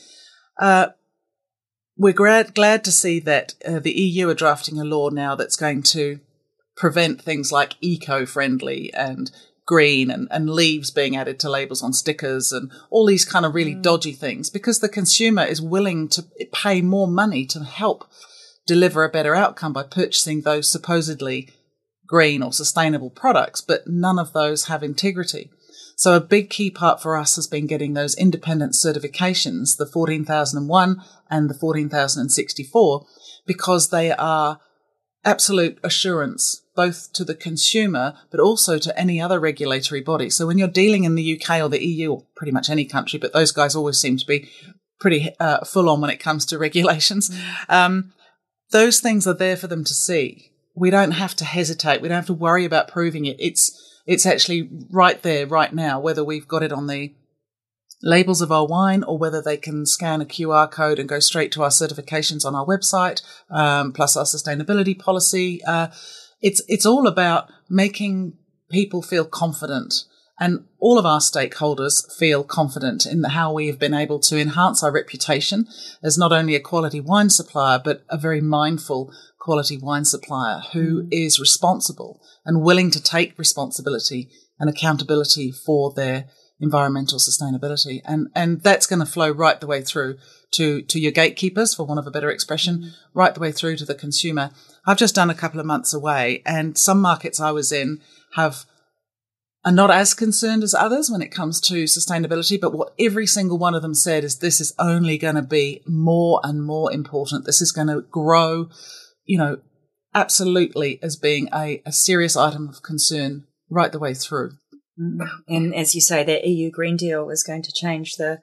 Uh, 0.60 0.90
we're 1.98 2.14
glad, 2.14 2.56
glad 2.56 2.84
to 2.84 2.92
see 2.92 3.20
that 3.20 3.56
uh, 3.66 3.80
the 3.80 3.92
EU 3.92 4.30
are 4.30 4.36
drafting 4.36 4.80
a 4.80 4.86
law 4.86 5.10
now 5.10 5.36
that's 5.36 5.56
going 5.56 5.84
to 5.84 6.20
prevent 6.76 7.22
things 7.22 7.52
like 7.52 7.76
eco-friendly 7.82 8.94
and 8.94 9.32
green 9.70 10.10
and, 10.10 10.28
and 10.32 10.50
leaves 10.50 10.90
being 10.90 11.16
added 11.16 11.40
to 11.40 11.48
labels 11.48 11.84
on 11.84 11.94
stickers 11.94 12.52
and 12.52 12.72
all 12.90 13.06
these 13.06 13.24
kind 13.24 13.46
of 13.46 13.54
really 13.54 13.76
mm. 13.76 13.84
dodgy 13.84 14.14
things 14.14 14.50
because 14.50 14.80
the 14.80 14.90
consumer 14.90 15.44
is 15.44 15.62
willing 15.62 16.08
to 16.08 16.26
pay 16.52 16.82
more 16.82 17.08
money 17.08 17.46
to 17.46 17.64
help 17.64 18.10
deliver 18.66 19.04
a 19.04 19.12
better 19.12 19.36
outcome 19.36 19.72
by 19.72 19.84
purchasing 19.84 20.42
those 20.42 20.68
supposedly 20.68 21.48
green 22.08 22.42
or 22.42 22.52
sustainable 22.52 23.12
products, 23.12 23.62
but 23.62 23.86
none 23.86 24.18
of 24.18 24.34
those 24.34 24.66
have 24.66 24.82
integrity. 24.82 25.52
So 25.96 26.16
a 26.16 26.20
big 26.20 26.50
key 26.50 26.72
part 26.72 27.00
for 27.00 27.16
us 27.16 27.36
has 27.36 27.46
been 27.46 27.68
getting 27.68 27.94
those 27.94 28.18
independent 28.18 28.74
certifications, 28.74 29.78
the 29.78 29.86
14001 29.86 31.00
and 31.30 31.48
the 31.48 31.54
14064, 31.54 33.06
because 33.46 33.92
they 33.92 34.12
are 34.14 34.60
absolute 35.24 35.78
assurance 35.84 36.64
both 36.80 37.12
to 37.12 37.26
the 37.26 37.36
consumer 37.36 38.14
but 38.32 38.40
also 38.40 38.78
to 38.78 38.98
any 38.98 39.20
other 39.20 39.38
regulatory 39.38 40.00
body. 40.00 40.30
So 40.30 40.48
when 40.48 40.58
you're 40.58 40.70
dealing 40.70 41.04
in 41.04 41.16
the 41.16 41.38
UK 41.38 41.60
or 41.60 41.68
the 41.68 41.86
EU 41.86 42.14
or 42.14 42.24
pretty 42.38 42.54
much 42.54 42.70
any 42.70 42.86
country, 42.86 43.20
but 43.20 43.34
those 43.34 43.52
guys 43.52 43.76
always 43.76 44.00
seem 44.00 44.16
to 44.16 44.26
be 44.26 44.50
pretty 44.98 45.36
uh, 45.42 45.66
full 45.66 45.90
on 45.90 46.00
when 46.00 46.10
it 46.10 46.22
comes 46.22 46.46
to 46.46 46.58
regulations. 46.68 47.30
Mm. 47.30 47.42
Um, 47.68 48.14
those 48.72 49.02
things 49.02 49.28
are 49.28 49.34
there 49.34 49.58
for 49.58 49.68
them 49.68 49.84
to 49.84 49.94
see. 49.94 50.54
We 50.74 50.90
don't 50.90 51.12
have 51.12 51.36
to 51.36 51.44
hesitate. 51.44 52.02
We 52.02 52.08
don't 52.08 52.16
have 52.16 52.28
to 52.28 52.34
worry 52.34 52.64
about 52.64 52.88
proving 52.88 53.26
it. 53.26 53.36
It's 53.40 53.78
it's 54.08 54.26
actually 54.26 54.70
right 54.90 55.22
there, 55.22 55.46
right 55.46 55.74
now, 55.74 56.00
whether 56.00 56.24
we've 56.24 56.48
got 56.48 56.64
it 56.64 56.72
on 56.72 56.88
the 56.88 57.14
labels 58.02 58.42
of 58.42 58.54
our 58.54 58.66
wine 58.66 59.04
or 59.04 59.18
whether 59.18 59.42
they 59.42 59.58
can 59.58 59.86
scan 59.86 60.22
a 60.22 60.26
QR 60.26 60.72
code 60.72 60.98
and 60.98 61.10
go 61.10 61.20
straight 61.20 61.52
to 61.52 61.62
our 61.62 61.70
certifications 61.70 62.46
on 62.46 62.56
our 62.56 62.66
website, 62.66 63.22
um, 63.50 63.92
plus 63.92 64.16
our 64.16 64.24
sustainability 64.24 64.98
policy. 64.98 65.62
Uh, 65.66 65.90
it's, 66.42 66.62
it's 66.68 66.86
all 66.86 67.08
about 67.08 67.50
making 67.70 68.34
people 68.70 69.02
feel 69.02 69.26
confident 69.26 70.06
and 70.40 70.66
all 70.80 70.98
of 70.98 71.06
our 71.06 71.20
stakeholders 71.20 72.12
feel 72.18 72.44
confident 72.44 73.06
in 73.06 73.24
how 73.26 73.52
we 73.52 73.68
have 73.68 73.78
been 73.78 73.94
able 73.94 74.20
to 74.20 74.40
enhance 74.40 74.82
our 74.82 74.92
reputation 74.92 75.68
as 76.02 76.18
not 76.18 76.32
only 76.32 76.56
a 76.56 76.60
quality 76.62 77.02
wine 77.02 77.30
supplier, 77.30 77.80
but 77.84 78.04
a 78.10 78.18
very 78.18 78.40
mindful 78.40 79.14
quality 79.38 79.78
wine 79.78 80.06
supplier 80.06 80.62
who 80.72 81.04
mm. 81.04 81.08
is 81.12 81.40
responsible 81.40 82.22
and 82.46 82.62
willing 82.62 82.90
to 82.92 83.04
take 83.04 83.38
responsibility 83.38 84.30
and 84.60 84.70
accountability 84.70 85.52
for 85.52 85.94
their 85.94 86.30
environmental 86.62 87.20
sustainability. 87.20 88.02
And, 88.06 88.30
and 88.34 88.62
that's 88.62 88.88
going 88.88 89.00
to 89.00 89.06
flow 89.06 89.32
right 89.32 89.60
the 89.60 89.68
way 89.68 89.82
through 89.82 90.18
to, 90.52 90.82
to 90.84 91.00
your 91.00 91.12
gatekeepers, 91.12 91.76
for 91.76 91.86
want 91.86 92.00
of 92.00 92.08
a 92.08 92.12
better 92.12 92.30
expression, 92.30 92.78
mm. 92.78 92.92
right 93.14 93.34
the 93.34 93.42
way 93.42 93.52
through 93.52 93.76
to 93.78 93.86
the 93.86 93.96
consumer. 93.96 94.52
I've 94.86 94.98
just 94.98 95.16
done 95.16 95.30
a 95.30 95.36
couple 95.36 95.60
of 95.60 95.66
months 95.66 95.94
away 95.94 96.42
and 96.46 96.78
some 96.78 97.02
markets 97.02 97.40
I 97.40 97.52
was 97.52 97.72
in 97.72 98.02
have 98.36 98.66
are 99.66 99.72
not 99.72 99.92
as 99.92 100.14
concerned 100.14 100.64
as 100.64 100.74
others 100.74 101.10
when 101.12 101.22
it 101.22 101.32
comes 101.32 101.60
to 101.60 101.84
sustainability, 101.84 102.60
but 102.60 102.74
what 102.74 102.94
every 102.98 103.28
single 103.28 103.58
one 103.58 103.76
of 103.76 103.82
them 103.82 103.94
said 103.94 104.24
is 104.24 104.40
this 104.40 104.62
is 104.62 104.74
only 104.80 105.18
going 105.18 105.36
to 105.36 105.42
be 105.42 105.82
more 105.86 106.40
and 106.44 106.64
more 106.64 106.92
important. 106.94 107.46
This 107.46 107.62
is 107.62 107.74
going 107.74 107.88
to 107.88 108.02
grow, 108.02 108.70
you 109.26 109.38
know, 109.38 109.58
absolutely 110.16 110.98
as 111.04 111.18
being 111.18 111.50
a, 111.54 111.82
a 111.86 111.92
serious 111.92 112.38
item 112.38 112.70
of 112.70 112.82
concern 112.82 113.46
right 113.70 113.92
the 113.92 114.00
way 114.00 114.14
through. 114.14 114.52
Mm-hmm. 115.00 115.54
And 115.54 115.76
as 115.76 115.94
you 115.94 116.02
say, 116.02 116.24
the 116.24 116.48
EU 116.48 116.72
Green 116.72 116.96
Deal 116.96 117.30
is 117.30 117.44
going 117.44 117.64
to 117.64 117.74
change 117.74 118.14
the 118.14 118.40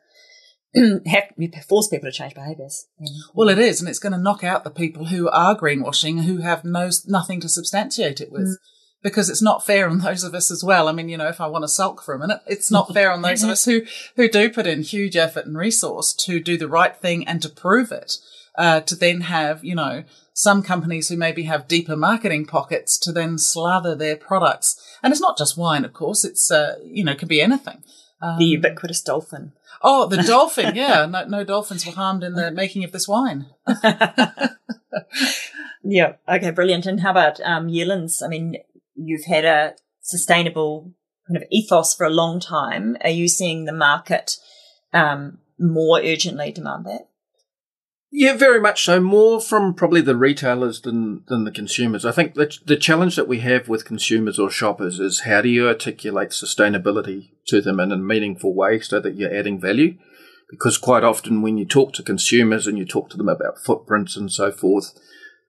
have 1.06 1.24
force 1.68 1.88
people 1.88 2.10
to 2.10 2.16
change 2.16 2.34
behaviours. 2.34 2.86
Well, 3.34 3.48
it 3.48 3.58
is, 3.58 3.80
and 3.80 3.88
it's 3.88 3.98
going 3.98 4.12
to 4.12 4.18
knock 4.18 4.44
out 4.44 4.64
the 4.64 4.70
people 4.70 5.06
who 5.06 5.28
are 5.30 5.56
greenwashing, 5.56 6.24
who 6.24 6.38
have 6.38 6.64
no 6.64 6.90
nothing 7.06 7.40
to 7.40 7.48
substantiate 7.48 8.20
it 8.20 8.30
with. 8.30 8.48
Mm. 8.48 8.54
Because 9.02 9.30
it's 9.30 9.42
not 9.42 9.64
fair 9.64 9.88
on 9.88 9.98
those 9.98 10.24
of 10.24 10.34
us 10.34 10.50
as 10.50 10.64
well. 10.64 10.88
I 10.88 10.92
mean, 10.92 11.08
you 11.08 11.16
know, 11.16 11.28
if 11.28 11.40
I 11.40 11.46
want 11.46 11.62
to 11.62 11.68
sulk 11.68 12.02
for 12.02 12.14
a 12.14 12.18
minute, 12.18 12.40
it's 12.46 12.72
not 12.72 12.92
fair 12.92 13.12
on 13.12 13.22
those 13.22 13.44
of 13.44 13.50
us 13.50 13.64
who, 13.66 13.82
who 14.16 14.28
do 14.28 14.50
put 14.50 14.66
in 14.66 14.82
huge 14.82 15.16
effort 15.16 15.46
and 15.46 15.56
resource 15.56 16.12
to 16.24 16.40
do 16.40 16.56
the 16.56 16.66
right 16.66 16.96
thing 16.96 17.26
and 17.28 17.40
to 17.42 17.48
prove 17.48 17.92
it. 17.92 18.16
Uh, 18.58 18.80
to 18.80 18.96
then 18.96 19.20
have, 19.20 19.62
you 19.62 19.74
know, 19.74 20.02
some 20.32 20.62
companies 20.62 21.08
who 21.08 21.16
maybe 21.16 21.42
have 21.42 21.68
deeper 21.68 21.94
marketing 21.94 22.46
pockets 22.46 22.98
to 22.98 23.12
then 23.12 23.36
slather 23.36 23.94
their 23.94 24.16
products. 24.16 24.82
And 25.02 25.12
it's 25.12 25.20
not 25.20 25.36
just 25.36 25.58
wine, 25.58 25.84
of 25.84 25.92
course. 25.92 26.24
It's, 26.24 26.50
uh, 26.50 26.76
you 26.82 27.04
know, 27.04 27.12
it 27.12 27.18
could 27.18 27.28
be 27.28 27.42
anything. 27.42 27.84
Um, 28.20 28.38
the 28.38 28.44
ubiquitous 28.46 29.02
dolphin. 29.02 29.52
Oh, 29.82 30.06
the 30.06 30.22
dolphin. 30.22 30.74
Yeah. 30.74 31.06
No, 31.10 31.24
no 31.26 31.44
dolphins 31.44 31.86
were 31.86 31.92
harmed 31.92 32.24
in 32.24 32.34
the 32.34 32.50
making 32.50 32.84
of 32.84 32.92
this 32.92 33.06
wine. 33.06 33.46
yeah. 35.84 36.14
Okay. 36.28 36.50
Brilliant. 36.50 36.86
And 36.86 37.00
how 37.00 37.10
about, 37.10 37.40
um, 37.40 37.68
Yealands? 37.68 38.22
I 38.24 38.28
mean, 38.28 38.56
you've 38.94 39.24
had 39.26 39.44
a 39.44 39.74
sustainable 40.00 40.92
kind 41.28 41.36
of 41.36 41.44
ethos 41.50 41.94
for 41.94 42.06
a 42.06 42.10
long 42.10 42.40
time. 42.40 42.96
Are 43.02 43.10
you 43.10 43.28
seeing 43.28 43.64
the 43.64 43.72
market, 43.72 44.38
um, 44.92 45.38
more 45.58 46.00
urgently 46.00 46.52
demand 46.52 46.86
that? 46.86 47.08
Yeah, 48.10 48.36
very 48.36 48.60
much 48.60 48.84
so. 48.84 49.00
More 49.00 49.40
from 49.40 49.74
probably 49.74 50.00
the 50.00 50.16
retailers 50.16 50.80
than 50.80 51.24
than 51.26 51.44
the 51.44 51.50
consumers. 51.50 52.04
I 52.04 52.12
think 52.12 52.34
the 52.34 52.56
the 52.64 52.76
challenge 52.76 53.16
that 53.16 53.28
we 53.28 53.40
have 53.40 53.68
with 53.68 53.84
consumers 53.84 54.38
or 54.38 54.48
shoppers 54.48 55.00
is 55.00 55.20
how 55.20 55.40
do 55.40 55.48
you 55.48 55.68
articulate 55.68 56.30
sustainability 56.30 57.30
to 57.48 57.60
them 57.60 57.80
in 57.80 57.92
a 57.92 57.96
meaningful 57.96 58.54
way 58.54 58.80
so 58.80 59.00
that 59.00 59.16
you're 59.16 59.34
adding 59.34 59.60
value? 59.60 59.98
Because 60.48 60.78
quite 60.78 61.02
often 61.02 61.42
when 61.42 61.58
you 61.58 61.64
talk 61.64 61.92
to 61.94 62.02
consumers 62.04 62.68
and 62.68 62.78
you 62.78 62.84
talk 62.84 63.10
to 63.10 63.16
them 63.16 63.28
about 63.28 63.58
footprints 63.58 64.16
and 64.16 64.30
so 64.30 64.52
forth, 64.52 64.96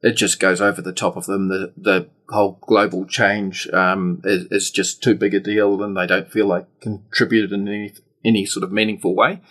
it 0.01 0.13
just 0.13 0.39
goes 0.39 0.59
over 0.59 0.81
the 0.81 0.91
top 0.91 1.15
of 1.15 1.25
them. 1.25 1.49
The 1.49 1.73
the 1.77 2.09
whole 2.29 2.59
global 2.61 3.05
change 3.05 3.67
um, 3.69 4.21
is, 4.23 4.45
is 4.51 4.71
just 4.71 5.03
too 5.03 5.13
big 5.13 5.35
a 5.35 5.39
deal, 5.39 5.83
and 5.83 5.95
they 5.95 6.07
don't 6.07 6.31
feel 6.31 6.47
like 6.47 6.65
contributed 6.81 7.51
in 7.51 7.67
any 7.67 7.93
any 8.25 8.45
sort 8.45 8.63
of 8.63 8.71
meaningful 8.71 9.15
way. 9.15 9.41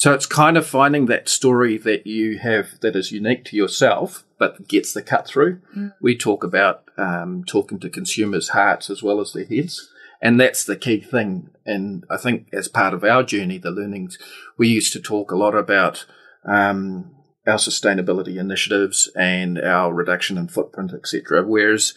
So 0.00 0.14
it's 0.14 0.24
kind 0.24 0.56
of 0.56 0.66
finding 0.66 1.06
that 1.06 1.28
story 1.28 1.76
that 1.76 2.06
you 2.06 2.38
have 2.38 2.80
that 2.80 2.96
is 2.96 3.12
unique 3.12 3.44
to 3.44 3.56
yourself, 3.56 4.24
but 4.38 4.66
gets 4.66 4.94
the 4.94 5.02
cut 5.02 5.26
through. 5.26 5.60
Mm. 5.76 5.92
We 6.00 6.16
talk 6.16 6.42
about 6.42 6.84
um, 6.96 7.44
talking 7.44 7.78
to 7.80 7.90
consumers' 7.90 8.48
hearts 8.48 8.88
as 8.88 9.02
well 9.02 9.20
as 9.20 9.34
their 9.34 9.44
heads. 9.44 9.90
And 10.22 10.40
that's 10.40 10.64
the 10.64 10.74
key 10.74 11.00
thing. 11.00 11.50
And 11.66 12.06
I 12.08 12.16
think 12.16 12.48
as 12.50 12.66
part 12.66 12.94
of 12.94 13.04
our 13.04 13.22
journey, 13.22 13.58
the 13.58 13.70
learnings, 13.70 14.16
we 14.56 14.68
used 14.68 14.94
to 14.94 15.00
talk 15.00 15.32
a 15.32 15.36
lot 15.36 15.54
about 15.54 16.06
um, 16.46 17.10
our 17.46 17.58
sustainability 17.58 18.38
initiatives 18.38 19.10
and 19.14 19.58
our 19.58 19.92
reduction 19.92 20.38
in 20.38 20.48
footprint, 20.48 20.94
etc. 20.94 21.42
Whereas 21.42 21.92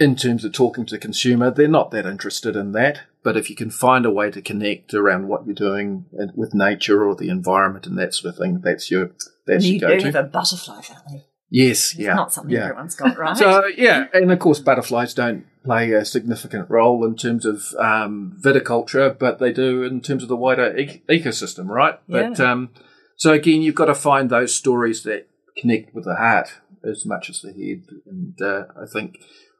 in 0.00 0.16
terms 0.16 0.42
of 0.42 0.54
talking 0.54 0.86
to 0.86 0.94
the 0.94 0.98
consumer, 0.98 1.50
they're 1.50 1.68
not 1.68 1.90
that 1.90 2.06
interested 2.06 2.56
in 2.56 2.72
that. 2.72 3.02
But 3.24 3.36
if 3.36 3.48
you 3.50 3.56
can 3.56 3.70
find 3.70 4.04
a 4.06 4.10
way 4.10 4.30
to 4.30 4.42
connect 4.42 4.94
around 4.94 5.28
what 5.28 5.46
you're 5.46 5.54
doing 5.54 6.04
with 6.36 6.54
nature 6.54 7.04
or 7.04 7.16
the 7.16 7.30
environment 7.30 7.86
and 7.86 7.98
that 7.98 8.14
sort 8.14 8.34
of 8.34 8.38
thing, 8.38 8.60
that's 8.62 8.90
your 8.90 9.10
that's 9.46 9.64
you 9.64 9.78
your 9.78 9.88
go 9.90 9.94
do 9.94 10.00
to. 10.00 10.06
have 10.06 10.26
a 10.26 10.28
butterfly 10.28 10.82
family. 10.82 11.24
Yes, 11.50 11.92
It's 11.92 12.00
yeah, 12.00 12.14
not 12.14 12.32
something 12.32 12.52
yeah. 12.52 12.64
everyone's 12.64 12.96
got, 12.96 13.16
right? 13.16 13.36
So 13.36 13.66
yeah, 13.76 14.06
and 14.12 14.30
of 14.30 14.38
course 14.38 14.58
butterflies 14.60 15.14
don't 15.14 15.46
play 15.64 15.92
a 15.92 16.04
significant 16.04 16.68
role 16.68 17.04
in 17.04 17.16
terms 17.16 17.46
of 17.46 17.62
um, 17.78 18.36
viticulture, 18.42 19.18
but 19.18 19.38
they 19.38 19.52
do 19.52 19.82
in 19.84 20.00
terms 20.00 20.22
of 20.22 20.28
the 20.28 20.36
wider 20.36 20.76
e- 20.76 21.02
ecosystem, 21.08 21.68
right? 21.68 21.98
But 22.08 22.38
um, 22.40 22.70
so 23.16 23.32
again, 23.32 23.62
you've 23.62 23.74
got 23.74 23.86
to 23.86 23.94
find 23.94 24.28
those 24.28 24.54
stories 24.54 25.02
that 25.04 25.28
connect 25.56 25.94
with 25.94 26.04
the 26.04 26.16
heart 26.16 26.50
as 26.82 27.06
much 27.06 27.30
as 27.30 27.40
the 27.40 27.52
head, 27.52 27.84
and 28.06 28.40
uh, 28.42 28.64
I 28.76 28.86
think 28.92 29.16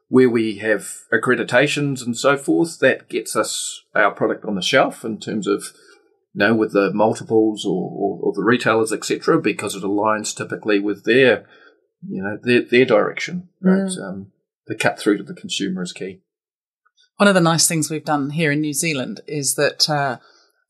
where 0.07 0.29
we 0.29 0.57
have 0.57 0.87
accreditations 1.13 2.05
and 2.05 2.17
so 2.17 2.37
forth, 2.37 2.79
that 2.79 3.09
gets 3.09 3.35
us 3.35 3.83
our 3.95 4.11
product 4.11 4.45
on 4.45 4.55
the 4.55 4.61
shelf 4.61 5.03
in 5.03 5.19
terms 5.19 5.47
of 5.47 5.73
you 6.35 6.45
know, 6.45 6.53
with 6.53 6.73
the 6.73 6.91
multiples 6.93 7.65
or, 7.65 7.89
or, 7.91 8.19
or 8.21 8.33
the 8.33 8.43
retailers, 8.43 8.91
etc., 8.91 9.39
because 9.39 9.73
it 9.73 9.83
aligns 9.83 10.35
typically 10.35 10.79
with 10.79 11.05
their, 11.05 11.47
you 12.05 12.21
know, 12.21 12.37
their, 12.43 12.61
their 12.61 12.85
direction. 12.85 13.47
Right? 13.61 13.89
Um, 13.97 14.31
the 14.67 14.75
cut 14.75 14.99
through 14.99 15.17
to 15.17 15.23
the 15.23 15.33
consumer 15.33 15.83
is 15.83 15.93
key. 15.93 16.21
One 17.15 17.29
of 17.29 17.35
the 17.35 17.41
nice 17.41 17.67
things 17.67 17.89
we've 17.89 18.03
done 18.03 18.31
here 18.31 18.51
in 18.51 18.59
New 18.59 18.73
Zealand 18.73 19.21
is 19.27 19.55
that 19.55 19.89
uh, 19.89 20.17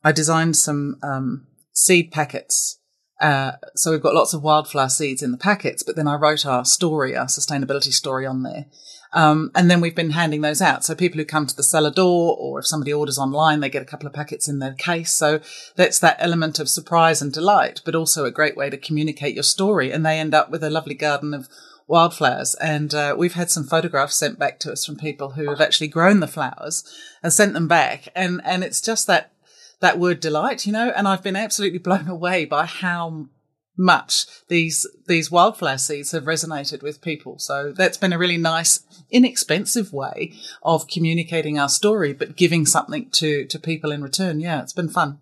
I 0.04 0.12
designed 0.12 0.56
some 0.56 0.98
um, 1.02 1.48
seed 1.72 2.12
packets. 2.12 2.80
Uh, 3.20 3.52
so 3.74 3.90
we've 3.90 4.02
got 4.02 4.14
lots 4.14 4.34
of 4.34 4.42
wildflower 4.42 4.88
seeds 4.88 5.22
in 5.22 5.32
the 5.32 5.38
packets, 5.38 5.82
but 5.82 5.96
then 5.96 6.06
I 6.06 6.14
wrote 6.14 6.46
our 6.46 6.64
story, 6.64 7.16
our 7.16 7.26
sustainability 7.26 7.92
story 7.92 8.24
on 8.24 8.44
there. 8.44 8.66
Um, 9.12 9.50
and 9.54 9.70
then 9.70 9.80
we've 9.80 9.94
been 9.94 10.10
handing 10.10 10.40
those 10.40 10.60
out. 10.60 10.84
So 10.84 10.94
people 10.94 11.18
who 11.18 11.24
come 11.24 11.46
to 11.46 11.56
the 11.56 11.62
cellar 11.62 11.90
door 11.90 12.36
or 12.38 12.58
if 12.58 12.66
somebody 12.66 12.92
orders 12.92 13.18
online, 13.18 13.60
they 13.60 13.70
get 13.70 13.82
a 13.82 13.86
couple 13.86 14.06
of 14.06 14.12
packets 14.12 14.48
in 14.48 14.58
their 14.58 14.74
case. 14.74 15.12
So 15.12 15.40
that's 15.74 15.98
that 16.00 16.16
element 16.18 16.58
of 16.58 16.68
surprise 16.68 17.22
and 17.22 17.32
delight, 17.32 17.82
but 17.84 17.94
also 17.94 18.24
a 18.24 18.30
great 18.30 18.56
way 18.56 18.70
to 18.70 18.76
communicate 18.76 19.34
your 19.34 19.42
story. 19.42 19.90
And 19.90 20.04
they 20.04 20.18
end 20.18 20.34
up 20.34 20.50
with 20.50 20.62
a 20.62 20.70
lovely 20.70 20.94
garden 20.94 21.34
of 21.34 21.48
wildflowers. 21.86 22.54
And 22.56 22.94
uh, 22.94 23.14
we've 23.16 23.34
had 23.34 23.50
some 23.50 23.64
photographs 23.64 24.16
sent 24.16 24.38
back 24.38 24.58
to 24.60 24.72
us 24.72 24.84
from 24.84 24.96
people 24.96 25.30
who 25.30 25.48
have 25.48 25.60
actually 25.60 25.88
grown 25.88 26.20
the 26.20 26.26
flowers 26.26 26.84
and 27.22 27.32
sent 27.32 27.54
them 27.54 27.68
back. 27.68 28.08
And, 28.14 28.40
and 28.44 28.64
it's 28.64 28.80
just 28.80 29.06
that, 29.06 29.32
that 29.80 29.98
word 29.98 30.20
delight, 30.20 30.66
you 30.66 30.72
know, 30.72 30.92
and 30.96 31.06
I've 31.06 31.22
been 31.22 31.36
absolutely 31.36 31.78
blown 31.86 32.08
away 32.08 32.44
by 32.44 32.66
how 32.66 33.28
much 33.76 34.26
these 34.48 34.86
these 35.06 35.30
wildflower 35.30 35.78
seeds 35.78 36.12
have 36.12 36.24
resonated 36.24 36.82
with 36.82 37.02
people. 37.02 37.38
So 37.38 37.72
that's 37.72 37.98
been 37.98 38.12
a 38.12 38.18
really 38.18 38.38
nice, 38.38 38.80
inexpensive 39.10 39.92
way 39.92 40.32
of 40.62 40.88
communicating 40.88 41.58
our 41.58 41.68
story, 41.68 42.12
but 42.12 42.36
giving 42.36 42.66
something 42.66 43.10
to 43.12 43.44
to 43.46 43.58
people 43.58 43.92
in 43.92 44.02
return. 44.02 44.40
Yeah, 44.40 44.62
it's 44.62 44.72
been 44.72 44.88
fun. 44.88 45.20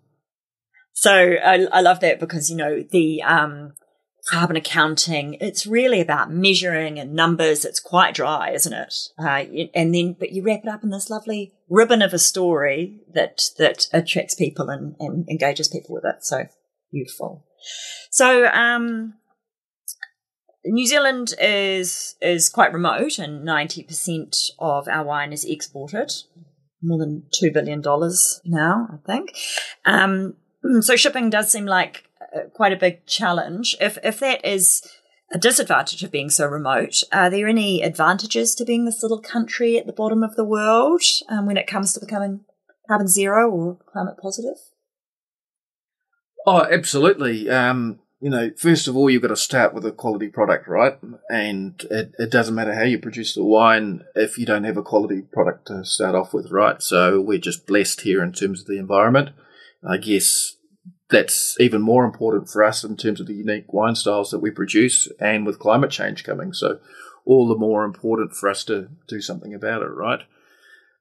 So 0.93 1.11
I, 1.11 1.67
I 1.71 1.81
love 1.81 1.99
that 1.99 2.19
because 2.19 2.49
you 2.49 2.55
know 2.55 2.83
the 2.89 3.21
um, 3.21 3.73
carbon 4.29 4.55
accounting. 4.55 5.37
It's 5.39 5.67
really 5.67 6.01
about 6.01 6.31
measuring 6.31 6.99
and 6.99 7.13
numbers. 7.13 7.65
It's 7.65 7.79
quite 7.79 8.15
dry, 8.15 8.51
isn't 8.51 8.73
it? 8.73 8.93
Uh, 9.19 9.43
and 9.73 9.93
then, 9.93 10.15
but 10.17 10.31
you 10.31 10.43
wrap 10.43 10.61
it 10.63 10.69
up 10.69 10.83
in 10.83 10.89
this 10.89 11.09
lovely 11.09 11.53
ribbon 11.69 12.01
of 12.01 12.13
a 12.13 12.19
story 12.19 13.01
that 13.13 13.41
that 13.57 13.87
attracts 13.93 14.35
people 14.35 14.69
and, 14.69 14.95
and 14.99 15.27
engages 15.29 15.67
people 15.67 15.95
with 15.95 16.05
it. 16.05 16.23
So 16.23 16.45
beautiful. 16.95 17.45
So 18.09 18.47
um, 18.47 19.15
New 20.65 20.87
Zealand 20.87 21.33
is 21.39 22.15
is 22.21 22.49
quite 22.49 22.73
remote, 22.73 23.19
and 23.19 23.43
ninety 23.43 23.83
percent 23.83 24.35
of 24.57 24.87
our 24.87 25.03
wine 25.03 25.33
is 25.33 25.43
exported. 25.43 26.11
More 26.81 26.99
than 26.99 27.23
two 27.33 27.51
billion 27.51 27.81
dollars 27.81 28.41
now, 28.45 28.87
I 28.93 28.97
think. 29.05 29.35
Um, 29.85 30.35
so 30.81 30.95
shipping 30.95 31.29
does 31.29 31.51
seem 31.51 31.65
like 31.65 32.03
uh, 32.35 32.49
quite 32.53 32.73
a 32.73 32.77
big 32.77 33.05
challenge. 33.05 33.75
If 33.81 33.97
if 34.03 34.19
that 34.19 34.45
is 34.45 34.81
a 35.33 35.37
disadvantage 35.37 36.03
of 36.03 36.11
being 36.11 36.29
so 36.29 36.45
remote, 36.47 37.03
are 37.11 37.29
there 37.29 37.47
any 37.47 37.81
advantages 37.81 38.55
to 38.55 38.65
being 38.65 38.85
this 38.85 39.01
little 39.01 39.21
country 39.21 39.77
at 39.77 39.87
the 39.87 39.93
bottom 39.93 40.23
of 40.23 40.35
the 40.35 40.45
world 40.45 41.01
um, 41.29 41.47
when 41.47 41.57
it 41.57 41.67
comes 41.67 41.93
to 41.93 41.99
becoming 41.99 42.45
carbon 42.87 43.07
zero 43.07 43.49
or 43.49 43.79
climate 43.91 44.17
positive? 44.21 44.57
Oh, 46.45 46.65
absolutely. 46.69 47.49
Um, 47.49 47.99
you 48.21 48.29
know, 48.29 48.51
first 48.57 48.87
of 48.87 48.95
all, 48.95 49.09
you've 49.09 49.21
got 49.21 49.29
to 49.29 49.35
start 49.35 49.73
with 49.73 49.85
a 49.85 49.91
quality 49.91 50.27
product, 50.27 50.67
right? 50.67 50.97
And 51.29 51.81
it, 51.91 52.13
it 52.17 52.31
doesn't 52.31 52.55
matter 52.55 52.73
how 52.73 52.83
you 52.83 52.97
produce 52.99 53.35
the 53.35 53.43
wine 53.43 54.03
if 54.15 54.37
you 54.37 54.45
don't 54.45 54.63
have 54.63 54.77
a 54.77 54.83
quality 54.83 55.21
product 55.21 55.67
to 55.67 55.83
start 55.83 56.15
off 56.15 56.33
with, 56.33 56.51
right? 56.51 56.81
So 56.81 57.19
we're 57.19 57.39
just 57.39 57.67
blessed 57.67 58.01
here 58.01 58.23
in 58.23 58.31
terms 58.31 58.61
of 58.61 58.67
the 58.67 58.79
environment. 58.79 59.29
I 59.87 59.97
guess 59.97 60.55
that's 61.09 61.59
even 61.59 61.81
more 61.81 62.05
important 62.05 62.49
for 62.49 62.63
us 62.63 62.83
in 62.83 62.97
terms 62.97 63.19
of 63.19 63.27
the 63.27 63.33
unique 63.33 63.71
wine 63.71 63.95
styles 63.95 64.31
that 64.31 64.39
we 64.39 64.49
produce 64.49 65.07
and 65.19 65.45
with 65.45 65.59
climate 65.59 65.91
change 65.91 66.23
coming. 66.23 66.53
So 66.53 66.79
all 67.25 67.47
the 67.47 67.55
more 67.55 67.83
important 67.83 68.33
for 68.33 68.49
us 68.49 68.63
to 68.65 68.89
do 69.07 69.21
something 69.21 69.53
about 69.53 69.81
it, 69.81 69.89
right? 69.89 70.21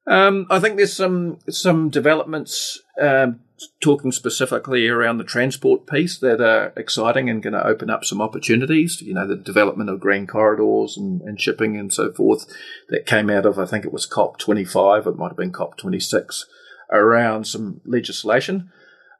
Um, 0.06 0.46
I 0.50 0.58
think 0.58 0.76
there's 0.76 0.92
some 0.92 1.38
some 1.48 1.88
developments 1.88 2.82
um, 3.00 3.40
talking 3.80 4.12
specifically 4.12 4.88
around 4.88 5.18
the 5.18 5.24
transport 5.24 5.86
piece 5.86 6.18
that 6.18 6.40
are 6.40 6.72
exciting 6.76 7.30
and 7.30 7.42
going 7.42 7.52
to 7.52 7.66
open 7.66 7.88
up 7.88 8.04
some 8.04 8.20
opportunities. 8.20 9.00
You 9.00 9.14
know, 9.14 9.26
the 9.26 9.36
development 9.36 9.90
of 9.90 10.00
green 10.00 10.26
corridors 10.26 10.96
and, 10.96 11.20
and 11.22 11.40
shipping 11.40 11.76
and 11.76 11.92
so 11.92 12.12
forth 12.12 12.46
that 12.88 13.06
came 13.06 13.30
out 13.30 13.46
of 13.46 13.58
I 13.58 13.66
think 13.66 13.84
it 13.84 13.92
was 13.92 14.06
COP 14.06 14.38
25, 14.38 15.06
it 15.06 15.16
might 15.16 15.28
have 15.28 15.36
been 15.36 15.52
COP 15.52 15.76
26, 15.76 16.46
around 16.90 17.46
some 17.46 17.80
legislation 17.84 18.70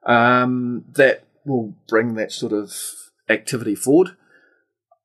um, 0.04 0.84
that 0.94 1.26
will 1.44 1.74
bring 1.88 2.14
that 2.14 2.32
sort 2.32 2.52
of 2.52 2.74
activity 3.28 3.74
forward. 3.74 4.16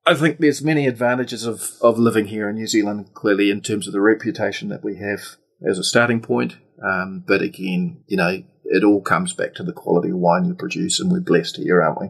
I 0.05 0.15
think 0.15 0.39
there's 0.39 0.63
many 0.63 0.87
advantages 0.87 1.45
of, 1.45 1.73
of 1.81 1.99
living 1.99 2.27
here 2.27 2.49
in 2.49 2.55
New 2.55 2.67
Zealand, 2.67 3.13
clearly 3.13 3.51
in 3.51 3.61
terms 3.61 3.85
of 3.85 3.93
the 3.93 4.01
reputation 4.01 4.69
that 4.69 4.83
we 4.83 4.95
have 4.97 5.37
as 5.69 5.77
a 5.77 5.83
starting 5.83 6.21
point. 6.21 6.57
Um, 6.83 7.23
but 7.27 7.41
again, 7.41 8.03
you 8.07 8.17
know, 8.17 8.43
it 8.69 8.83
all 8.83 9.01
comes 9.01 9.33
back 9.33 9.53
to 9.55 9.63
the 9.63 9.73
quality 9.73 10.09
of 10.09 10.17
wine 10.17 10.45
you 10.45 10.53
produce, 10.53 10.99
and 10.99 11.11
we're 11.11 11.19
blessed 11.19 11.57
here, 11.57 11.81
aren't 11.81 12.01
we? 12.01 12.07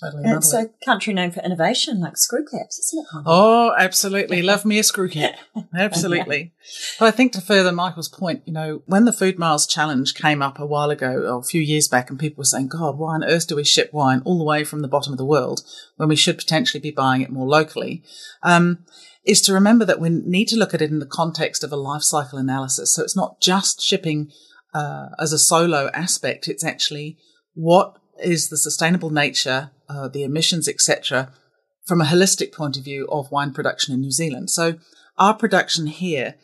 Totally. 0.00 0.22
It's 0.24 0.52
another 0.52 0.70
a 0.80 0.84
country 0.84 1.12
known 1.12 1.30
for 1.30 1.40
innovation, 1.40 2.00
like 2.00 2.16
screw 2.16 2.44
caps, 2.44 2.78
isn't 2.78 3.00
it? 3.00 3.22
Oh, 3.26 3.74
absolutely. 3.78 4.42
Love 4.42 4.64
me 4.64 4.78
a 4.78 4.82
screw 4.82 5.08
cap. 5.08 5.34
Absolutely. 5.74 6.52
But 6.98 7.06
I 7.06 7.10
think 7.10 7.32
to 7.32 7.40
further 7.40 7.72
Michael's 7.72 8.08
point, 8.08 8.42
you 8.46 8.52
know, 8.52 8.82
when 8.86 9.04
the 9.04 9.12
Food 9.12 9.38
Miles 9.38 9.66
Challenge 9.66 10.14
came 10.14 10.42
up 10.42 10.58
a 10.58 10.66
while 10.66 10.90
ago, 10.90 11.10
or 11.10 11.40
a 11.40 11.42
few 11.42 11.60
years 11.60 11.88
back, 11.88 12.10
and 12.10 12.18
people 12.18 12.40
were 12.40 12.44
saying, 12.44 12.68
God, 12.68 12.98
why 12.98 13.14
on 13.14 13.24
earth 13.24 13.46
do 13.48 13.56
we 13.56 13.64
ship 13.64 13.92
wine 13.92 14.22
all 14.24 14.38
the 14.38 14.44
way 14.44 14.64
from 14.64 14.80
the 14.80 14.88
bottom 14.88 15.12
of 15.12 15.18
the 15.18 15.24
world 15.24 15.62
when 15.96 16.08
we 16.08 16.16
should 16.16 16.38
potentially 16.38 16.80
be 16.80 16.90
buying 16.90 17.22
it 17.22 17.30
more 17.30 17.46
locally? 17.46 18.02
Um, 18.42 18.84
is 19.24 19.42
to 19.42 19.52
remember 19.52 19.84
that 19.84 20.00
we 20.00 20.08
need 20.08 20.48
to 20.48 20.56
look 20.56 20.72
at 20.72 20.80
it 20.80 20.90
in 20.90 21.00
the 21.00 21.06
context 21.06 21.62
of 21.62 21.70
a 21.70 21.76
life 21.76 22.02
cycle 22.02 22.38
analysis. 22.38 22.94
So 22.94 23.02
it's 23.02 23.16
not 23.16 23.40
just 23.40 23.82
shipping 23.82 24.32
uh, 24.74 25.08
as 25.18 25.32
a 25.32 25.38
solo 25.38 25.90
aspect, 25.94 26.48
it's 26.48 26.64
actually 26.64 27.18
what 27.54 27.96
is 28.22 28.48
the 28.48 28.56
sustainable 28.56 29.10
nature, 29.10 29.70
uh, 29.88 30.08
the 30.08 30.22
emissions, 30.22 30.68
etc., 30.68 31.32
from 31.86 32.00
a 32.00 32.04
holistic 32.04 32.52
point 32.52 32.76
of 32.76 32.84
view 32.84 33.08
of 33.10 33.30
wine 33.30 33.52
production 33.52 33.94
in 33.94 34.00
New 34.00 34.10
Zealand. 34.10 34.50
So 34.50 34.74
our 35.16 35.34
production 35.34 35.86
here 35.86 36.34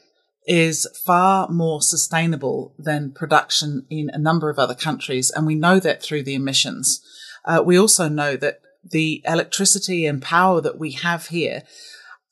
is 0.46 0.86
far 1.04 1.48
more 1.48 1.80
sustainable 1.80 2.74
than 2.78 3.12
production 3.12 3.86
in 3.88 4.10
a 4.12 4.18
number 4.18 4.50
of 4.50 4.58
other 4.58 4.74
countries, 4.74 5.30
and 5.30 5.46
we 5.46 5.54
know 5.54 5.78
that 5.80 6.02
through 6.02 6.22
the 6.22 6.34
emissions. 6.34 7.00
Uh, 7.44 7.62
we 7.64 7.78
also 7.78 8.08
know 8.08 8.36
that 8.36 8.60
the 8.84 9.22
electricity 9.26 10.06
and 10.06 10.20
power 10.22 10.60
that 10.60 10.78
we 10.78 10.92
have 10.92 11.28
here, 11.28 11.62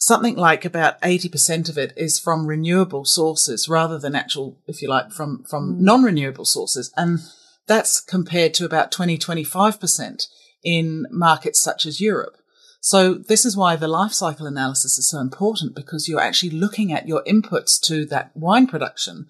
something 0.03 0.35
like 0.35 0.65
about 0.65 1.01
80% 1.01 1.69
of 1.69 1.79
it 1.79 1.93
is 1.97 2.19
from 2.19 2.47
renewable 2.49 3.05
sources 3.05 3.69
rather 3.69 4.01
than 4.01 4.17
actual, 4.17 4.59
if 4.67 4.83
you 4.83 4.89
like, 4.89 5.13
from, 5.13 5.45
from 5.45 5.77
mm. 5.77 5.79
non-renewable 5.79 6.45
sources. 6.45 6.93
And 6.97 7.21
that's 7.69 8.01
compared 8.01 8.53
to 8.55 8.65
about 8.65 8.91
20, 8.91 9.17
25% 9.17 10.27
in 10.65 11.07
markets 11.13 11.61
such 11.61 11.87
as 11.87 12.01
Europe. 12.01 12.37
So 12.81 13.15
this 13.15 13.45
is 13.45 13.57
why 13.57 13.77
the 13.77 13.87
life 13.87 14.13
cycle 14.13 14.49
analysis 14.49 14.99
is 14.99 15.09
so 15.09 15.21
important 15.21 15.77
because 15.77 16.09
you're 16.09 16.21
actually 16.21 16.51
looking 16.51 16.93
at 16.93 17.07
your 17.07 17.23
inputs 17.23 17.81
to 17.83 18.05
that 18.07 18.33
wine 18.37 18.67
production, 18.67 19.27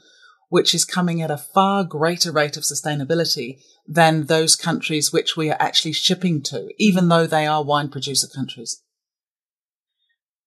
which 0.48 0.74
is 0.74 0.86
coming 0.86 1.20
at 1.20 1.30
a 1.30 1.36
far 1.36 1.84
greater 1.84 2.32
rate 2.32 2.56
of 2.56 2.62
sustainability 2.62 3.58
than 3.86 4.24
those 4.24 4.56
countries 4.56 5.12
which 5.12 5.36
we 5.36 5.50
are 5.50 5.60
actually 5.60 5.92
shipping 5.92 6.40
to, 6.44 6.70
even 6.78 7.08
though 7.08 7.26
they 7.26 7.46
are 7.46 7.62
wine 7.62 7.90
producer 7.90 8.26
countries. 8.26 8.82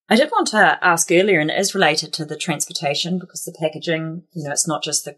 I 0.08 0.16
did 0.16 0.30
want 0.32 0.48
to 0.50 0.78
ask 0.82 1.12
earlier, 1.12 1.40
and 1.40 1.50
it 1.50 1.60
is 1.60 1.74
related 1.74 2.14
to 2.14 2.26
the 2.26 2.38
transportation 2.38 3.18
because 3.18 3.44
the 3.44 3.56
packaging, 3.60 4.24
you 4.34 4.44
know, 4.44 4.52
it's 4.52 4.68
not 4.68 4.84
just 4.84 5.06
the 5.06 5.18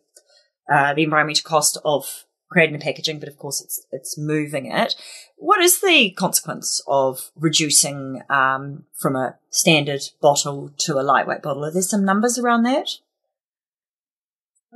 uh, 0.72 0.94
the 0.94 1.04
environmental 1.04 1.44
cost 1.44 1.78
of 1.86 2.26
creating 2.50 2.78
the 2.78 2.84
packaging, 2.84 3.20
but 3.20 3.30
of 3.30 3.38
course 3.38 3.62
it's 3.62 3.86
it's 3.92 4.18
moving 4.18 4.72
it. 4.72 4.96
What 5.36 5.62
is 5.62 5.82
the 5.82 6.12
consequence 6.12 6.82
of 6.88 7.32
reducing 7.36 8.22
um, 8.30 8.86
from 8.94 9.16
a 9.16 9.36
standard 9.50 10.02
bottle 10.22 10.72
to 10.80 11.00
a 11.00 11.04
lightweight 11.04 11.42
bottle? 11.42 11.66
Are 11.66 11.72
there 11.72 11.82
some 11.82 12.06
numbers 12.06 12.40
around 12.40 12.64
that? 12.64 12.90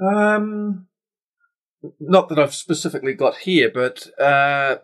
Um, 0.01 0.88
not 1.99 2.30
that 2.30 2.39
I've 2.39 2.53
specifically 2.53 3.14
got 3.14 3.38
here, 3.38 3.72
but 3.74 4.07
uh, 4.20 4.78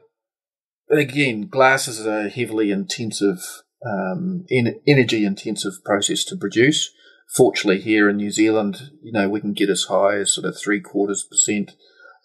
again, 0.89 1.47
glass 1.47 1.87
is 1.87 2.05
a 2.05 2.29
heavily 2.29 2.71
intensive, 2.71 3.63
um, 3.85 4.45
en- 4.51 4.79
energy 4.87 5.25
intensive 5.25 5.83
process 5.83 6.23
to 6.25 6.35
produce. 6.35 6.91
Fortunately, 7.35 7.81
here 7.81 8.09
in 8.09 8.17
New 8.17 8.31
Zealand, 8.31 8.91
you 9.01 9.11
know, 9.11 9.27
we 9.27 9.41
can 9.41 9.53
get 9.53 9.69
as 9.69 9.83
high 9.83 10.17
as 10.17 10.33
sort 10.33 10.45
of 10.47 10.57
three 10.57 10.79
quarters 10.79 11.25
percent 11.29 11.75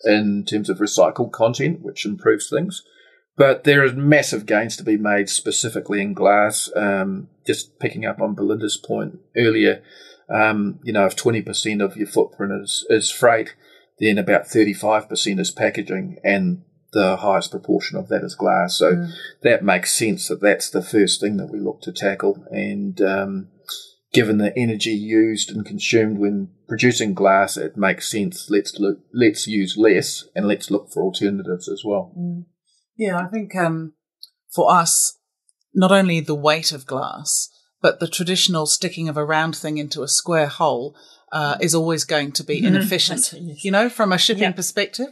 in 0.04 0.44
terms 0.44 0.68
of 0.68 0.78
recycled 0.78 1.32
content, 1.32 1.80
which 1.82 2.06
improves 2.06 2.48
things. 2.48 2.82
But 3.36 3.64
there 3.64 3.84
are 3.84 3.92
massive 3.92 4.46
gains 4.46 4.76
to 4.76 4.84
be 4.84 4.96
made 4.96 5.28
specifically 5.28 6.00
in 6.00 6.12
glass. 6.12 6.70
Um, 6.76 7.28
just 7.46 7.78
picking 7.78 8.04
up 8.04 8.20
on 8.20 8.34
Belinda's 8.34 8.76
point 8.76 9.18
earlier, 9.36 9.82
um, 10.32 10.78
you 10.82 10.92
know, 10.92 11.06
if 11.06 11.16
20% 11.16 11.82
of 11.82 11.96
your 11.96 12.06
footprint 12.06 12.52
is, 12.62 12.86
is 12.88 13.10
freight, 13.10 13.54
then 13.98 14.18
about 14.18 14.44
35% 14.44 15.40
is 15.40 15.50
packaging 15.50 16.18
and 16.22 16.62
the 16.92 17.16
highest 17.16 17.50
proportion 17.50 17.96
of 17.96 18.08
that 18.08 18.22
is 18.22 18.34
glass. 18.34 18.76
So 18.76 18.92
mm. 18.92 19.10
that 19.42 19.64
makes 19.64 19.94
sense 19.94 20.28
that 20.28 20.40
that's 20.40 20.70
the 20.70 20.82
first 20.82 21.20
thing 21.20 21.36
that 21.38 21.50
we 21.50 21.58
look 21.58 21.80
to 21.82 21.92
tackle. 21.92 22.44
And 22.50 23.00
um, 23.00 23.48
given 24.12 24.38
the 24.38 24.56
energy 24.56 24.90
used 24.90 25.50
and 25.50 25.64
consumed 25.64 26.18
when 26.18 26.50
producing 26.68 27.14
glass, 27.14 27.56
it 27.56 27.76
makes 27.76 28.10
sense. 28.10 28.50
Let's 28.50 28.78
look, 28.78 28.98
let's 29.12 29.46
use 29.46 29.76
less 29.76 30.28
and 30.34 30.46
let's 30.46 30.70
look 30.70 30.90
for 30.90 31.02
alternatives 31.02 31.68
as 31.68 31.82
well. 31.84 32.12
Mm. 32.18 32.44
Yeah, 32.96 33.18
I 33.18 33.26
think 33.26 33.56
um, 33.56 33.94
for 34.54 34.70
us, 34.70 35.18
not 35.74 35.92
only 35.92 36.20
the 36.20 36.34
weight 36.34 36.72
of 36.72 36.86
glass, 36.86 37.48
but 37.80 37.98
the 37.98 38.08
traditional 38.08 38.66
sticking 38.66 39.08
of 39.08 39.16
a 39.16 39.24
round 39.24 39.56
thing 39.56 39.78
into 39.78 40.02
a 40.02 40.08
square 40.08 40.46
hole 40.46 40.94
uh, 41.32 41.56
is 41.60 41.74
always 41.74 42.04
going 42.04 42.30
to 42.32 42.44
be 42.44 42.58
mm-hmm. 42.58 42.74
inefficient, 42.76 43.32
you 43.64 43.70
know, 43.70 43.88
from 43.88 44.12
a 44.12 44.18
shipping 44.18 44.42
yeah. 44.44 44.52
perspective. 44.52 45.08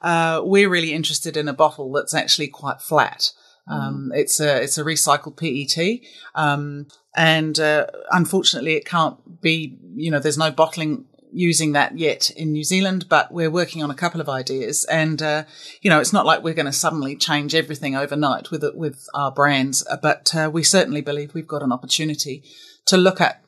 Uh, 0.00 0.40
we're 0.44 0.68
really 0.68 0.92
interested 0.92 1.36
in 1.36 1.48
a 1.48 1.52
bottle 1.52 1.92
that's 1.92 2.14
actually 2.14 2.48
quite 2.48 2.80
flat. 2.80 3.32
Um, 3.66 4.10
mm. 4.12 4.18
It's 4.18 4.40
a 4.40 4.62
it's 4.62 4.78
a 4.78 4.84
recycled 4.84 5.36
PET, 5.36 6.00
um, 6.34 6.86
and 7.16 7.58
uh, 7.58 7.86
unfortunately, 8.12 8.74
it 8.74 8.84
can't 8.84 9.40
be. 9.40 9.78
You 9.96 10.10
know, 10.10 10.18
there's 10.18 10.38
no 10.38 10.50
bottling 10.50 11.06
using 11.32 11.72
that 11.72 11.98
yet 11.98 12.30
in 12.30 12.52
New 12.52 12.62
Zealand, 12.62 13.08
but 13.08 13.32
we're 13.32 13.50
working 13.50 13.82
on 13.82 13.90
a 13.90 13.94
couple 13.94 14.20
of 14.20 14.28
ideas. 14.28 14.84
And 14.84 15.22
uh, 15.22 15.44
you 15.80 15.90
know, 15.90 15.98
it's 15.98 16.12
not 16.12 16.26
like 16.26 16.42
we're 16.42 16.54
going 16.54 16.66
to 16.66 16.72
suddenly 16.72 17.16
change 17.16 17.54
everything 17.54 17.96
overnight 17.96 18.50
with 18.50 18.64
with 18.74 19.08
our 19.14 19.32
brands, 19.32 19.84
uh, 19.90 19.96
but 19.96 20.34
uh, 20.34 20.50
we 20.52 20.62
certainly 20.62 21.00
believe 21.00 21.34
we've 21.34 21.48
got 21.48 21.62
an 21.62 21.72
opportunity 21.72 22.44
to 22.86 22.96
look 22.96 23.20
at 23.20 23.43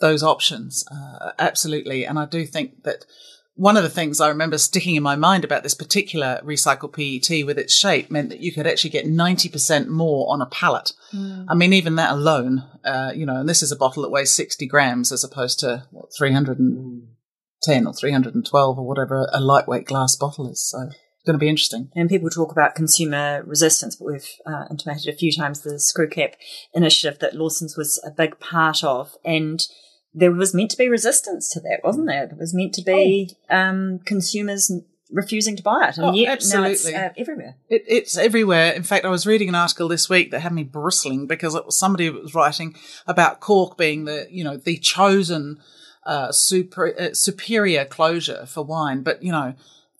those 0.00 0.22
options. 0.22 0.84
Uh, 0.90 1.32
absolutely, 1.38 2.04
and 2.04 2.18
I 2.18 2.26
do 2.26 2.44
think 2.46 2.84
that 2.84 3.04
one 3.56 3.76
of 3.76 3.84
the 3.84 3.90
things 3.90 4.20
I 4.20 4.28
remember 4.28 4.58
sticking 4.58 4.96
in 4.96 5.02
my 5.02 5.14
mind 5.14 5.44
about 5.44 5.62
this 5.62 5.74
particular 5.74 6.40
recycled 6.44 6.92
PET 6.92 7.46
with 7.46 7.56
its 7.56 7.72
shape 7.72 8.10
meant 8.10 8.30
that 8.30 8.40
you 8.40 8.52
could 8.52 8.66
actually 8.66 8.90
get 8.90 9.06
90% 9.06 9.86
more 9.86 10.32
on 10.32 10.42
a 10.42 10.46
pallet. 10.46 10.92
Mm. 11.12 11.46
I 11.48 11.54
mean, 11.54 11.72
even 11.72 11.94
that 11.94 12.10
alone, 12.10 12.64
uh, 12.84 13.12
you 13.14 13.24
know, 13.24 13.36
and 13.36 13.48
this 13.48 13.62
is 13.62 13.70
a 13.70 13.76
bottle 13.76 14.02
that 14.02 14.10
weighs 14.10 14.32
60 14.32 14.66
grams 14.66 15.12
as 15.12 15.22
opposed 15.22 15.60
to 15.60 15.84
what, 15.92 16.08
310 16.18 17.86
or 17.86 17.92
312 17.92 18.78
or 18.78 18.86
whatever 18.86 19.28
a 19.32 19.40
lightweight 19.40 19.86
glass 19.86 20.16
bottle 20.16 20.50
is. 20.50 20.68
So 20.68 20.90
going 21.26 21.34
to 21.34 21.38
be 21.38 21.48
interesting. 21.48 21.90
And 21.94 22.08
people 22.08 22.30
talk 22.30 22.52
about 22.52 22.74
consumer 22.74 23.42
resistance, 23.46 23.96
but 23.96 24.12
we've 24.12 24.28
uh, 24.46 24.64
intimated 24.70 25.12
a 25.12 25.16
few 25.16 25.32
times 25.32 25.60
the 25.60 25.78
screw 25.78 26.08
cap 26.08 26.34
initiative 26.74 27.18
that 27.20 27.34
Lawson's 27.34 27.76
was 27.76 28.02
a 28.06 28.10
big 28.10 28.38
part 28.40 28.84
of. 28.84 29.16
And 29.24 29.60
there 30.12 30.32
was 30.32 30.54
meant 30.54 30.70
to 30.70 30.76
be 30.76 30.88
resistance 30.88 31.48
to 31.50 31.60
that, 31.60 31.80
wasn't 31.82 32.06
there? 32.06 32.26
There 32.26 32.38
was 32.38 32.54
meant 32.54 32.74
to 32.74 32.82
be 32.82 33.36
oh. 33.50 33.56
um, 33.56 34.00
consumers 34.04 34.70
refusing 35.10 35.56
to 35.56 35.62
buy 35.62 35.88
it, 35.88 35.96
and 35.96 36.06
oh, 36.06 36.12
yet 36.12 36.32
absolutely. 36.32 36.72
it's 36.72 36.86
uh, 36.86 37.10
everywhere. 37.16 37.56
It, 37.68 37.84
it's 37.86 38.16
everywhere. 38.16 38.72
In 38.72 38.82
fact, 38.82 39.04
I 39.04 39.08
was 39.08 39.26
reading 39.26 39.48
an 39.48 39.54
article 39.54 39.88
this 39.88 40.08
week 40.08 40.30
that 40.30 40.40
had 40.40 40.52
me 40.52 40.64
bristling 40.64 41.26
because 41.26 41.54
it 41.54 41.66
was 41.66 41.78
somebody 41.78 42.10
was 42.10 42.34
writing 42.34 42.74
about 43.06 43.40
cork 43.40 43.76
being 43.76 44.04
the 44.04 44.26
you 44.30 44.44
know 44.44 44.56
the 44.56 44.76
chosen 44.78 45.60
uh, 46.04 46.32
super, 46.32 46.94
uh, 46.98 47.14
superior 47.14 47.84
closure 47.84 48.46
for 48.46 48.62
wine, 48.62 49.02
but 49.02 49.22
you 49.22 49.32
know. 49.32 49.54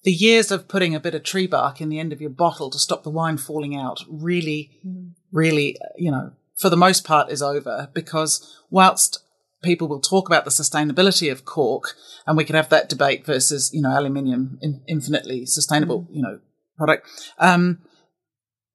The 0.05 0.13
years 0.13 0.51
of 0.51 0.69
putting 0.69 0.95
a 0.95 1.01
bit 1.01 1.15
of 1.15 1.23
tree 1.23 1.47
bark 1.47 1.81
in 1.81 1.89
the 1.89 1.99
end 1.99 2.13
of 2.13 2.21
your 2.21 2.31
bottle 2.31 2.71
to 2.71 2.79
stop 2.79 3.03
the 3.03 3.11
wine 3.11 3.39
falling 3.39 3.75
out 3.75 4.01
really, 4.09 4.71
mm. 4.87 5.13
really, 5.33 5.77
you 5.97 6.11
know, 6.11 6.33
for 6.57 6.71
the 6.71 6.77
most 6.77 7.05
part 7.05 7.31
is 7.31 7.43
over 7.43 7.91
because 7.93 8.61
whilst 8.71 9.25
people 9.65 9.89
will 9.89 10.01
talk 10.01 10.29
about 10.29 10.45
the 10.45 10.51
sustainability 10.51 11.33
of 11.33 11.45
cork, 11.45 11.95
and 12.27 12.37
we 12.37 12.45
could 12.45 12.55
have 12.55 12.69
that 12.69 12.89
debate 12.89 13.27
versus 13.27 13.71
you 13.73 13.83
know 13.83 13.99
aluminium, 13.99 14.59
in, 14.63 14.83
infinitely 14.87 15.47
sustainable 15.47 16.03
mm. 16.03 16.07
you 16.17 16.23
know 16.23 16.39
product. 16.77 17.09
Um, 17.39 17.81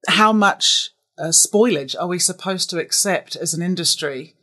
how 0.08 0.34
much 0.34 0.90
uh, 1.18 1.26
spoilage 1.26 1.96
are 2.00 2.08
we 2.08 2.20
supposed 2.20 2.70
to 2.72 2.80
accept 2.80 3.36
as 3.36 3.54
an 3.54 3.62
industry 3.62 4.36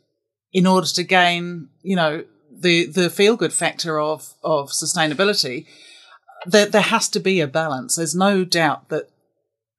in 0.53 0.65
order 0.65 0.87
to 0.87 1.03
gain 1.03 1.69
you 1.81 1.95
know 1.95 2.23
the 2.51 2.87
the 2.87 3.09
feel 3.09 3.35
good 3.35 3.53
factor 3.53 3.99
of 3.99 4.33
of 4.43 4.69
sustainability? 4.69 5.67
There, 6.47 6.65
there 6.65 6.81
has 6.81 7.09
to 7.09 7.19
be 7.19 7.39
a 7.41 7.47
balance. 7.47 7.95
There's 7.95 8.15
no 8.15 8.43
doubt 8.43 8.89
that 8.89 9.09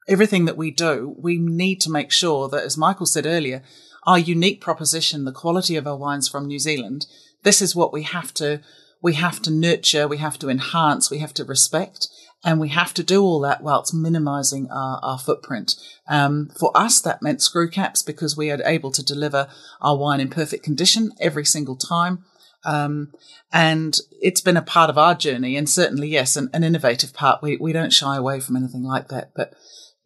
everything 0.06 0.44
that 0.44 0.56
we 0.56 0.70
do, 0.70 1.14
we 1.18 1.38
need 1.38 1.80
to 1.82 1.90
make 1.90 2.10
sure 2.10 2.48
that, 2.48 2.64
as 2.64 2.76
Michael 2.76 3.06
said 3.06 3.26
earlier, 3.26 3.62
our 4.06 4.18
unique 4.18 4.60
proposition, 4.60 5.24
the 5.24 5.32
quality 5.32 5.76
of 5.76 5.86
our 5.86 5.96
wines 5.96 6.28
from 6.28 6.46
New 6.46 6.58
Zealand, 6.58 7.06
this 7.42 7.60
is 7.60 7.76
what 7.76 7.92
we 7.92 8.02
have 8.02 8.32
to 8.34 8.60
we 9.00 9.14
have 9.14 9.40
to 9.42 9.50
nurture, 9.50 10.08
we 10.08 10.16
have 10.18 10.38
to 10.40 10.48
enhance, 10.48 11.10
we 11.10 11.18
have 11.18 11.32
to 11.34 11.44
respect, 11.44 12.08
and 12.44 12.58
we 12.58 12.68
have 12.70 12.92
to 12.94 13.02
do 13.02 13.22
all 13.22 13.40
that 13.40 13.62
whilst 13.62 13.94
minimizing 13.94 14.68
our, 14.70 14.98
our 15.02 15.18
footprint. 15.18 15.74
Um, 16.08 16.50
for 16.58 16.76
us, 16.76 17.00
that 17.02 17.22
meant 17.22 17.42
screw 17.42 17.70
caps 17.70 18.02
because 18.02 18.36
we 18.36 18.50
are 18.50 18.60
able 18.64 18.90
to 18.92 19.04
deliver 19.04 19.48
our 19.80 19.96
wine 19.96 20.20
in 20.20 20.30
perfect 20.30 20.64
condition 20.64 21.12
every 21.20 21.44
single 21.44 21.76
time. 21.76 22.24
Um, 22.64 23.12
and 23.52 23.98
it's 24.20 24.40
been 24.40 24.56
a 24.56 24.62
part 24.62 24.90
of 24.90 24.98
our 24.98 25.14
journey, 25.14 25.56
and 25.56 25.68
certainly, 25.68 26.08
yes, 26.08 26.36
an, 26.36 26.50
an 26.52 26.64
innovative 26.64 27.14
part. 27.14 27.42
We, 27.42 27.56
we 27.56 27.72
don't 27.72 27.92
shy 27.92 28.16
away 28.16 28.40
from 28.40 28.56
anything 28.56 28.82
like 28.82 29.08
that, 29.08 29.32
but 29.34 29.54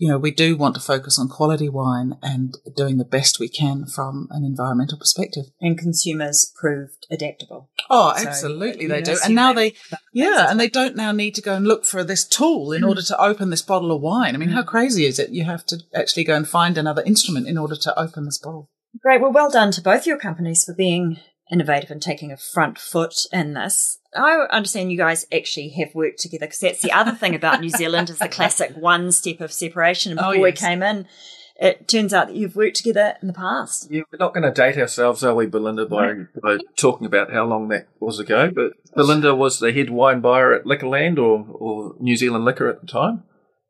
you 0.02 0.08
know, 0.08 0.18
we 0.18 0.32
do 0.32 0.56
want 0.56 0.74
to 0.74 0.80
focus 0.80 1.16
on 1.16 1.28
quality 1.28 1.68
wine 1.68 2.16
and 2.22 2.58
doing 2.76 2.96
the 2.96 3.04
best 3.04 3.38
we 3.38 3.48
can 3.48 3.86
from 3.86 4.26
an 4.32 4.44
environmental 4.44 4.98
perspective. 4.98 5.44
And 5.60 5.78
consumers 5.78 6.52
proved 6.60 7.06
adaptable. 7.08 7.70
Oh, 7.88 8.12
so, 8.16 8.26
absolutely, 8.26 8.88
they 8.88 9.00
do. 9.00 9.16
And 9.24 9.36
now 9.36 9.52
they, 9.52 9.74
yeah, 10.12 10.50
and 10.50 10.58
they 10.58 10.68
don't 10.68 10.96
now 10.96 11.12
need 11.12 11.36
to 11.36 11.40
go 11.40 11.54
and 11.54 11.68
look 11.68 11.84
for 11.84 12.02
this 12.02 12.26
tool 12.26 12.72
in 12.72 12.82
mm. 12.82 12.88
order 12.88 13.02
to 13.02 13.20
open 13.20 13.50
this 13.50 13.62
bottle 13.62 13.92
of 13.92 14.02
wine. 14.02 14.34
I 14.34 14.38
mean, 14.38 14.48
mm. 14.48 14.54
how 14.54 14.64
crazy 14.64 15.06
is 15.06 15.20
it? 15.20 15.30
You 15.30 15.44
have 15.44 15.64
to 15.66 15.78
actually 15.94 16.24
go 16.24 16.34
and 16.34 16.48
find 16.48 16.76
another 16.76 17.02
instrument 17.02 17.46
in 17.46 17.56
order 17.56 17.76
to 17.76 17.96
open 17.96 18.24
this 18.24 18.38
bottle. 18.38 18.70
Great. 19.00 19.20
Well, 19.20 19.32
well 19.32 19.50
done 19.50 19.70
to 19.70 19.80
both 19.80 20.04
your 20.04 20.18
companies 20.18 20.64
for 20.64 20.74
being 20.74 21.18
innovative 21.50 21.90
and 21.90 22.00
taking 22.00 22.32
a 22.32 22.36
front 22.36 22.78
foot 22.78 23.14
in 23.32 23.54
this. 23.54 23.98
I 24.14 24.46
understand 24.50 24.92
you 24.92 24.98
guys 24.98 25.26
actually 25.32 25.70
have 25.70 25.94
worked 25.94 26.20
together 26.20 26.46
because 26.46 26.60
that's 26.60 26.82
the 26.82 26.92
other 26.92 27.12
thing 27.12 27.34
about 27.34 27.60
New 27.60 27.70
Zealand 27.70 28.10
is 28.10 28.18
the 28.18 28.28
classic 28.30 28.72
one 28.76 29.12
step 29.12 29.40
of 29.40 29.52
separation. 29.52 30.12
And 30.12 30.20
oh, 30.20 30.32
before 30.32 30.44
oh, 30.44 30.46
yes. 30.46 30.60
we 30.60 30.66
came 30.66 30.82
in, 30.82 31.06
it 31.56 31.86
turns 31.88 32.12
out 32.12 32.28
that 32.28 32.36
you've 32.36 32.56
worked 32.56 32.76
together 32.76 33.16
in 33.20 33.28
the 33.28 33.34
past. 33.34 33.88
Yeah, 33.90 34.02
we're 34.10 34.18
not 34.18 34.34
going 34.34 34.42
to 34.42 34.50
date 34.50 34.78
ourselves, 34.78 35.22
are 35.22 35.34
we, 35.34 35.46
Belinda, 35.46 35.86
by, 35.86 36.14
by 36.42 36.58
talking 36.76 37.06
about 37.06 37.32
how 37.32 37.44
long 37.44 37.68
that 37.68 37.88
was 38.00 38.18
ago? 38.18 38.50
But 38.50 38.72
Belinda 38.94 39.34
was 39.34 39.60
the 39.60 39.72
head 39.72 39.90
wine 39.90 40.20
buyer 40.20 40.52
at 40.52 40.64
Liquorland 40.64 41.18
or, 41.18 41.46
or 41.48 41.94
New 42.00 42.16
Zealand 42.16 42.44
Liquor 42.44 42.68
at 42.68 42.80
the 42.80 42.86
time. 42.86 43.24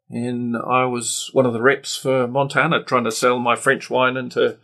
And 0.08 0.56
I 0.56 0.84
was 0.84 1.30
one 1.32 1.46
of 1.46 1.52
the 1.52 1.62
reps 1.62 1.96
for 1.96 2.26
Montana 2.26 2.82
trying 2.82 3.04
to 3.04 3.12
sell 3.12 3.38
my 3.38 3.56
French 3.56 3.90
wine 3.90 4.16
into 4.16 4.58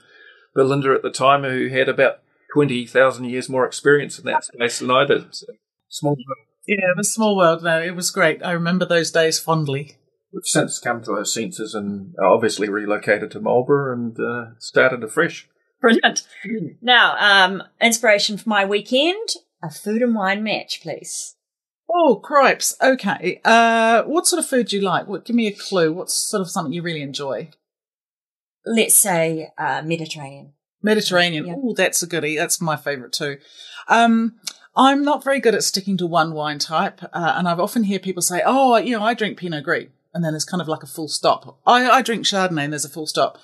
Belinda 0.54 0.94
at 0.94 1.02
the 1.02 1.10
time, 1.10 1.42
who 1.42 1.68
had 1.68 1.88
about 1.88 2.20
20,000 2.52 3.24
years 3.24 3.48
more 3.48 3.66
experience 3.66 4.18
in 4.18 4.24
that 4.26 4.44
space 4.44 4.78
than 4.78 4.90
I 4.90 5.04
did. 5.04 5.34
So. 5.34 5.46
Small 5.88 6.12
world. 6.12 6.46
Yeah, 6.66 6.90
it 6.90 6.96
the 6.96 7.04
small 7.04 7.36
world. 7.36 7.62
No, 7.62 7.80
it 7.80 7.96
was 7.96 8.10
great. 8.10 8.44
I 8.44 8.52
remember 8.52 8.84
those 8.84 9.10
days 9.10 9.38
fondly. 9.38 9.96
We've 10.32 10.42
since 10.44 10.78
come 10.78 11.02
to 11.04 11.12
our 11.12 11.24
senses 11.24 11.74
and 11.74 12.14
obviously 12.22 12.68
relocated 12.68 13.30
to 13.30 13.40
Marlborough 13.40 13.94
and 13.94 14.18
uh, 14.20 14.58
started 14.58 15.02
afresh. 15.02 15.48
Brilliant. 15.80 16.26
Now, 16.82 17.16
um, 17.18 17.62
inspiration 17.80 18.36
for 18.36 18.48
my 18.48 18.66
weekend: 18.66 19.28
a 19.62 19.70
food 19.70 20.02
and 20.02 20.14
wine 20.14 20.42
match, 20.42 20.82
please. 20.82 21.36
Oh, 21.90 22.16
cripes. 22.16 22.76
Okay. 22.82 23.40
Uh, 23.44 24.02
what 24.02 24.26
sort 24.26 24.40
of 24.40 24.46
food 24.46 24.66
do 24.68 24.76
you 24.76 24.82
like? 24.82 25.06
What, 25.06 25.24
give 25.24 25.36
me 25.36 25.46
a 25.46 25.52
clue. 25.52 25.92
What's 25.92 26.12
sort 26.12 26.42
of 26.42 26.50
something 26.50 26.72
you 26.72 26.82
really 26.82 27.00
enjoy? 27.00 27.48
Let's 28.66 28.96
say 28.96 29.48
uh, 29.56 29.80
Mediterranean. 29.82 30.52
Mediterranean. 30.82 31.46
Yeah. 31.46 31.54
Oh, 31.56 31.74
that's 31.74 32.02
a 32.02 32.06
goodie. 32.06 32.36
That's 32.36 32.60
my 32.60 32.76
favourite 32.76 33.12
too. 33.12 33.38
Um, 33.88 34.34
I'm 34.76 35.02
not 35.02 35.24
very 35.24 35.40
good 35.40 35.54
at 35.54 35.64
sticking 35.64 35.96
to 35.96 36.06
one 36.06 36.32
wine 36.32 36.60
type, 36.60 37.02
uh, 37.02 37.34
and 37.36 37.48
I've 37.48 37.58
often 37.58 37.84
hear 37.84 37.98
people 37.98 38.22
say, 38.22 38.42
"Oh, 38.44 38.76
you 38.76 38.96
know, 38.96 39.04
I 39.04 39.14
drink 39.14 39.38
Pinot 39.38 39.64
Gris," 39.64 39.88
and 40.14 40.24
then 40.24 40.32
there's 40.32 40.44
kind 40.44 40.60
of 40.60 40.68
like 40.68 40.84
a 40.84 40.86
full 40.86 41.08
stop. 41.08 41.58
I, 41.66 41.90
I 41.90 42.02
drink 42.02 42.24
Chardonnay, 42.24 42.64
and 42.64 42.72
there's 42.72 42.84
a 42.84 42.90
full 42.90 43.06
stop. 43.06 43.38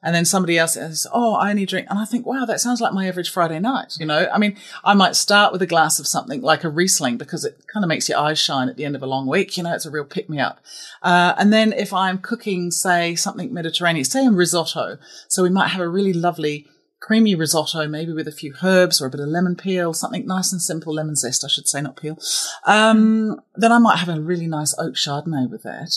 And 0.00 0.14
then 0.14 0.24
somebody 0.24 0.56
else 0.56 0.74
says, 0.74 1.06
"Oh, 1.12 1.34
I 1.34 1.50
only 1.50 1.66
drink," 1.66 1.88
and 1.90 1.98
I 1.98 2.04
think, 2.04 2.24
"Wow, 2.24 2.46
that 2.46 2.60
sounds 2.60 2.80
like 2.80 2.94
my 2.94 3.06
average 3.06 3.30
Friday 3.30 3.58
night." 3.58 3.96
You 3.98 4.06
know, 4.06 4.28
I 4.32 4.38
mean, 4.38 4.56
I 4.84 4.94
might 4.94 5.16
start 5.16 5.52
with 5.52 5.60
a 5.60 5.66
glass 5.66 5.98
of 5.98 6.06
something 6.06 6.40
like 6.40 6.64
a 6.64 6.70
Riesling 6.70 7.18
because 7.18 7.44
it 7.44 7.60
kind 7.70 7.84
of 7.84 7.88
makes 7.88 8.08
your 8.08 8.18
eyes 8.18 8.38
shine 8.38 8.68
at 8.68 8.76
the 8.76 8.84
end 8.84 8.94
of 8.94 9.02
a 9.02 9.06
long 9.06 9.26
week. 9.26 9.56
You 9.56 9.64
know, 9.64 9.74
it's 9.74 9.86
a 9.86 9.90
real 9.90 10.04
pick 10.04 10.30
me 10.30 10.38
up. 10.38 10.60
Uh, 11.02 11.34
and 11.36 11.52
then 11.52 11.72
if 11.72 11.92
I'm 11.92 12.18
cooking, 12.18 12.70
say, 12.70 13.14
something 13.16 13.52
Mediterranean, 13.52 14.04
say 14.04 14.24
in 14.24 14.36
risotto, 14.36 14.98
so 15.26 15.42
we 15.42 15.50
might 15.50 15.68
have 15.68 15.82
a 15.82 15.88
really 15.88 16.12
lovely 16.12 16.66
creamy 17.00 17.34
risotto, 17.34 17.86
maybe 17.86 18.12
with 18.12 18.28
a 18.28 18.32
few 18.32 18.54
herbs 18.62 19.00
or 19.00 19.06
a 19.06 19.10
bit 19.10 19.20
of 19.20 19.28
lemon 19.28 19.56
peel, 19.56 19.92
something 19.92 20.26
nice 20.26 20.52
and 20.52 20.60
simple, 20.60 20.94
lemon 20.94 21.16
zest, 21.16 21.44
I 21.44 21.48
should 21.48 21.68
say, 21.68 21.80
not 21.80 22.00
peel. 22.00 22.18
Um, 22.66 23.40
then 23.54 23.72
I 23.72 23.78
might 23.78 23.98
have 23.98 24.08
a 24.08 24.20
really 24.20 24.46
nice 24.46 24.74
oak 24.78 24.94
Chardonnay 24.94 25.50
with 25.50 25.62
that. 25.62 25.92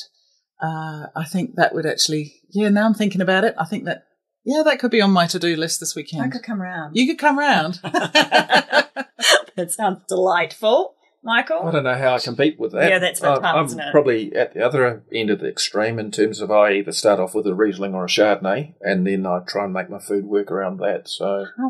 Uh, 0.61 1.07
I 1.15 1.25
think 1.25 1.55
that 1.55 1.73
would 1.73 1.85
actually, 1.85 2.35
yeah, 2.51 2.69
now 2.69 2.85
I'm 2.85 2.93
thinking 2.93 3.21
about 3.21 3.43
it, 3.43 3.55
I 3.57 3.65
think 3.65 3.85
that, 3.85 4.05
yeah, 4.45 4.61
that 4.63 4.79
could 4.79 4.91
be 4.91 5.01
on 5.01 5.11
my 5.11 5.27
to-do 5.27 5.55
list 5.55 5.79
this 5.79 5.95
weekend. 5.95 6.23
I 6.23 6.27
could 6.27 6.43
come 6.43 6.61
around. 6.61 6.95
You 6.95 7.07
could 7.07 7.19
come 7.19 7.37
round. 7.37 7.75
that 7.83 9.71
sounds 9.71 10.03
delightful, 10.07 10.95
Michael. 11.23 11.67
I 11.67 11.71
don't 11.71 11.83
know 11.83 11.95
how 11.95 12.15
I 12.15 12.19
compete 12.19 12.59
with 12.59 12.71
that. 12.71 12.89
Yeah, 12.89 12.99
that's 12.99 13.19
a 13.19 13.23
bit 13.23 13.29
I'm- 13.29 13.41
tough, 13.41 13.55
I'm 13.55 13.65
isn't 13.65 13.79
it? 13.79 13.91
probably 13.91 14.35
at 14.35 14.53
the 14.53 14.65
other 14.65 15.03
end 15.13 15.29
of 15.29 15.39
the 15.39 15.47
extreme 15.49 15.99
in 15.99 16.09
terms 16.11 16.41
of 16.41 16.49
I 16.51 16.73
either 16.73 16.91
start 16.91 17.19
off 17.19 17.35
with 17.35 17.45
a 17.45 17.53
Riesling 17.53 17.93
or 17.93 18.05
a 18.05 18.07
Chardonnay, 18.07 18.73
and 18.81 19.05
then 19.05 19.25
I 19.27 19.39
try 19.47 19.65
and 19.65 19.73
make 19.73 19.89
my 19.89 19.99
food 19.99 20.25
work 20.25 20.49
around 20.51 20.77
that. 20.79 21.07
So, 21.07 21.45
Oh. 21.59 21.69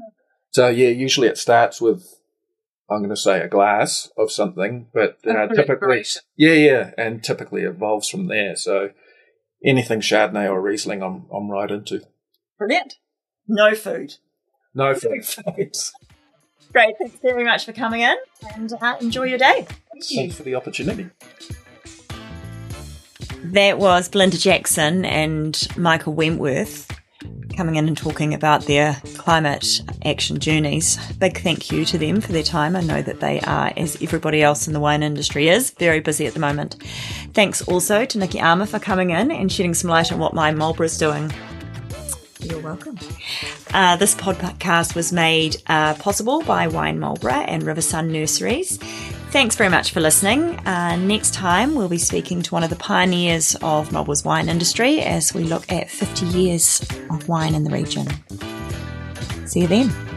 so 0.52 0.68
yeah, 0.70 0.88
usually 0.90 1.28
it 1.28 1.38
starts 1.38 1.82
with 1.82 2.06
I'm 2.90 3.00
going 3.00 3.10
to 3.10 3.16
say 3.16 3.40
a 3.40 3.48
glass 3.48 4.10
of 4.18 4.32
something, 4.34 4.88
but 4.94 5.18
uh, 5.26 5.48
typically, 5.48 6.04
yeah, 6.36 6.52
yeah, 6.54 6.92
and 6.98 7.24
typically 7.24 7.62
evolves 7.64 8.10
from 8.10 8.28
there. 8.28 8.54
So, 8.58 8.90
anything 9.66 10.02
Chardonnay 10.02 10.50
or 10.50 10.62
Riesling, 10.62 11.02
I'm 11.02 11.26
I'm 11.34 11.50
right 11.50 11.72
into. 11.72 12.02
Brilliant. 12.58 12.96
No 13.48 13.74
food. 13.76 14.16
No 14.74 14.92
No 15.04 15.22
food. 15.22 15.72
Great. 16.72 16.96
Thanks 16.98 17.18
very 17.22 17.44
much 17.44 17.66
for 17.66 17.74
coming 17.74 18.02
in 18.02 18.16
and 18.56 18.72
uh, 18.82 18.98
enjoy 19.02 19.24
your 19.24 19.38
day. 19.38 19.68
Thanks 20.16 20.36
for 20.36 20.44
the 20.44 20.56
opportunity. 20.56 21.10
That 23.44 23.80
was 23.80 24.08
Belinda 24.08 24.38
Jackson 24.38 25.04
and 25.04 25.68
Michael 25.76 26.14
Wentworth 26.14 26.88
coming 27.56 27.76
in 27.76 27.88
and 27.88 27.98
talking 27.98 28.34
about 28.34 28.66
their 28.66 28.96
climate 29.16 29.82
action 30.06 30.40
journeys. 30.40 30.98
Big 31.14 31.38
thank 31.40 31.72
you 31.72 31.86
to 31.86 31.98
them 31.98 32.22
for 32.22 32.32
their 32.32 32.44
time. 32.44 32.76
I 32.76 32.82
know 32.82 33.02
that 33.02 33.20
they 33.20 33.42
are, 33.42 33.72
as 33.76 34.02
everybody 34.02 34.42
else 34.42 34.68
in 34.68 34.74
the 34.74 34.80
wine 34.80 35.04
industry 35.04 35.50
is, 35.50 35.72
very 35.72 36.00
busy 36.00 36.26
at 36.26 36.34
the 36.34 36.40
moment. 36.40 36.82
Thanks 37.34 37.62
also 37.68 38.06
to 38.06 38.18
Nikki 38.18 38.40
Armour 38.40 38.66
for 38.66 38.80
coming 38.80 39.10
in 39.10 39.32
and 39.32 39.52
shedding 39.52 39.74
some 39.74 39.90
light 39.90 40.12
on 40.12 40.20
what 40.20 40.34
my 40.34 40.52
Marlborough 40.52 40.86
is 40.86 40.98
doing. 40.98 41.32
You're 42.42 42.60
welcome. 42.60 42.98
Uh, 43.74 43.96
this 43.98 44.16
podcast 44.16 44.96
was 44.96 45.14
made 45.14 45.62
uh, 45.68 45.94
possible 45.96 46.42
by 46.42 46.68
Wine 46.68 47.00
Marlborough 47.00 47.34
and 47.34 47.64
Riversun 47.64 48.10
Nurseries. 48.10 48.78
Thanks 49.32 49.56
very 49.56 49.70
much 49.70 49.92
for 49.92 50.02
listening. 50.02 50.58
Uh, 50.68 50.96
next 50.98 51.34
time, 51.34 51.76
we'll 51.76 51.88
be 51.88 51.98
speaking 51.98 52.42
to 52.42 52.54
one 52.54 52.64
of 52.64 52.70
the 52.70 52.76
pioneers 52.76 53.56
of 53.62 53.92
Marlborough's 53.92 54.26
wine 54.26 54.50
industry 54.50 55.02
as 55.02 55.34
we 55.34 55.44
look 55.44 55.72
at 55.72 55.90
50 55.90 56.26
years 56.26 56.82
of 57.10 57.30
wine 57.30 57.56
in 57.56 57.64
the 57.64 57.72
region. 57.72 58.08
See 59.46 59.62
you 59.62 59.68
then. 59.68 60.11